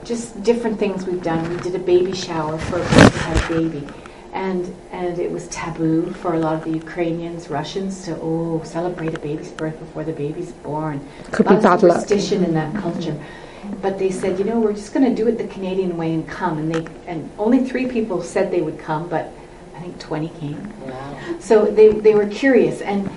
just 0.04 0.41
different 0.43 0.80
things 0.80 1.06
we've 1.06 1.23
done. 1.23 1.47
We 1.49 1.58
did 1.58 1.76
a 1.76 1.80
baby 1.80 2.13
shower 2.13 2.58
for 2.58 2.80
a 2.80 2.86
person 2.86 3.12
who 3.12 3.19
had 3.19 3.38
a 3.38 3.47
baby, 3.56 3.88
and 4.34 4.76
and 4.91 5.19
it 5.19 5.30
was 5.32 5.47
taboo 5.49 6.12
for 6.13 6.34
a 6.34 6.39
lot 6.39 6.56
of 6.56 6.63
the 6.63 6.71
Ukrainians, 6.71 7.49
Russians 7.49 8.06
to 8.06 8.17
oh 8.21 8.62
celebrate 8.63 9.13
a 9.13 9.19
baby's 9.19 9.52
birth 9.52 9.78
before 9.80 10.04
the 10.04 10.13
baby's 10.13 10.52
born. 10.52 11.06
Could 11.32 11.47
be 11.47 11.54
Lots 11.56 11.65
of 11.65 11.71
bad 11.71 11.84
luck. 11.84 12.02
superstition 12.02 12.43
in 12.43 12.54
that 12.54 12.73
culture. 12.82 13.17
But 13.82 13.97
they 13.97 14.12
said, 14.12 14.39
you 14.39 14.45
know, 14.45 14.60
we're 14.60 14.73
just 14.73 14.93
going 14.93 15.06
to 15.06 15.15
do 15.15 15.28
it 15.30 15.38
the 15.38 15.47
Canadian 15.47 15.95
way 15.95 16.13
and 16.13 16.28
come. 16.28 16.58
And 16.58 16.73
they 16.73 16.86
and 17.08 17.30
only 17.38 17.63
three 17.63 17.88
people 17.88 18.21
said 18.21 18.52
they 18.52 18.62
would 18.62 18.78
come, 18.78 19.08
but 19.08 19.32
I 19.76 19.80
think 19.80 19.97
20 19.99 20.30
came. 20.39 20.73
Wow. 20.82 21.38
So 21.39 21.65
they, 21.65 21.89
they 21.89 22.13
were 22.13 22.28
curious. 22.28 22.82
And 22.82 23.10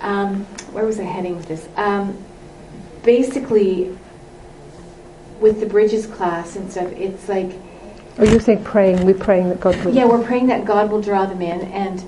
um, 0.00 0.44
where 0.72 0.84
was 0.84 0.98
I 0.98 1.04
heading 1.04 1.36
with 1.36 1.46
this? 1.46 1.68
Um, 1.76 2.18
basically, 3.08 3.96
with 5.40 5.60
the 5.60 5.66
Bridges 5.66 6.06
class 6.06 6.56
and 6.56 6.70
stuff, 6.70 6.92
it's 6.92 7.26
like, 7.26 7.52
Oh, 8.18 8.24
you're 8.24 8.38
saying 8.38 8.64
praying. 8.64 9.06
We're 9.06 9.14
praying 9.14 9.48
that 9.48 9.60
God 9.60 9.82
will. 9.82 9.94
yeah, 9.94 10.04
we're 10.04 10.22
praying 10.22 10.48
that 10.48 10.66
God 10.66 10.90
will 10.90 11.00
draw 11.00 11.24
them 11.24 11.40
in. 11.40 11.62
And 11.62 12.04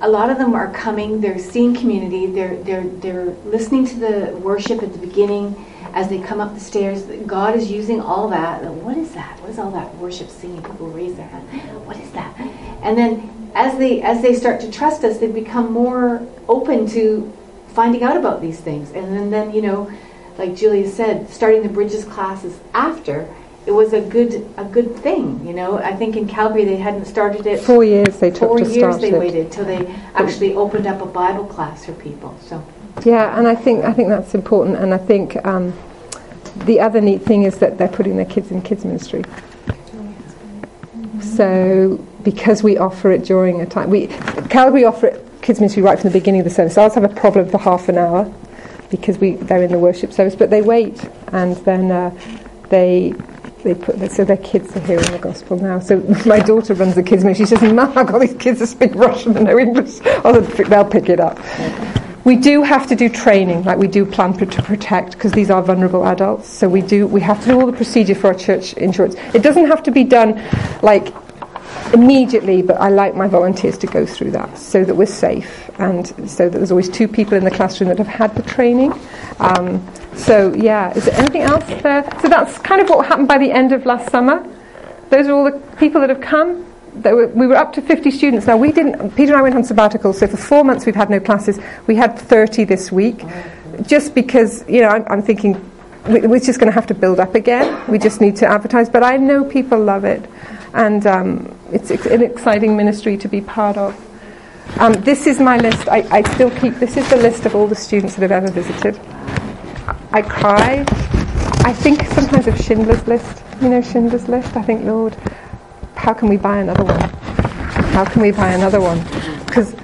a 0.00 0.08
lot 0.08 0.28
of 0.28 0.38
them 0.38 0.54
are 0.54 0.72
coming, 0.72 1.20
they're 1.20 1.38
seeing 1.38 1.72
community, 1.72 2.26
they're, 2.26 2.56
they're, 2.64 2.88
they're 3.04 3.26
listening 3.44 3.86
to 3.86 3.96
the 4.00 4.36
worship 4.38 4.82
at 4.82 4.92
the 4.92 4.98
beginning 4.98 5.54
as 5.92 6.08
they 6.08 6.18
come 6.18 6.40
up 6.40 6.52
the 6.54 6.60
stairs. 6.60 7.04
God 7.24 7.54
is 7.54 7.70
using 7.70 8.00
all 8.00 8.26
that. 8.30 8.64
What 8.64 8.96
is 8.96 9.12
that? 9.14 9.38
What 9.40 9.50
is 9.50 9.58
all 9.60 9.70
that 9.70 9.94
worship 9.98 10.30
singing? 10.30 10.62
People 10.62 10.88
raise 10.88 11.14
their 11.14 11.28
hand. 11.28 11.86
What 11.86 11.98
is 11.98 12.10
that? 12.10 12.36
And 12.82 12.98
then 12.98 13.52
as 13.54 13.78
they 13.78 14.02
as 14.02 14.20
they 14.20 14.34
start 14.34 14.60
to 14.62 14.70
trust 14.72 15.04
us, 15.04 15.18
they 15.18 15.30
become 15.30 15.72
more 15.72 16.26
open 16.48 16.88
to 16.88 17.32
finding 17.72 18.02
out 18.02 18.16
about 18.16 18.40
these 18.40 18.60
things. 18.60 18.90
And 18.92 19.16
then, 19.16 19.30
then 19.30 19.54
you 19.54 19.62
know, 19.62 19.90
like 20.38 20.56
Julia 20.56 20.88
said, 20.88 21.28
starting 21.28 21.62
the 21.62 21.68
Bridges 21.68 22.04
classes 22.04 22.58
after, 22.74 23.28
it 23.66 23.70
was 23.70 23.92
a 23.92 24.00
good 24.00 24.48
a 24.56 24.64
good 24.64 24.96
thing. 24.96 25.46
You 25.46 25.52
know, 25.52 25.78
I 25.78 25.94
think 25.94 26.16
in 26.16 26.26
Calgary 26.26 26.64
they 26.64 26.76
hadn't 26.76 27.04
started 27.04 27.46
it 27.46 27.60
Four 27.60 27.84
years 27.84 28.18
they 28.18 28.30
took 28.30 28.48
four 28.48 28.58
to 28.58 28.64
years 28.64 28.98
they 28.98 29.10
it. 29.12 29.18
waited 29.18 29.52
till 29.52 29.64
they 29.64 29.86
actually 30.14 30.54
opened 30.54 30.86
up 30.86 31.00
a 31.00 31.06
Bible 31.06 31.46
class 31.46 31.84
for 31.84 31.92
people. 31.92 32.36
So 32.40 32.64
Yeah, 33.04 33.38
and 33.38 33.46
I 33.46 33.54
think 33.54 33.84
I 33.84 33.92
think 33.92 34.08
that's 34.08 34.34
important, 34.34 34.78
and 34.78 34.92
I 34.92 34.98
think 34.98 35.44
um, 35.46 35.72
the 36.66 36.80
other 36.80 37.00
neat 37.00 37.22
thing 37.22 37.44
is 37.44 37.58
that 37.58 37.78
they're 37.78 37.88
putting 37.88 38.16
their 38.16 38.26
kids 38.26 38.50
in 38.50 38.62
kids 38.62 38.84
ministry. 38.84 39.24
So 41.20 42.04
because 42.24 42.62
we 42.62 42.78
offer 42.78 43.12
it 43.12 43.24
during 43.24 43.60
a 43.60 43.66
time, 43.66 43.90
we 43.90 44.08
Calgary 44.50 44.84
offer 44.84 45.06
it 45.06 45.26
kids 45.42 45.60
ministry 45.60 45.82
right 45.82 45.98
from 45.98 46.10
the 46.10 46.18
beginning 46.18 46.40
of 46.40 46.44
the 46.44 46.50
service. 46.50 46.78
Ours 46.78 46.94
have 46.94 47.04
a 47.04 47.08
problem 47.08 47.48
for 47.48 47.58
half 47.58 47.88
an 47.88 47.98
hour 47.98 48.32
because 48.90 49.18
we 49.18 49.32
they're 49.32 49.62
in 49.62 49.72
the 49.72 49.78
worship 49.78 50.12
service, 50.12 50.34
but 50.34 50.50
they 50.50 50.62
wait 50.62 51.04
and 51.28 51.56
then 51.58 51.90
uh, 51.90 52.16
they. 52.70 53.12
They 53.62 53.76
put 53.76 54.10
so 54.10 54.24
their 54.24 54.38
kids 54.38 54.76
are 54.76 54.80
hearing 54.80 55.08
the 55.12 55.20
gospel 55.20 55.56
now. 55.56 55.78
So 55.78 56.00
my 56.26 56.40
daughter 56.40 56.74
runs 56.74 56.96
the 56.96 57.02
kids 57.04 57.22
ministry. 57.22 57.46
She 57.46 57.50
says, 57.50 57.72
"Mum, 57.72 57.96
I've 57.96 58.08
got 58.08 58.18
these 58.18 58.34
kids 58.34 58.58
that 58.58 58.66
speak 58.66 58.92
Russian 58.96 59.36
and 59.36 59.46
no 59.46 59.56
English. 59.56 59.98
They'll 60.68 60.84
pick 60.84 61.08
it 61.08 61.20
up." 61.20 61.38
We 62.24 62.34
do 62.34 62.64
have 62.64 62.88
to 62.88 62.96
do 62.96 63.08
training, 63.08 63.62
like 63.62 63.78
we 63.78 63.86
do 63.86 64.04
plan 64.04 64.32
to 64.34 64.62
protect, 64.62 65.12
because 65.12 65.30
these 65.30 65.48
are 65.48 65.62
vulnerable 65.62 66.04
adults. 66.06 66.48
So 66.48 66.68
we 66.68 66.82
do. 66.82 67.06
We 67.06 67.20
have 67.20 67.38
to 67.42 67.50
do 67.50 67.60
all 67.60 67.66
the 67.66 67.72
procedure 67.72 68.16
for 68.16 68.28
our 68.28 68.34
church 68.34 68.72
insurance. 68.74 69.14
It 69.32 69.44
doesn't 69.44 69.66
have 69.66 69.84
to 69.84 69.92
be 69.92 70.02
done 70.02 70.42
like 70.82 71.14
immediately, 71.92 72.62
but 72.62 72.80
I 72.80 72.88
like 72.88 73.14
my 73.14 73.28
volunteers 73.28 73.76
to 73.78 73.86
go 73.86 74.06
through 74.06 74.32
that 74.32 74.56
so 74.58 74.84
that 74.84 74.94
we're 74.94 75.06
safe 75.06 75.70
and 75.78 76.06
so 76.28 76.48
that 76.48 76.58
there's 76.58 76.70
always 76.70 76.88
two 76.88 77.08
people 77.08 77.34
in 77.36 77.44
the 77.44 77.50
classroom 77.50 77.88
that 77.88 77.98
have 77.98 78.06
had 78.06 78.34
the 78.34 78.42
training. 78.42 78.92
Um, 79.38 79.86
so 80.14 80.52
yeah, 80.54 80.92
is 80.96 81.04
there 81.06 81.14
anything 81.14 81.42
else 81.42 81.64
there? 81.82 82.04
So 82.20 82.28
that's 82.28 82.58
kind 82.58 82.80
of 82.80 82.88
what 82.88 83.06
happened 83.06 83.28
by 83.28 83.38
the 83.38 83.50
end 83.50 83.72
of 83.72 83.86
last 83.86 84.10
summer. 84.10 84.46
Those 85.10 85.26
are 85.26 85.32
all 85.32 85.44
the 85.44 85.58
people 85.76 86.00
that 86.00 86.10
have 86.10 86.20
come. 86.20 86.66
Were, 87.04 87.26
we 87.28 87.46
were 87.46 87.56
up 87.56 87.72
to 87.74 87.82
50 87.82 88.10
students. 88.10 88.46
Now 88.46 88.56
we 88.56 88.72
didn't. 88.72 89.10
Peter 89.16 89.32
and 89.32 89.38
I 89.38 89.42
went 89.42 89.54
on 89.54 89.64
sabbatical, 89.64 90.12
so 90.12 90.26
for 90.26 90.36
four 90.36 90.64
months 90.64 90.84
we've 90.86 90.94
had 90.94 91.10
no 91.10 91.20
classes. 91.20 91.58
We 91.86 91.96
had 91.96 92.18
30 92.18 92.64
this 92.64 92.92
week, 92.92 93.24
just 93.86 94.14
because 94.14 94.66
you 94.68 94.80
know 94.82 94.88
I'm, 94.88 95.04
I'm 95.08 95.22
thinking 95.22 95.54
we- 96.08 96.26
we're 96.26 96.40
just 96.40 96.58
going 96.58 96.70
to 96.70 96.74
have 96.74 96.86
to 96.88 96.94
build 96.94 97.18
up 97.20 97.34
again. 97.34 97.82
We 97.90 97.98
just 97.98 98.20
need 98.20 98.36
to 98.36 98.46
advertise. 98.46 98.88
But 98.90 99.02
I 99.02 99.16
know 99.16 99.44
people 99.44 99.78
love 99.82 100.04
it, 100.04 100.22
and 100.74 101.06
um, 101.06 101.58
it's 101.72 101.90
an 101.90 102.22
exciting 102.22 102.76
ministry 102.76 103.16
to 103.18 103.28
be 103.28 103.40
part 103.40 103.76
of. 103.76 103.94
Um, 104.78 104.94
this 104.94 105.26
is 105.26 105.38
my 105.38 105.58
list. 105.58 105.88
I, 105.88 106.06
I 106.10 106.22
still 106.34 106.50
keep. 106.50 106.74
This 106.74 106.96
is 106.96 107.08
the 107.10 107.16
list 107.16 107.46
of 107.46 107.54
all 107.54 107.66
the 107.66 107.74
students 107.74 108.16
that 108.16 108.24
I've 108.24 108.44
ever 108.44 108.50
visited. 108.50 108.98
I 110.12 110.22
cry. 110.22 110.84
I 111.64 111.72
think 111.72 112.06
sometimes 112.08 112.46
of 112.46 112.58
Schindler's 112.58 113.06
List. 113.06 113.42
You 113.60 113.68
know 113.68 113.82
Schindler's 113.82 114.28
List. 114.28 114.56
I 114.56 114.62
think, 114.62 114.84
Lord, 114.84 115.14
how 115.94 116.12
can 116.12 116.28
we 116.28 116.36
buy 116.36 116.58
another 116.58 116.84
one? 116.84 117.00
How 117.92 118.04
can 118.04 118.22
we 118.22 118.30
buy 118.30 118.52
another 118.52 118.80
one? 118.80 119.00
Because 119.44 119.74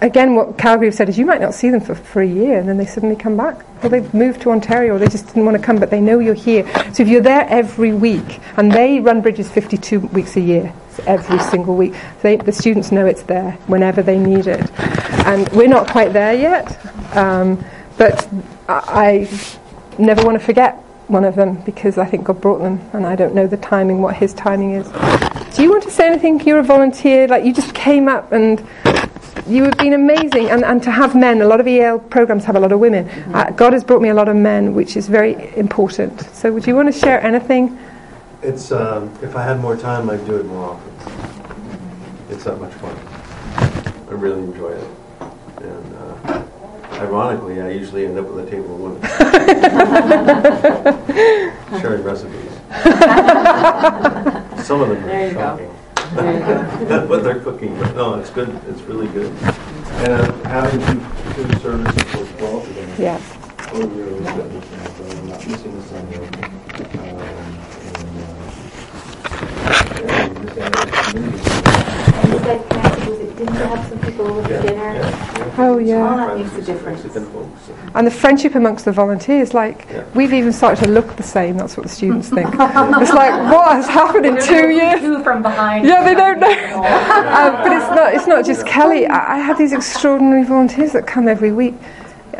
again, 0.00 0.34
what 0.34 0.58
Calgary 0.58 0.86
have 0.86 0.94
said 0.94 1.08
is 1.08 1.18
you 1.18 1.26
might 1.26 1.40
not 1.40 1.54
see 1.54 1.70
them 1.70 1.80
for, 1.80 1.94
for 1.94 2.22
a 2.22 2.26
year 2.26 2.58
and 2.58 2.68
then 2.68 2.76
they 2.76 2.86
suddenly 2.86 3.16
come 3.16 3.36
back. 3.36 3.64
Well, 3.82 3.90
they've 3.90 4.14
moved 4.14 4.42
to 4.42 4.50
Ontario 4.50 4.94
or 4.94 4.98
they 4.98 5.08
just 5.08 5.26
didn't 5.26 5.44
want 5.44 5.56
to 5.56 5.62
come, 5.62 5.78
but 5.78 5.90
they 5.90 6.00
know 6.00 6.18
you're 6.18 6.34
here. 6.34 6.66
So 6.92 7.02
if 7.02 7.08
you're 7.08 7.20
there 7.20 7.46
every 7.48 7.92
week, 7.92 8.40
and 8.56 8.70
they 8.70 9.00
run 9.00 9.20
bridges 9.20 9.50
52 9.50 10.00
weeks 10.00 10.36
a 10.36 10.40
year, 10.40 10.72
it's 10.88 11.00
every 11.00 11.38
single 11.38 11.76
week, 11.76 11.94
they, 12.22 12.36
the 12.36 12.52
students 12.52 12.92
know 12.92 13.06
it's 13.06 13.22
there 13.22 13.52
whenever 13.66 14.02
they 14.02 14.18
need 14.18 14.46
it. 14.46 14.70
And 15.26 15.48
we're 15.50 15.68
not 15.68 15.90
quite 15.90 16.12
there 16.12 16.34
yet, 16.34 17.16
um, 17.16 17.64
but 17.96 18.28
I, 18.68 19.28
I 19.28 20.02
never 20.02 20.24
want 20.24 20.38
to 20.38 20.44
forget 20.44 20.76
one 21.08 21.24
of 21.24 21.34
them 21.34 21.60
because 21.62 21.98
I 21.98 22.04
think 22.04 22.24
God 22.24 22.40
brought 22.40 22.58
them 22.58 22.80
and 22.92 23.06
I 23.06 23.16
don't 23.16 23.34
know 23.34 23.46
the 23.46 23.56
timing, 23.56 24.02
what 24.02 24.16
His 24.16 24.34
timing 24.34 24.72
is. 24.72 24.86
Do 25.56 25.62
you 25.62 25.70
want 25.70 25.82
to 25.84 25.90
say 25.90 26.06
anything? 26.06 26.40
You're 26.40 26.60
a 26.60 26.62
volunteer, 26.62 27.26
like 27.26 27.44
you 27.44 27.52
just 27.52 27.74
came 27.74 28.08
up 28.08 28.30
and 28.32 28.64
you 29.46 29.64
have 29.64 29.76
been 29.78 29.92
amazing. 29.92 30.50
And, 30.50 30.64
and 30.64 30.82
to 30.82 30.90
have 30.90 31.14
men, 31.14 31.40
a 31.42 31.46
lot 31.46 31.60
of 31.60 31.68
EAL 31.68 32.00
programs 32.00 32.44
have 32.44 32.56
a 32.56 32.60
lot 32.60 32.72
of 32.72 32.80
women. 32.80 33.08
Uh, 33.34 33.50
God 33.50 33.72
has 33.72 33.84
brought 33.84 34.02
me 34.02 34.08
a 34.08 34.14
lot 34.14 34.28
of 34.28 34.36
men, 34.36 34.74
which 34.74 34.96
is 34.96 35.06
very 35.08 35.56
important. 35.56 36.20
So, 36.34 36.52
would 36.52 36.66
you 36.66 36.74
want 36.74 36.92
to 36.92 36.98
share 36.98 37.22
anything? 37.22 37.78
It's 38.42 38.72
um, 38.72 39.12
if 39.22 39.36
I 39.36 39.42
had 39.42 39.60
more 39.60 39.76
time, 39.76 40.10
I'd 40.10 40.24
do 40.26 40.36
it 40.36 40.46
more 40.46 40.70
often. 40.70 40.92
It's 42.30 42.44
that 42.44 42.58
much 42.60 42.72
fun. 42.74 42.96
I 44.08 44.12
really 44.12 44.42
enjoy 44.42 44.70
it, 44.70 44.86
and 45.60 45.96
uh, 45.96 46.08
Ironically, 46.98 47.60
I 47.60 47.70
usually 47.70 48.06
end 48.06 48.18
up 48.18 48.26
with 48.26 48.44
a 48.44 48.50
table 48.50 48.74
of 48.74 48.80
women. 48.80 49.00
Sharing 51.80 52.02
recipes. 52.02 52.50
Some 54.66 54.80
of 54.82 54.88
them 54.88 55.02
There 55.04 55.20
are 55.20 55.28
you 55.28 55.34
go. 55.34 55.77
Shocking. 56.14 57.08
what 57.08 57.22
they're 57.22 57.40
cooking, 57.40 57.78
but 57.78 57.94
no, 57.94 58.14
it's 58.14 58.30
good. 58.30 58.48
It's 58.68 58.82
really 58.82 59.08
good. 59.08 59.32
And 59.32 60.12
uh, 60.12 60.32
having 60.48 60.80
two, 60.86 61.00
two 61.34 61.58
services 61.60 62.02
for 62.10 62.24
12 62.38 62.70
again. 62.70 62.94
Yeah. 62.98 63.20
Oh, 63.72 63.86
really 63.86 64.20
good. 64.20 64.62
I'm 65.12 65.28
not 65.28 65.46
missing 65.46 65.74
the 65.74 65.82
Sunday. 65.82 66.18
Um, 66.18 67.14
and, 67.94 68.18
uh, 68.22 68.48
and 70.02 70.36
this 70.48 71.10
community. 71.12 72.87
Didn't 73.38 73.54
you 73.54 73.60
have 73.60 73.88
some 73.88 73.98
people 74.00 74.26
over 74.26 74.42
for 74.42 74.52
Yeah, 74.52 74.62
dinner? 74.62 74.94
yeah, 74.94 75.38
yeah. 75.38 75.54
Oh, 75.58 75.78
yeah. 75.78 76.12
Oh, 76.12 76.16
that 76.16 76.38
makes 76.38 76.54
a 76.56 76.62
difference. 76.62 77.04
And 77.94 78.06
the 78.06 78.10
friendship 78.10 78.54
amongst 78.54 78.84
the 78.84 78.92
volunteers, 78.92 79.54
like, 79.54 79.86
Yeah. 79.92 80.02
we've 80.14 80.32
even 80.32 80.52
started 80.52 80.84
to 80.84 80.90
look 80.90 81.14
the 81.16 81.22
same. 81.22 81.56
That's 81.56 81.76
what 81.76 81.84
the 81.84 81.88
students 81.88 82.28
think. 82.28 82.48
it's 82.52 83.12
like, 83.12 83.32
what 83.52 83.72
has 83.72 83.86
happened 83.86 84.26
in 84.26 84.36
two 84.42 84.70
years? 84.70 85.00
Two 85.00 85.22
from 85.22 85.42
behind. 85.42 85.86
Yeah, 85.86 86.02
they 86.04 86.14
don't 86.14 86.40
know. 86.40 86.48
um, 86.48 87.52
but 87.62 87.72
it's 87.72 87.90
not. 87.90 88.14
It's 88.14 88.26
not 88.26 88.44
just 88.44 88.66
Kelly. 88.66 89.06
I, 89.06 89.36
I 89.36 89.38
have 89.38 89.56
these 89.56 89.72
extraordinary 89.72 90.44
volunteers 90.44 90.92
that 90.92 91.06
come 91.06 91.28
every 91.28 91.52
week, 91.52 91.74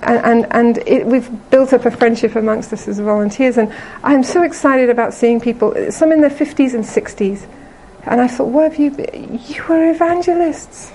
and 0.01 0.19
and, 0.25 0.47
and 0.51 0.79
it, 0.87 1.07
we've 1.07 1.29
built 1.51 1.73
up 1.73 1.87
a 1.87 1.91
friendship 1.91 2.35
amongst 2.37 2.73
us 2.73 2.89
as 2.89 2.99
volunteers. 2.99 3.57
And 3.57 3.73
I'm 4.03 4.23
so 4.25 4.43
excited 4.43 4.91
about 4.91 5.15
seeing 5.15 5.41
people. 5.41 5.75
Some 5.91 6.11
in 6.13 6.21
their 6.21 6.31
50s 6.31 6.75
and 6.75 6.85
60s, 6.85 7.47
and 8.09 8.21
I 8.21 8.29
thought, 8.29 8.49
what 8.49 8.71
have 8.71 8.81
you? 8.81 8.91
Been? 8.91 9.41
You 9.47 9.65
were 9.65 9.91
evangelists. 9.91 10.93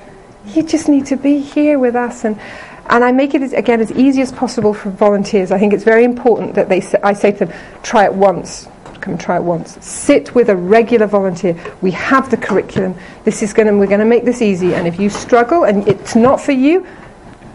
You 0.48 0.64
just 0.64 0.90
need 0.90 1.06
to 1.08 1.16
be 1.16 1.40
here 1.40 1.80
with 1.80 1.96
us 1.96 2.26
and. 2.26 2.40
And 2.88 3.02
I 3.02 3.14
make 3.14 3.34
it 3.34 3.42
as, 3.42 3.54
again 3.54 3.80
as 3.80 3.94
easy 3.94 4.22
as 4.22 4.34
possible 4.34 4.74
for 4.74 4.90
volunteers. 4.90 5.54
I 5.54 5.58
think 5.58 5.72
it's 5.72 5.86
very 5.86 6.04
important 6.04 6.56
that 6.56 6.68
they. 6.68 6.82
I 7.02 7.14
say 7.14 7.32
to 7.32 7.46
them, 7.46 7.58
try 7.82 8.04
it 8.04 8.14
once 8.14 8.68
come 9.04 9.18
try 9.18 9.36
it 9.36 9.44
once. 9.44 9.84
Sit 9.86 10.34
with 10.34 10.50
a 10.50 10.56
regular 10.56 11.06
volunteer. 11.06 11.56
We 11.82 11.92
have 11.92 12.32
the 12.32 12.38
curriculum. 12.38 12.96
This 13.26 13.44
is 13.44 13.54
going 13.54 13.68
to, 13.68 13.78
we're 13.78 13.88
going 13.88 14.00
to 14.00 14.06
make 14.06 14.24
this 14.24 14.42
easy. 14.42 14.74
And 14.74 14.88
if 14.88 15.00
you 15.00 15.10
struggle 15.10 15.66
and 15.66 15.88
it's 15.88 16.16
not 16.16 16.40
for 16.40 16.54
you, 16.54 16.88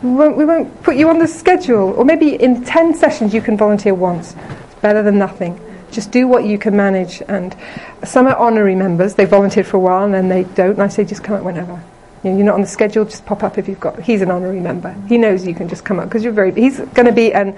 we 0.03 0.11
won't, 0.11 0.37
we 0.37 0.45
won't 0.45 0.83
put 0.83 0.97
you 0.97 1.09
on 1.09 1.19
the 1.19 1.27
schedule. 1.27 1.95
Or 1.95 2.05
maybe 2.05 2.35
in 2.35 2.65
10 2.65 2.95
sessions 2.95 3.35
you 3.35 3.41
can 3.41 3.57
volunteer 3.57 3.95
once. 3.95 4.37
It's 4.37 4.75
better 4.77 5.03
than 5.03 5.19
nothing. 5.19 5.59
Just 5.91 6.11
do 6.11 6.27
what 6.29 6.45
you 6.45 6.59
can 6.59 6.77
manage. 6.77 7.23
And 7.29 7.57
some 8.05 8.27
are 8.27 8.37
honorary 8.37 8.75
members. 8.75 9.15
They 9.15 9.25
volunteered 9.25 9.67
for 9.67 9.77
a 9.77 9.81
while 9.81 10.05
and 10.05 10.15
then 10.15 10.29
they 10.29 10.45
don't. 10.45 10.73
And 10.73 10.83
I 10.83 10.89
say, 10.89 11.05
just 11.05 11.25
come 11.25 11.37
up 11.37 11.43
whenever. 11.43 11.83
You 12.25 12.31
know, 12.31 12.37
you're 12.37 12.47
not 12.47 12.55
on 12.55 12.63
the 12.63 12.67
schedule, 12.67 13.05
just 13.05 13.25
pop 13.27 13.43
up 13.43 13.59
if 13.59 13.69
you've 13.69 13.81
got. 13.81 14.01
He's 14.03 14.23
an 14.23 14.31
honorary 14.31 14.61
member. 14.61 14.93
He 15.09 15.19
knows 15.19 15.47
you 15.47 15.55
can 15.55 15.69
just 15.69 15.85
come 15.85 16.01
up 16.01 16.09
because 16.09 16.25
you're 16.25 16.33
very. 16.33 16.53
He's 16.53 16.79
going 16.79 17.07
to 17.07 17.13
be 17.13 17.33
an 17.33 17.57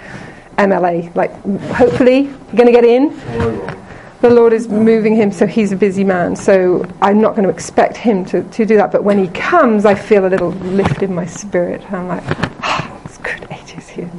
MLA. 0.59 1.15
Like, 1.15 1.33
hopefully, 1.73 2.25
you're 2.25 2.57
going 2.57 2.67
to 2.67 2.73
get 2.73 2.85
in 2.85 3.79
the 4.21 4.31
Lord 4.31 4.53
is 4.53 4.69
moving 4.69 5.17
him, 5.17 5.33
so 5.33 5.47
he's 5.47 5.73
a 5.73 5.77
busy 5.77 6.05
man. 6.05 6.37
So 6.37 6.87
I'm 7.01 7.21
not 7.21 7.35
going 7.35 7.45
to 7.45 7.49
expect 7.49 7.97
him 7.97 8.25
to, 8.27 8.43
to 8.43 8.67
do 8.67 8.77
that. 8.77 8.93
But 8.93 9.03
when 9.03 9.19
he 9.19 9.29
comes, 9.29 9.87
I 9.87 9.95
feel 9.95 10.27
a 10.27 10.29
little 10.29 10.51
lift 10.51 11.03
in 11.03 11.15
my 11.15 11.25
spirit. 11.25 11.91
I'm 11.91 12.09
like, 12.09 12.23
ah, 12.63 13.01
it's 13.05 13.17
good 13.19 13.47
ages 13.51 13.89
here. 13.89 14.11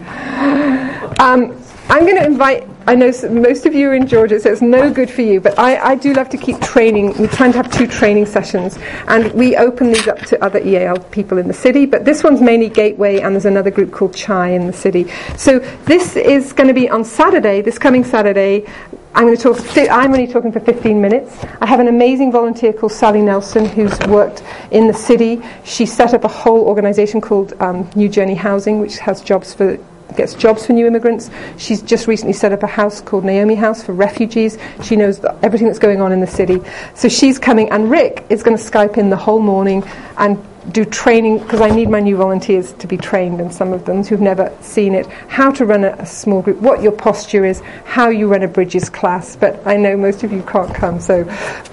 Um, 1.19 1.61
I'm 1.91 2.05
going 2.05 2.15
to 2.15 2.23
invite, 2.25 2.65
I 2.87 2.95
know 2.95 3.11
most 3.29 3.65
of 3.65 3.73
you 3.73 3.89
are 3.89 3.93
in 3.93 4.07
Georgia, 4.07 4.39
so 4.39 4.49
it's 4.49 4.61
no 4.61 4.93
good 4.93 5.09
for 5.09 5.23
you, 5.23 5.41
but 5.41 5.59
I, 5.59 5.91
I 5.91 5.95
do 5.95 6.13
love 6.13 6.29
to 6.29 6.37
keep 6.37 6.57
training. 6.61 7.07
We're 7.19 7.27
trying 7.27 7.51
to 7.51 7.57
have 7.57 7.69
two 7.69 7.85
training 7.85 8.27
sessions, 8.27 8.77
and 9.09 9.29
we 9.33 9.57
open 9.57 9.91
these 9.91 10.07
up 10.07 10.19
to 10.19 10.41
other 10.41 10.59
EAL 10.59 10.99
people 11.11 11.37
in 11.37 11.49
the 11.49 11.53
city, 11.53 11.85
but 11.85 12.05
this 12.05 12.23
one's 12.23 12.39
mainly 12.39 12.69
Gateway, 12.69 13.19
and 13.19 13.35
there's 13.35 13.43
another 13.43 13.71
group 13.71 13.91
called 13.91 14.15
Chai 14.15 14.51
in 14.51 14.67
the 14.67 14.71
city. 14.71 15.11
So 15.35 15.59
this 15.83 16.15
is 16.15 16.53
going 16.53 16.69
to 16.69 16.73
be 16.73 16.89
on 16.89 17.03
Saturday, 17.03 17.59
this 17.59 17.77
coming 17.77 18.05
Saturday. 18.05 18.65
I'm 19.13 19.25
going 19.25 19.35
to 19.35 19.43
talk. 19.43 19.77
I'm 19.91 20.13
only 20.13 20.27
talking 20.27 20.53
for 20.53 20.61
15 20.61 21.01
minutes. 21.01 21.43
I 21.59 21.65
have 21.65 21.81
an 21.81 21.89
amazing 21.89 22.31
volunteer 22.31 22.71
called 22.71 22.93
Sally 22.93 23.21
Nelson 23.21 23.65
who's 23.65 23.99
worked 24.07 24.43
in 24.71 24.87
the 24.87 24.93
city. 24.93 25.41
She 25.65 25.85
set 25.85 26.13
up 26.13 26.23
a 26.23 26.29
whole 26.29 26.61
organisation 26.61 27.19
called 27.19 27.53
um, 27.59 27.89
New 27.97 28.07
Journey 28.07 28.35
Housing, 28.35 28.79
which 28.79 28.97
has 28.99 29.19
jobs 29.19 29.53
for 29.53 29.77
gets 30.15 30.33
jobs 30.33 30.65
for 30.65 30.73
new 30.73 30.87
immigrants. 30.87 31.29
She's 31.57 31.81
just 31.81 32.07
recently 32.07 32.33
set 32.33 32.51
up 32.51 32.63
a 32.63 32.67
house 32.67 33.01
called 33.01 33.25
Naomi 33.25 33.55
House 33.55 33.83
for 33.83 33.93
refugees. 33.93 34.57
She 34.83 34.95
knows 34.95 35.19
th- 35.19 35.33
everything 35.41 35.67
that's 35.67 35.79
going 35.79 36.01
on 36.01 36.11
in 36.11 36.19
the 36.19 36.27
city. 36.27 36.59
So 36.95 37.09
she's 37.09 37.39
coming, 37.39 37.69
and 37.71 37.89
Rick 37.89 38.25
is 38.29 38.43
going 38.43 38.57
to 38.57 38.63
Skype 38.63 38.97
in 38.97 39.09
the 39.09 39.17
whole 39.17 39.39
morning 39.39 39.83
and 40.17 40.43
do 40.71 40.85
training 40.85 41.39
because 41.39 41.59
I 41.59 41.69
need 41.69 41.89
my 41.89 41.99
new 41.99 42.15
volunteers 42.17 42.73
to 42.73 42.87
be 42.87 42.97
trained, 42.97 43.41
and 43.41 43.53
some 43.53 43.73
of 43.73 43.85
them 43.85 44.03
who've 44.03 44.21
never 44.21 44.55
seen 44.61 44.93
it, 44.93 45.07
how 45.27 45.51
to 45.51 45.65
run 45.65 45.83
a, 45.83 45.93
a 45.93 46.05
small 46.05 46.41
group, 46.41 46.57
what 46.57 46.81
your 46.83 46.91
posture 46.91 47.45
is, 47.45 47.61
how 47.83 48.09
you 48.09 48.27
run 48.27 48.43
a 48.43 48.47
Bridges 48.47 48.89
class. 48.89 49.35
But 49.35 49.65
I 49.65 49.77
know 49.77 49.97
most 49.97 50.23
of 50.23 50.31
you 50.31 50.43
can't 50.43 50.73
come, 50.73 50.99
so. 50.99 51.23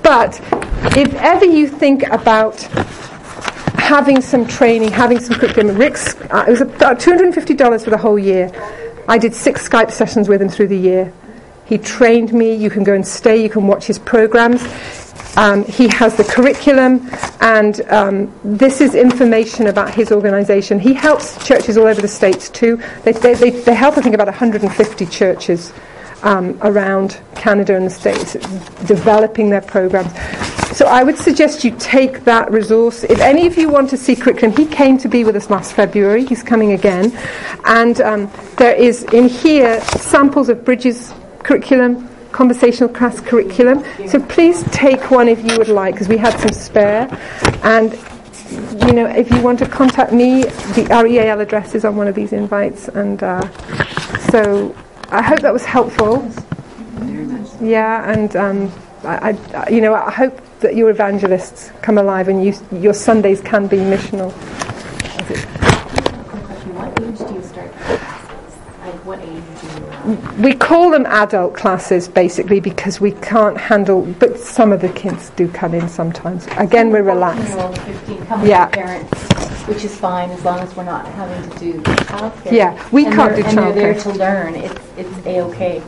But 0.03 0.41
if 0.97 1.13
ever 1.15 1.45
you 1.45 1.69
think 1.69 2.05
about 2.05 2.57
having 3.89 4.21
some 4.21 4.47
training, 4.47 4.91
having 4.91 5.19
some 5.19 5.39
curriculum. 5.39 5.75
Rick's, 5.79 6.15
uh, 6.31 6.45
it 6.47 6.51
was 6.51 6.61
about 6.61 6.99
$250 7.01 7.83
for 7.83 7.89
the 7.89 7.97
whole 7.97 8.19
year. 8.19 8.53
I 9.09 9.17
did 9.17 9.35
six 9.35 9.67
Skype 9.67 9.91
sessions 9.91 10.29
with 10.29 10.43
him 10.43 10.51
through 10.51 10.69
the 10.69 10.77
year. 10.77 11.11
He 11.65 11.79
trained 11.79 12.35
me. 12.35 12.55
You 12.55 12.69
can 12.69 12.85
go 12.85 12.93
and 12.93 13.07
stay. 13.07 13.43
You 13.43 13.49
can 13.49 13.67
watch 13.67 13.87
his 13.87 13.99
programs. 13.99 14.63
Um, 15.39 15.65
he 15.65 15.89
has 15.89 16.17
the 16.17 16.25
curriculum, 16.25 17.09
and 17.41 17.81
um, 17.89 18.35
this 18.45 18.81
is 18.83 18.95
information 18.95 19.69
about 19.69 19.95
his 19.95 20.13
organisation. 20.13 20.79
He 20.79 20.93
helps 20.93 21.47
churches 21.47 21.79
all 21.79 21.87
over 21.87 22.03
the 22.03 22.09
states 22.09 22.51
too. 22.51 22.83
They, 23.05 23.13
they, 23.13 23.35
they, 23.35 23.51
they 23.51 23.75
help, 23.75 23.97
I 23.97 24.03
think, 24.03 24.15
about 24.15 24.27
150 24.27 25.07
churches 25.07 25.73
um, 26.23 26.59
around 26.63 27.21
Canada 27.35 27.77
and 27.77 27.87
the 27.87 27.91
States, 27.91 28.35
developing 28.87 29.51
their 29.51 29.61
programs. 29.61 30.13
So 30.77 30.87
I 30.87 31.03
would 31.03 31.19
suggest 31.19 31.65
you 31.65 31.75
take 31.79 32.25
that 32.25 32.51
resource. 32.53 33.03
If 33.03 33.21
any 33.21 33.47
of 33.47 33.57
you 33.57 33.69
want 33.69 33.91
to 33.91 33.97
see 33.97 34.15
curriculum, 34.15 34.57
he 34.57 34.67
came 34.67 34.97
to 34.99 35.09
be 35.09 35.25
with 35.25 35.35
us 35.35 35.51
last 35.51 35.73
February. 35.73 36.25
He's 36.25 36.43
coming 36.43 36.73
again. 36.73 37.17
And 37.65 38.01
um, 38.01 38.31
there 38.57 38.75
is 38.75 39.03
in 39.05 39.29
here 39.29 39.81
samples 39.81 40.49
of 40.49 40.65
Bridges 40.65 41.13
curriculum, 41.43 42.09
conversational 42.33 42.91
class 42.91 43.21
curriculum. 43.21 43.83
So 44.07 44.21
please 44.21 44.63
take 44.71 45.11
one 45.11 45.29
if 45.29 45.43
you 45.45 45.59
would 45.59 45.69
like, 45.69 45.95
because 45.95 46.09
we 46.09 46.19
had 46.19 46.39
some 46.39 46.53
spare. 46.53 47.09
And 47.65 47.93
you 48.87 48.93
know, 48.93 49.07
if 49.07 49.31
you 49.31 49.43
want 49.43 49.59
to 49.59 49.67
contact 49.67 50.13
me, 50.13 50.43
the 50.43 50.87
REAL 51.03 51.41
address 51.41 51.75
is 51.75 51.85
on 51.85 51.97
one 51.97 52.09
of 52.09 52.15
these 52.15 52.33
invites. 52.33 52.89
And 52.89 53.23
uh, 53.23 53.49
so 54.31 54.77
I 55.11 55.23
hope 55.23 55.41
that 55.41 55.53
was 55.53 55.65
helpful. 55.65 56.31
Yeah, 57.61 58.11
and 58.13 58.37
um, 58.37 58.73
I, 59.05 59.37
I, 59.55 59.69
you 59.71 59.81
know, 59.81 59.95
I 59.95 60.11
hope 60.11 60.39
that 60.61 60.77
your 60.77 60.91
evangelists 60.91 61.73
come 61.83 61.99
alive 61.99 62.29
and 62.29 62.45
you, 62.45 62.55
your 62.73 62.93
Sundays 62.93 63.41
can 63.41 63.67
be 63.67 63.79
missional. 63.79 64.33
What 66.75 67.01
age 67.03 67.19
do 67.19 67.35
you 67.35 67.43
start 67.43 67.73
classes? 67.73 68.57
Like 68.81 68.95
what 69.07 69.21
age 69.21 69.43
do 69.61 69.67
you? 69.67 69.98
We 70.39 70.55
call 70.55 70.91
them 70.91 71.05
adult 71.05 71.53
classes 71.53 72.09
basically 72.09 72.61
because 72.61 72.99
we 72.99 73.13
can't 73.13 73.59
handle, 73.59 74.07
but 74.19 74.39
some 74.39 74.73
of 74.73 74.81
the 74.81 74.89
kids 74.89 75.29
do 75.37 75.49
come 75.49 75.75
in 75.75 75.87
sometimes. 75.87 76.47
Again, 76.57 76.91
we're 76.91 77.03
relaxed. 77.03 77.55
Yeah. 78.43 78.67
parents, 78.69 79.13
which 79.67 79.85
is 79.85 79.95
fine 79.95 80.31
as 80.31 80.43
long 80.47 80.61
as 80.61 80.75
we're 80.75 80.85
not 80.85 81.07
having 81.09 81.51
to 81.51 81.59
do 81.59 81.81
childcare. 81.83 82.53
Yeah, 82.53 82.89
we 82.91 83.05
And 83.05 83.15
can't 83.15 83.37
do 83.37 83.45
And 83.45 83.59
they're 83.59 83.73
there 83.73 83.95
to 83.95 84.13
learn. 84.13 84.55
It's 84.55 84.81
it's 84.97 85.27
a 85.27 85.41
okay. 85.43 85.83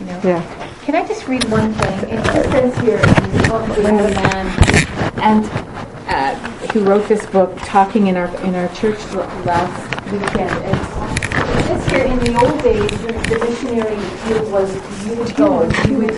You 0.00 0.06
know. 0.06 0.20
Yeah. 0.22 0.68
Can 0.82 0.94
I 0.94 1.06
just 1.08 1.26
read 1.28 1.44
one 1.44 1.72
thing? 1.72 2.10
It 2.10 2.24
just 2.24 2.50
says 2.50 2.76
here 2.80 2.98
in 2.98 3.38
the 3.38 3.48
book 3.48 3.76
we 3.76 3.84
have 3.84 4.04
a 4.04 4.14
man 4.14 5.18
and 5.22 5.44
uh, 6.08 6.34
who 6.72 6.84
wrote 6.84 7.08
this 7.08 7.24
book 7.24 7.56
talking 7.60 8.08
in 8.08 8.16
our 8.16 8.28
in 8.44 8.54
our 8.54 8.68
church 8.74 8.98
last 9.14 10.12
weekend. 10.12 10.97
In 11.68 12.18
the 12.20 12.38
old 12.40 12.62
days 12.62 12.90
the, 13.02 13.12
missionary 13.44 14.00
field 14.24 14.50
was 14.50 14.72
you 15.06 15.14
would 15.16 15.36
go 15.36 15.62
you 15.86 15.98
would 15.98 16.16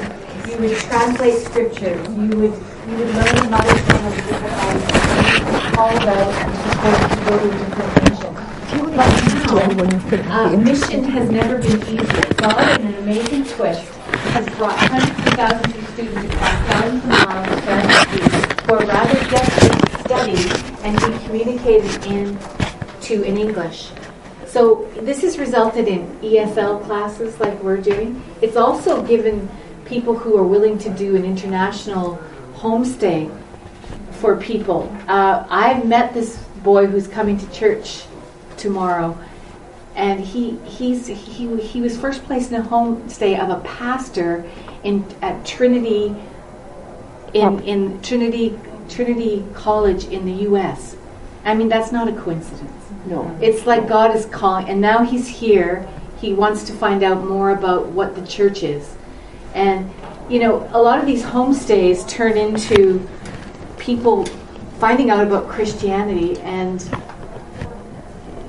you 0.48 0.56
would 0.58 0.76
translate 0.76 1.38
scripture 1.42 1.96
you 2.10 2.36
would 2.38 2.54
you 2.88 2.96
would 2.96 3.14
learn 3.14 3.34
the 3.34 3.48
mother 3.50 3.78
tongue 3.82 4.06
of 4.06 4.14
different 4.14 4.56
languages 4.56 5.10
call 5.74 6.08
out 6.08 6.34
and 6.34 7.10
to 7.10 7.24
go 7.24 7.38
to 7.38 7.48
different 7.58 8.10
nation. 8.10 8.34
But 10.10 10.24
now, 10.26 10.44
uh, 10.44 10.56
mission 10.56 11.04
has 11.04 11.30
never 11.30 11.58
been 11.58 11.82
easier. 11.82 12.34
God, 12.36 12.80
in 12.80 12.86
an 12.86 12.94
amazing 13.02 13.44
twist, 13.44 13.88
has 14.34 14.46
brought 14.56 14.78
hundreds 14.78 15.18
of 15.18 15.34
thousands 15.34 15.76
of 15.76 15.88
students 15.94 16.34
across 16.34 16.68
thousands 16.68 17.04
of 17.04 17.10
miles 17.10 17.48
of 17.48 17.64
Fahrenheit 17.64 18.60
who 18.66 18.74
are 18.74 18.86
rather 18.86 19.30
desperate 19.30 19.72
to 19.72 19.98
study 20.04 20.38
and 20.84 20.96
be 21.00 21.26
communicated 21.26 22.06
in 22.06 22.38
to 23.00 23.22
in 23.22 23.36
English. 23.36 23.90
So 24.50 24.90
this 24.96 25.22
has 25.22 25.38
resulted 25.38 25.86
in 25.86 26.08
ESL 26.18 26.84
classes 26.84 27.38
like 27.38 27.62
we're 27.62 27.76
doing. 27.76 28.20
It's 28.42 28.56
also 28.56 29.00
given 29.06 29.48
people 29.84 30.16
who 30.16 30.36
are 30.36 30.42
willing 30.42 30.76
to 30.78 30.90
do 30.90 31.14
an 31.14 31.24
international 31.24 32.20
homestay 32.56 33.30
for 34.10 34.36
people. 34.36 34.92
Uh, 35.06 35.46
I've 35.48 35.86
met 35.86 36.14
this 36.14 36.36
boy 36.64 36.86
who's 36.86 37.06
coming 37.06 37.38
to 37.38 37.50
church 37.52 38.02
tomorrow, 38.56 39.16
and 39.94 40.18
he 40.18 40.58
he's 40.64 41.06
he 41.06 41.56
he 41.60 41.80
was 41.80 41.96
first 41.96 42.24
placed 42.24 42.50
in 42.50 42.60
a 42.60 42.64
homestay 42.64 43.38
of 43.40 43.50
a 43.50 43.60
pastor 43.60 44.44
in 44.82 45.06
at 45.22 45.46
Trinity 45.46 46.16
in 47.34 47.60
in 47.60 48.02
Trinity 48.02 48.58
Trinity 48.88 49.44
College 49.54 50.06
in 50.06 50.24
the 50.24 50.42
U.S. 50.48 50.96
I 51.44 51.54
mean, 51.54 51.68
that's 51.68 51.92
not 51.92 52.08
a 52.08 52.12
coincidence. 52.12 52.79
No. 53.06 53.36
It's 53.40 53.66
like 53.66 53.88
God 53.88 54.14
is 54.14 54.26
calling, 54.26 54.68
and 54.68 54.80
now 54.80 55.04
he's 55.04 55.26
here. 55.26 55.88
He 56.20 56.34
wants 56.34 56.64
to 56.64 56.72
find 56.72 57.02
out 57.02 57.24
more 57.24 57.50
about 57.50 57.86
what 57.86 58.14
the 58.14 58.26
church 58.26 58.62
is. 58.62 58.96
And, 59.54 59.90
you 60.28 60.38
know, 60.38 60.68
a 60.72 60.80
lot 60.80 60.98
of 60.98 61.06
these 61.06 61.22
homestays 61.22 62.06
turn 62.06 62.36
into 62.36 63.08
people 63.78 64.26
finding 64.78 65.10
out 65.10 65.26
about 65.26 65.48
Christianity 65.48 66.38
and 66.40 66.78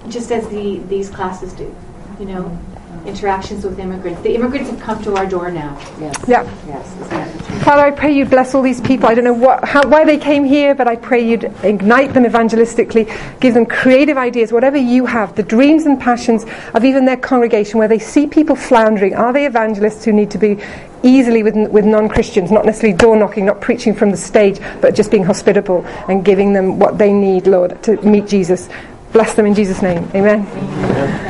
just 0.10 0.32
as 0.32 0.48
the, 0.50 0.80
these 0.88 1.10
classes 1.10 1.54
do, 1.54 1.74
you 2.20 2.26
know, 2.26 2.60
interactions 3.06 3.64
with 3.64 3.80
immigrants. 3.80 4.22
The 4.22 4.36
immigrants 4.36 4.70
have 4.70 4.80
come 4.80 5.02
to 5.04 5.16
our 5.16 5.26
door 5.26 5.52
now. 5.52 5.78
Yes. 6.00 6.16
Yeah. 6.28 6.44
Yes. 6.68 6.88
Isn't 6.96 7.10
that 7.10 7.34
the 7.34 7.44
truth? 7.44 7.64
Father, 7.64 7.84
I 7.84 7.92
pray 7.92 8.12
you'd 8.12 8.30
bless 8.30 8.54
all 8.54 8.62
these 8.62 8.82
people. 8.82 9.08
I 9.08 9.16
don't 9.16 9.24
know 9.24 9.34
what, 9.34 9.64
how, 9.64 9.88
why 9.88 10.06
they 10.06 10.18
came 10.18 10.44
here, 10.44 10.76
but 10.76 10.88
I 10.88 10.96
pray 10.96 11.28
you'd 11.28 11.46
ignite 11.64 12.14
them 12.14 12.26
evangelistically, 12.26 13.40
give 13.40 13.54
them 13.54 13.66
creative 13.66 14.18
ideas, 14.18 14.52
whatever 14.52 14.78
you 14.78 15.06
have, 15.06 15.36
the 15.36 15.44
dreams 15.44 15.86
and 15.86 16.00
passions 16.00 16.46
of 16.74 16.84
even 16.84 17.06
their 17.06 17.18
congregation, 17.18 17.80
where 17.80 17.88
they 17.88 18.00
see 18.00 18.28
people 18.28 18.56
floundering. 18.56 19.16
Are 19.16 19.34
they 19.34 19.46
evangelists 19.46 20.06
who 20.06 20.14
need 20.14 20.32
to 20.32 20.38
be 20.38 20.58
easily 21.04 21.44
with, 21.44 21.56
with 21.72 21.86
non 21.86 22.10
Christians, 22.10 22.52
not 22.52 22.66
necessarily 22.66 22.98
door 22.98 23.16
knocking, 23.16 23.46
not 23.46 23.62
preaching 23.62 23.94
from 23.94 24.12
the 24.12 24.18
stage, 24.18 24.60
but 24.82 24.96
just 24.96 25.12
being 25.12 25.24
hospitable 25.24 25.86
and 26.08 26.24
giving 26.24 26.54
them 26.54 26.80
what 26.80 26.98
they 26.98 27.12
need, 27.12 27.48
Lord, 27.48 27.82
to 27.84 28.02
meet 28.02 28.28
Jesus? 28.28 28.70
Bless 29.12 29.34
them 29.34 29.46
in 29.46 29.54
Jesus' 29.54 29.82
name. 29.82 30.10
Amen. 30.16 31.30